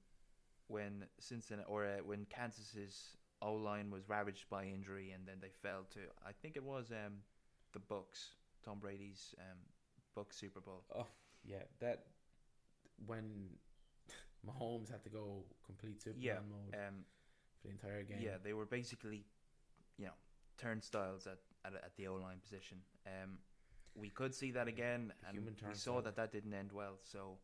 when 0.70 1.06
Cincinnati 1.20 1.68
or 1.68 1.86
uh, 1.86 1.98
when 2.06 2.26
Kansas's 2.30 3.18
O 3.42 3.54
line 3.54 3.90
was 3.92 4.08
ravaged 4.08 4.50
by 4.50 4.64
injury, 4.66 5.12
and 5.12 5.28
then 5.28 5.38
they 5.42 5.52
fell 5.62 5.84
to 5.92 6.00
I 6.26 6.32
think 6.42 6.56
it 6.56 6.64
was 6.64 6.92
um 6.92 7.24
the 7.74 7.80
Bucs, 7.80 8.36
Tom 8.64 8.80
Brady's 8.80 9.36
um 9.40 9.58
Bucs 10.16 10.34
Super 10.40 10.62
Bowl. 10.62 10.84
oh 10.96 11.08
yeah, 11.44 11.64
that 11.80 12.06
when 13.06 13.50
Mahomes 14.48 14.90
had 14.92 15.04
to 15.04 15.10
go 15.10 15.44
complete 15.66 16.02
Superman 16.02 16.24
Yeah, 16.24 16.40
mode 16.50 16.76
Um, 16.88 17.06
for 17.62 17.68
the 17.68 17.74
entire 17.74 18.04
game. 18.04 18.20
Yeah, 18.22 18.38
they 18.44 18.54
were 18.54 18.66
basically, 18.66 19.26
you 19.98 20.06
know, 20.06 20.18
turnstiles 20.58 21.28
at 21.28 21.40
at, 21.66 21.74
at 21.74 21.96
the 21.98 22.08
O 22.08 22.16
line 22.16 22.40
position. 22.42 22.78
Um, 23.06 23.38
we 23.96 24.10
could 24.10 24.34
see 24.36 24.52
that 24.52 24.68
again, 24.68 25.12
The 25.22 25.28
and 25.28 25.38
human 25.38 25.56
we 25.68 25.74
saw 25.74 26.02
that 26.02 26.16
that 26.16 26.32
didn't 26.32 26.54
end 26.54 26.72
well. 26.72 27.00
So, 27.04 27.38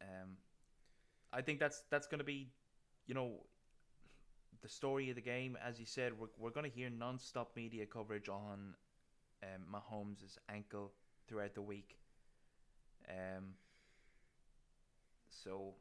um, 0.00 0.36
I 1.32 1.42
think 1.42 1.60
that's 1.60 1.82
that's 1.90 2.06
going 2.06 2.18
to 2.18 2.24
be, 2.24 2.48
you 3.06 3.14
know, 3.14 3.32
the 4.62 4.68
story 4.68 5.10
of 5.10 5.16
the 5.16 5.22
game. 5.22 5.56
As 5.64 5.78
you 5.78 5.86
said, 5.86 6.12
we're 6.18 6.28
we're 6.38 6.50
going 6.50 6.70
to 6.70 6.76
hear 6.76 6.90
non-stop 6.90 7.52
media 7.56 7.86
coverage 7.86 8.28
on 8.28 8.74
um, 9.42 9.62
Mahomes' 9.72 10.38
ankle 10.48 10.92
throughout 11.28 11.54
the 11.54 11.62
week. 11.62 11.96
Um, 13.08 13.54
so 15.28 15.74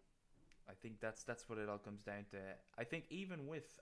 I 0.70 0.74
think 0.82 1.00
that's 1.00 1.24
that's 1.24 1.50
what 1.50 1.58
it 1.58 1.70
all 1.70 1.78
comes 1.78 2.04
down 2.04 2.26
to. 2.32 2.38
I 2.78 2.84
think 2.84 3.06
even 3.10 3.47
with 3.47 3.80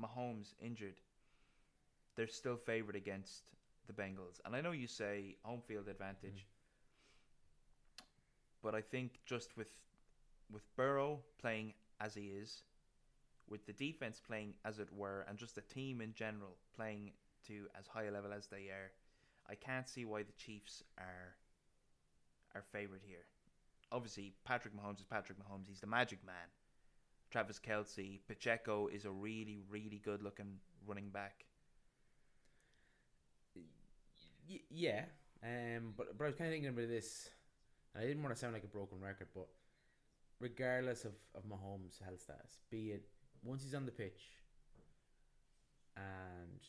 Mahomes 0.00 0.54
injured, 0.60 1.00
they're 2.16 2.26
still 2.26 2.56
favored 2.56 2.96
against 2.96 3.50
the 3.86 3.92
Bengals. 3.92 4.40
And 4.44 4.54
I 4.54 4.60
know 4.60 4.72
you 4.72 4.86
say 4.86 5.36
home 5.42 5.62
field 5.66 5.88
advantage, 5.88 6.46
but 8.62 8.74
I 8.74 8.80
think 8.80 9.20
just 9.24 9.56
with 9.56 9.68
with 10.52 10.64
Burrow 10.76 11.20
playing 11.40 11.74
as 12.00 12.14
he 12.14 12.22
is, 12.28 12.62
with 13.48 13.66
the 13.66 13.72
defense 13.72 14.20
playing 14.24 14.54
as 14.64 14.78
it 14.78 14.88
were, 14.92 15.24
and 15.28 15.38
just 15.38 15.54
the 15.54 15.60
team 15.62 16.00
in 16.00 16.12
general 16.14 16.56
playing 16.74 17.12
to 17.46 17.66
as 17.78 17.86
high 17.86 18.04
a 18.04 18.10
level 18.10 18.32
as 18.32 18.46
they 18.46 18.68
are, 18.68 18.92
I 19.48 19.54
can't 19.54 19.88
see 19.88 20.04
why 20.04 20.22
the 20.22 20.32
Chiefs 20.32 20.82
are 20.98 21.34
are 22.54 22.62
favored 22.72 23.02
here. 23.04 23.24
Obviously, 23.92 24.34
Patrick 24.44 24.74
Mahomes 24.74 25.00
is 25.00 25.04
Patrick 25.04 25.38
Mahomes. 25.38 25.68
He's 25.68 25.80
the 25.80 25.86
magic 25.86 26.24
man. 26.24 26.50
Travis 27.30 27.60
Kelce, 27.60 28.20
Pacheco 28.26 28.88
is 28.88 29.04
a 29.04 29.10
really, 29.10 29.60
really 29.70 30.00
good 30.04 30.22
looking 30.22 30.58
running 30.86 31.10
back. 31.10 31.44
Y- 34.48 34.60
yeah. 34.70 35.04
Um, 35.42 35.94
but 35.96 36.16
but 36.18 36.24
I 36.24 36.26
was 36.28 36.36
kind 36.36 36.48
of 36.48 36.54
thinking 36.54 36.70
about 36.70 36.88
this. 36.88 37.30
And 37.94 38.04
I 38.04 38.06
didn't 38.06 38.22
want 38.22 38.34
to 38.34 38.40
sound 38.40 38.52
like 38.52 38.64
a 38.64 38.68
broken 38.68 39.00
record, 39.00 39.28
but 39.34 39.48
regardless 40.38 41.04
of 41.04 41.12
of 41.34 41.44
Mahomes' 41.44 42.02
health 42.02 42.20
status, 42.20 42.58
be 42.70 42.92
it 42.92 43.04
once 43.42 43.62
he's 43.62 43.74
on 43.74 43.86
the 43.86 43.92
pitch 43.92 44.22
and 45.96 46.60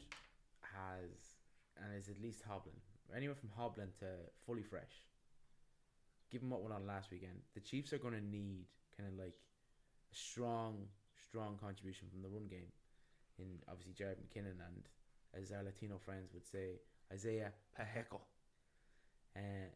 has 0.61 1.37
and 1.77 1.97
is 1.97 2.09
at 2.09 2.21
least 2.21 2.41
hobbling, 2.47 2.75
anywhere 3.15 3.35
from 3.35 3.49
hobbling 3.55 3.89
to 3.99 4.05
fully 4.45 4.63
fresh. 4.63 5.07
Given 6.31 6.49
what 6.49 6.61
went 6.61 6.73
on 6.73 6.87
last 6.87 7.11
weekend, 7.11 7.41
the 7.53 7.59
Chiefs 7.59 7.91
are 7.91 7.97
going 7.97 8.13
to 8.13 8.21
need 8.23 8.65
kind 8.97 9.09
of 9.09 9.17
like 9.17 9.35
a 10.11 10.15
strong, 10.15 10.87
strong 11.27 11.57
contribution 11.57 12.07
from 12.09 12.21
the 12.21 12.29
run 12.29 12.47
game. 12.47 12.71
In 13.39 13.59
obviously 13.67 13.93
Jerick 13.93 14.17
McKinnon 14.21 14.59
and, 14.63 14.87
as 15.33 15.51
our 15.51 15.63
Latino 15.63 15.97
friends 15.97 16.33
would 16.33 16.45
say, 16.45 16.79
Isaiah 17.11 17.51
Pacheco. 17.75 18.21
uh, 19.35 19.71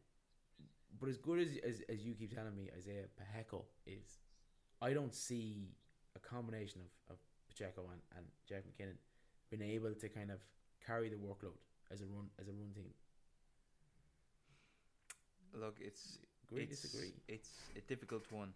but 1.00 1.10
as 1.10 1.18
good 1.18 1.39
as, 1.39 1.48
as 1.68 1.82
as 1.89 2.06
you 2.06 2.14
keep 2.14 2.34
telling 2.34 2.56
me 2.56 2.70
Isaiah 2.78 3.06
Pacheco 3.18 3.66
is, 3.86 4.20
I 4.82 4.93
don't 4.93 5.14
see 5.14 5.70
a 6.16 6.20
combination 6.20 6.82
of, 6.82 7.16
of 7.16 7.18
Pacheco 7.50 7.89
and, 7.91 8.02
and 8.18 8.26
Jeff 8.48 8.64
McKinnon 8.64 8.98
being 9.50 9.72
able 9.72 9.93
to 9.93 10.10
kind 10.10 10.32
of 10.32 10.39
carry 10.86 11.10
the 11.10 11.16
workload 11.16 11.58
as 11.91 12.02
a 12.02 12.06
run 12.06 12.30
as 12.39 12.48
a 12.48 12.52
run 12.52 12.72
team. 12.74 12.93
Look, 15.54 15.78
it's 15.80 16.20
Agree, 16.52 16.64
it's, 16.64 16.82
disagree. 16.82 17.14
It's 17.28 17.50
a 17.76 17.82
difficult 17.82 18.32
one. 18.32 18.54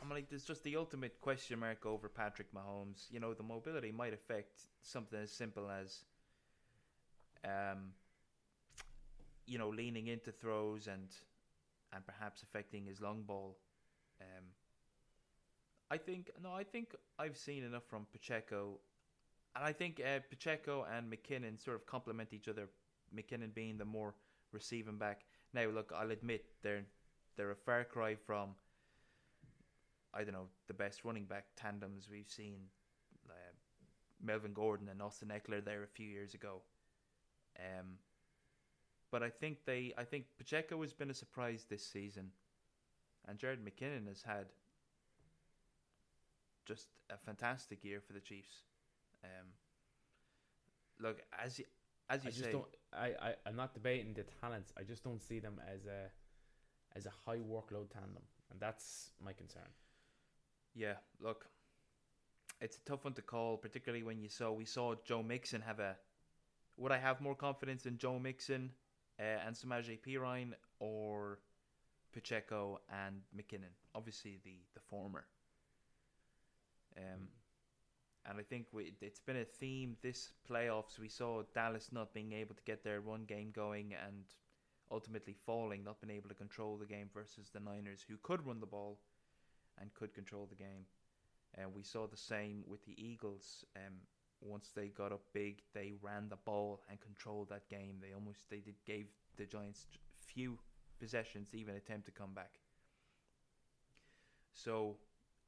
I'm 0.00 0.08
like, 0.08 0.30
there's 0.30 0.44
just 0.44 0.64
the 0.64 0.76
ultimate 0.76 1.20
question 1.20 1.58
mark 1.58 1.84
over 1.84 2.08
Patrick 2.08 2.48
Mahomes. 2.54 3.04
You 3.10 3.20
know, 3.20 3.34
the 3.34 3.42
mobility 3.42 3.92
might 3.92 4.14
affect 4.14 4.62
something 4.82 5.18
as 5.20 5.30
simple 5.30 5.70
as, 5.70 6.04
um, 7.44 7.92
you 9.46 9.58
know, 9.58 9.68
leaning 9.68 10.06
into 10.06 10.32
throws 10.32 10.86
and 10.86 11.08
and 11.92 12.06
perhaps 12.06 12.42
affecting 12.42 12.84
his 12.84 13.00
long 13.00 13.22
ball. 13.22 13.58
Um, 14.20 14.44
I 15.90 15.96
think 15.98 16.30
no, 16.42 16.52
I 16.52 16.64
think 16.64 16.94
I've 17.18 17.36
seen 17.36 17.64
enough 17.64 17.84
from 17.88 18.06
Pacheco, 18.12 18.78
and 19.56 19.64
I 19.64 19.72
think 19.72 20.00
uh, 20.00 20.20
Pacheco 20.28 20.86
and 20.92 21.12
McKinnon 21.12 21.62
sort 21.62 21.76
of 21.76 21.86
complement 21.86 22.32
each 22.32 22.48
other. 22.48 22.68
McKinnon 23.14 23.52
being 23.52 23.76
the 23.76 23.84
more 23.84 24.14
receiving 24.52 24.98
back. 24.98 25.22
Now, 25.52 25.66
look, 25.68 25.92
I'll 25.96 26.12
admit 26.12 26.44
they're 26.62 26.84
they're 27.36 27.50
a 27.50 27.56
far 27.56 27.84
cry 27.84 28.14
from. 28.14 28.50
I 30.12 30.24
don't 30.24 30.32
know 30.32 30.48
the 30.66 30.74
best 30.74 31.04
running 31.04 31.24
back 31.24 31.46
tandems 31.56 32.08
we've 32.10 32.28
seen, 32.28 32.58
uh, 33.28 33.52
Melvin 34.22 34.52
Gordon 34.52 34.88
and 34.88 35.00
Austin 35.00 35.28
Ekeler 35.28 35.64
there 35.64 35.84
a 35.84 35.88
few 35.88 36.06
years 36.06 36.34
ago. 36.34 36.62
Um, 37.58 37.98
but 39.10 39.22
I 39.22 39.30
think 39.30 39.64
they, 39.64 39.92
I 39.98 40.04
think 40.04 40.26
Pacheco 40.38 40.80
has 40.82 40.92
been 40.92 41.10
a 41.10 41.14
surprise 41.14 41.66
this 41.68 41.84
season, 41.84 42.30
and 43.28 43.38
Jerick 43.38 43.58
McKinnon 43.58 44.06
has 44.08 44.22
had 44.22 44.46
just 46.64 46.88
a 47.10 47.16
fantastic 47.16 47.84
year 47.84 48.00
for 48.00 48.12
the 48.12 48.20
Chiefs. 48.20 48.62
Um, 49.24 49.48
look, 51.00 51.22
as 51.44 51.58
you, 51.58 51.64
as 52.08 52.24
you 52.24 52.28
I 52.28 52.30
just 52.30 52.44
say, 52.44 52.52
don't. 52.52 52.64
I, 52.92 53.06
I 53.20 53.34
I'm 53.46 53.56
not 53.56 53.74
debating 53.74 54.14
the 54.14 54.24
talents. 54.40 54.72
I 54.78 54.82
just 54.82 55.02
don't 55.02 55.22
see 55.22 55.40
them 55.40 55.60
as 55.72 55.86
a 55.86 56.10
as 56.96 57.06
a 57.06 57.12
high 57.26 57.38
workload 57.38 57.90
tandem, 57.90 58.22
and 58.50 58.60
that's 58.60 59.10
my 59.24 59.32
concern. 59.32 59.68
Yeah, 60.74 60.94
look, 61.20 61.46
it's 62.60 62.76
a 62.76 62.80
tough 62.80 63.04
one 63.04 63.14
to 63.14 63.22
call, 63.22 63.56
particularly 63.56 64.04
when 64.04 64.20
you 64.20 64.28
saw 64.28 64.52
we 64.52 64.64
saw 64.64 64.94
Joe 65.04 65.22
Mixon 65.22 65.62
have 65.62 65.80
a. 65.80 65.96
Would 66.76 66.92
I 66.92 66.98
have 66.98 67.20
more 67.20 67.34
confidence 67.34 67.84
in 67.84 67.98
Joe 67.98 68.18
Mixon 68.18 68.70
uh, 69.20 69.46
and 69.46 69.54
Samaje 69.54 69.98
Perine 70.00 70.52
or 70.78 71.38
Pacheco 72.12 72.80
and 72.90 73.20
McKinnon? 73.36 73.74
Obviously, 73.94 74.40
the 74.44 74.56
the 74.74 74.80
former. 74.80 75.26
Um, 76.96 77.28
and 78.28 78.38
I 78.38 78.42
think 78.42 78.66
we, 78.72 78.92
it's 79.00 79.20
been 79.20 79.36
a 79.36 79.44
theme 79.44 79.96
this 80.02 80.32
playoffs. 80.48 80.98
We 80.98 81.08
saw 81.08 81.42
Dallas 81.54 81.90
not 81.92 82.12
being 82.12 82.32
able 82.32 82.54
to 82.54 82.62
get 82.64 82.84
their 82.84 83.00
one 83.00 83.24
game 83.24 83.50
going 83.54 83.94
and 84.06 84.24
ultimately 84.90 85.34
falling, 85.46 85.84
not 85.84 86.00
being 86.00 86.16
able 86.16 86.28
to 86.28 86.34
control 86.34 86.76
the 86.76 86.86
game 86.86 87.08
versus 87.14 87.50
the 87.52 87.60
Niners, 87.60 88.04
who 88.06 88.16
could 88.22 88.44
run 88.46 88.60
the 88.60 88.66
ball 88.66 88.98
and 89.80 89.94
could 89.94 90.12
control 90.14 90.46
the 90.46 90.56
game. 90.56 90.84
And 91.54 91.74
we 91.74 91.82
saw 91.82 92.06
the 92.06 92.16
same 92.16 92.62
with 92.66 92.84
the 92.84 92.94
Eagles. 93.02 93.64
Um, 93.76 93.94
once 94.40 94.70
they 94.74 94.88
got 94.88 95.12
up 95.12 95.20
big, 95.32 95.62
they 95.74 95.92
ran 96.02 96.28
the 96.28 96.36
ball 96.36 96.82
and 96.88 97.00
controlled 97.00 97.48
that 97.50 97.68
game. 97.68 97.96
They 98.00 98.12
almost 98.14 98.48
they 98.50 98.58
did 98.60 98.76
gave 98.86 99.06
the 99.36 99.44
Giants 99.46 99.86
few 100.26 100.58
possessions 100.98 101.50
to 101.50 101.58
even 101.58 101.74
attempt 101.76 102.06
to 102.06 102.12
come 102.12 102.32
back. 102.34 102.52
So 104.52 104.96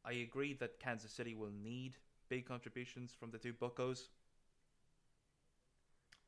I 0.04 0.12
agree 0.12 0.54
that 0.54 0.78
Kansas 0.80 1.12
City 1.12 1.34
will 1.34 1.50
need 1.62 1.96
big 2.28 2.46
contributions 2.46 3.12
from 3.18 3.30
the 3.30 3.38
two 3.38 3.52
Buccos. 3.52 4.08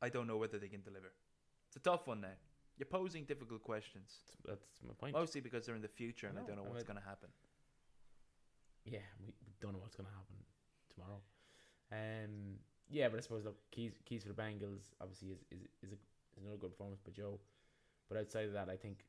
I 0.01 0.09
don't 0.09 0.27
know 0.27 0.37
whether 0.37 0.57
they 0.59 0.67
can 0.67 0.81
deliver. 0.81 1.11
It's 1.67 1.75
a 1.77 1.79
tough 1.79 2.05
one 2.07 2.21
now. 2.21 2.35
You're 2.77 2.85
posing 2.87 3.23
difficult 3.23 3.63
questions, 3.63 4.11
That's, 4.45 4.67
my 4.85 4.93
point. 4.93 5.13
mostly 5.13 5.39
because 5.39 5.65
they're 5.65 5.75
in 5.75 5.81
the 5.81 5.87
future 5.87 6.27
and 6.27 6.37
I, 6.37 6.41
know, 6.41 6.47
don't 6.47 6.55
know 6.57 6.63
I 6.63 6.67
what's 6.67 6.79
mean- 6.79 6.87
going 6.87 6.99
to 6.99 7.07
happen. 7.07 7.29
yeah, 8.85 8.99
we, 9.25 9.33
don't 9.61 9.71
know 9.73 9.79
what's 9.79 9.95
gonna 9.95 10.09
happen 10.09 10.35
tomorrow. 10.93 11.21
Um, 11.91 12.59
yeah, 12.89 13.09
but 13.09 13.17
I 13.17 13.21
suppose 13.21 13.45
look, 13.45 13.57
keys 13.71 13.93
keys 14.05 14.23
for 14.23 14.29
the 14.29 14.41
Bengals 14.41 14.93
obviously 15.01 15.29
is 15.29 15.43
is 15.51 15.61
is, 15.81 15.91
a, 15.91 15.99
is 16.37 16.41
another 16.41 16.57
good 16.57 16.71
performance 16.71 17.01
by 17.01 17.11
Joe, 17.11 17.39
but 18.09 18.17
outside 18.17 18.45
of 18.45 18.53
that, 18.53 18.69
I 18.69 18.75
think 18.75 19.05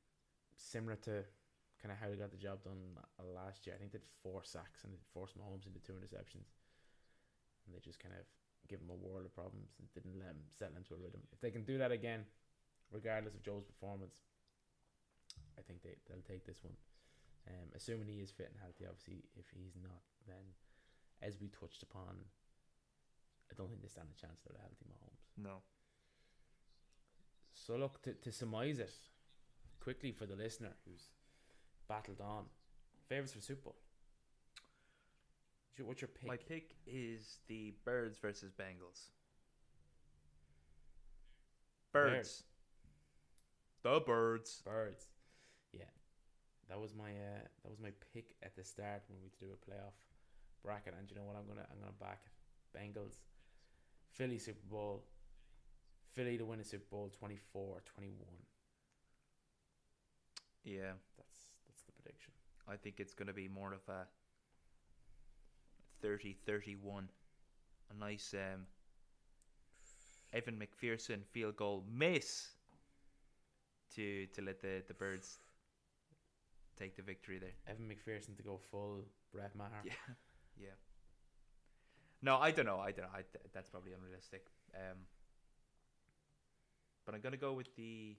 similar 0.57 0.97
to 1.05 1.25
kind 1.81 1.93
of 1.93 1.99
how 2.01 2.09
they 2.09 2.17
got 2.17 2.31
the 2.31 2.41
job 2.41 2.65
done 2.65 2.97
last 3.21 3.67
year. 3.67 3.77
I 3.77 3.79
think 3.79 3.93
they 3.93 3.99
did 3.99 4.09
four 4.23 4.43
sacks 4.45 4.85
and 4.85 4.93
forced 5.13 5.37
Mahomes 5.37 5.67
into 5.67 5.81
two 5.81 5.93
interceptions, 5.93 6.57
and 7.65 7.75
they 7.75 7.81
just 7.85 8.01
kind 8.01 8.15
of 8.17 8.25
give 8.69 8.81
him 8.81 8.91
a 8.91 8.99
world 8.99 9.25
of 9.25 9.35
problems 9.35 9.77
and 9.79 9.87
didn't 9.93 10.19
let 10.19 10.35
him 10.35 10.43
settle 10.51 10.77
into 10.77 10.95
a 10.95 10.99
rhythm. 10.99 11.21
If 11.33 11.41
they 11.41 11.51
can 11.51 11.63
do 11.63 11.79
that 11.79 11.93
again, 11.93 12.25
regardless 12.91 13.35
of 13.35 13.43
Joe's 13.43 13.65
performance, 13.65 14.25
I 15.59 15.63
think 15.63 15.83
they 15.83 15.97
they'll 16.09 16.25
take 16.25 16.47
this 16.47 16.65
one. 16.65 16.77
Um, 17.47 17.71
assuming 17.77 18.09
he 18.09 18.19
is 18.19 18.33
fit 18.33 18.51
and 18.51 18.59
healthy. 18.59 18.87
Obviously, 18.89 19.23
if 19.39 19.47
he's 19.55 19.77
not, 19.79 20.03
then 20.27 20.43
as 21.23 21.39
we 21.39 21.47
touched 21.49 21.83
upon, 21.83 22.19
I 23.51 23.55
don't 23.57 23.69
think 23.69 23.83
they 23.83 23.89
stand 23.89 24.09
a 24.11 24.21
chance 24.21 24.41
without 24.47 24.61
a 24.61 24.63
healthy 24.63 24.87
Mahomes. 24.91 25.43
No. 25.43 25.63
So 27.55 27.77
look 27.77 28.03
to 28.03 28.15
to 28.15 28.33
surmise 28.33 28.79
it 28.79 28.93
quickly 29.81 30.13
for 30.13 30.27
the 30.27 30.37
listener 30.37 30.73
who's 30.85 31.11
battled 31.89 32.21
on. 32.21 32.45
Favorites 33.09 33.33
for 33.33 33.41
Super 33.41 33.63
Bowl. 33.63 33.77
What's 35.85 36.01
your, 36.01 36.09
pick? 36.09 36.27
My 36.27 36.37
pick 36.37 36.75
is 36.87 37.39
the 37.49 37.75
Birds 37.85 38.19
versus 38.19 38.51
Bengals. 38.51 39.11
Birds. 41.93 42.13
Bears. 42.13 42.43
The 43.83 44.01
Birds. 44.01 44.63
Birds. 44.65 45.07
Yeah, 45.73 45.85
that 46.69 46.81
was 46.81 46.95
my 46.95 47.11
uh, 47.11 47.45
that 47.63 47.69
was 47.69 47.79
my 47.79 47.91
pick 48.13 48.35
at 48.43 48.57
the 48.57 48.65
start 48.65 49.03
when 49.09 49.19
we 49.23 49.31
do 49.39 49.53
a 49.53 49.71
playoff 49.71 49.95
bracket. 50.65 50.95
And 50.99 51.11
you 51.11 51.17
know 51.17 51.25
what? 51.25 51.37
I'm 51.37 51.47
gonna 51.47 51.67
I'm 51.71 51.79
gonna 51.79 51.93
back 52.01 52.23
it. 52.25 52.33
Bengals, 52.77 53.17
Philly 54.17 54.39
Super 54.39 54.67
Bowl, 54.71 55.05
Philly 56.15 56.39
to 56.39 56.45
win 56.45 56.61
a 56.61 56.65
Super 56.65 56.87
Bowl 56.91 57.11
24-21. 57.23 57.77
Yeah, 60.65 60.93
That's 61.17 61.39
that's 61.67 61.83
the 61.83 61.93
prediction. 61.93 62.33
I 62.69 62.77
think 62.77 62.99
it's 62.99 63.15
going 63.15 63.29
to 63.29 63.35
be 63.35 63.47
more 63.47 63.73
of 63.73 63.83
a 63.89 64.07
30-31. 66.05 67.05
A 67.89 67.95
nice 67.95 68.35
um, 68.35 68.63
Evan 70.33 70.59
McPherson 70.59 71.25
field 71.31 71.57
goal 71.57 71.85
miss 71.89 72.49
to 73.95 74.27
to 74.35 74.43
let 74.43 74.61
the, 74.61 74.83
the 74.89 74.95
Birds 74.95 75.39
take 76.77 76.97
the 76.97 77.03
victory 77.03 77.39
there. 77.39 77.55
Evan 77.69 77.89
McPherson 77.89 78.37
to 78.37 78.43
go 78.43 78.59
full 78.71 79.05
Brett 79.33 79.55
Maher. 79.55 79.83
Yeah, 79.85 79.93
yeah. 80.61 80.75
No, 82.23 82.37
I 82.39 82.51
don't 82.51 82.67
know. 82.67 82.79
I 82.79 82.93
don't 82.93 83.05
know. 83.05 83.13
I, 83.15 83.23
that's 83.53 83.69
probably 83.69 83.93
unrealistic. 83.93 84.47
Um, 84.75 84.99
but 87.05 87.15
I'm 87.15 87.21
gonna 87.21 87.37
go 87.37 87.53
with 87.53 87.75
the 87.77 88.17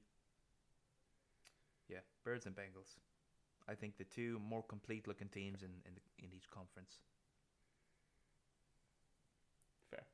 yeah 1.89 1.99
Birds 2.23 2.45
and 2.45 2.55
Bengals. 2.55 2.95
I 3.67 3.75
think 3.75 3.97
the 3.97 4.05
two 4.05 4.39
more 4.47 4.63
complete 4.63 5.07
looking 5.07 5.27
teams 5.27 5.61
in 5.61 5.69
in, 5.85 5.93
the, 5.95 6.25
in 6.25 6.33
each 6.33 6.49
conference. 6.49 6.99
Fair. 9.91 10.05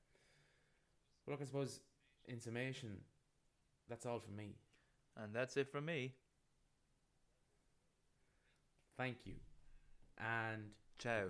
Well, 1.26 1.34
look, 1.34 1.42
I 1.42 1.46
suppose 1.46 1.80
in 2.28 2.40
summation, 2.40 2.98
that's 3.90 4.06
all 4.06 4.20
from 4.20 4.36
me. 4.36 4.56
And 5.16 5.34
that's 5.34 5.58
it 5.58 5.72
from 5.72 5.86
me. 5.86 6.14
Thank 8.98 9.26
you, 9.26 9.34
and 10.18 10.64
Ciao. 10.98 11.30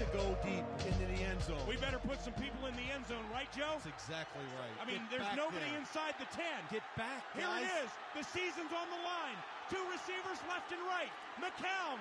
To 0.00 0.08
go 0.16 0.32
deep 0.40 0.64
into 0.80 1.04
the 1.12 1.20
end 1.28 1.36
zone. 1.44 1.60
We 1.68 1.76
better 1.76 2.00
put 2.00 2.24
some 2.24 2.32
people 2.40 2.64
in 2.64 2.72
the 2.72 2.88
end 2.88 3.04
zone, 3.04 3.20
right, 3.28 3.52
Joe? 3.52 3.76
That's 3.76 3.92
exactly 3.92 4.40
right. 4.56 4.72
I 4.80 4.88
mean, 4.88 5.04
Get 5.12 5.20
there's 5.20 5.32
nobody 5.36 5.68
there. 5.68 5.76
inside 5.76 6.16
the 6.16 6.24
10. 6.32 6.40
Get 6.72 6.80
back, 6.96 7.20
Here 7.36 7.44
it 7.44 7.68
is. 7.84 7.92
The 8.16 8.24
season's 8.32 8.72
on 8.72 8.88
the 8.88 9.02
line. 9.04 9.36
Two 9.68 9.84
receivers 9.92 10.40
left 10.48 10.72
and 10.72 10.80
right. 10.88 11.12
McCown 11.36 12.00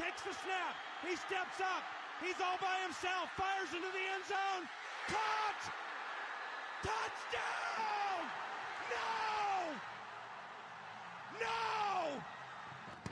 takes 0.00 0.24
the 0.24 0.32
snap. 0.40 0.72
He 1.04 1.20
steps 1.20 1.60
up. 1.60 1.84
He's 2.24 2.40
all 2.40 2.56
by 2.64 2.80
himself. 2.80 3.28
Fires 3.36 3.68
into 3.76 3.92
the 3.92 4.04
end 4.16 4.24
zone. 4.24 4.64
Caught! 5.12 5.62
Touchdown! 6.80 8.24
No! 8.88 9.12
No! 11.44 12.24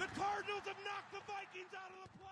The 0.00 0.08
Cardinals 0.16 0.64
have 0.64 0.80
knocked 0.88 1.12
the 1.12 1.20
Vikings 1.28 1.76
out 1.76 1.92
of 1.92 2.00
the 2.08 2.12
playoffs. 2.16 2.31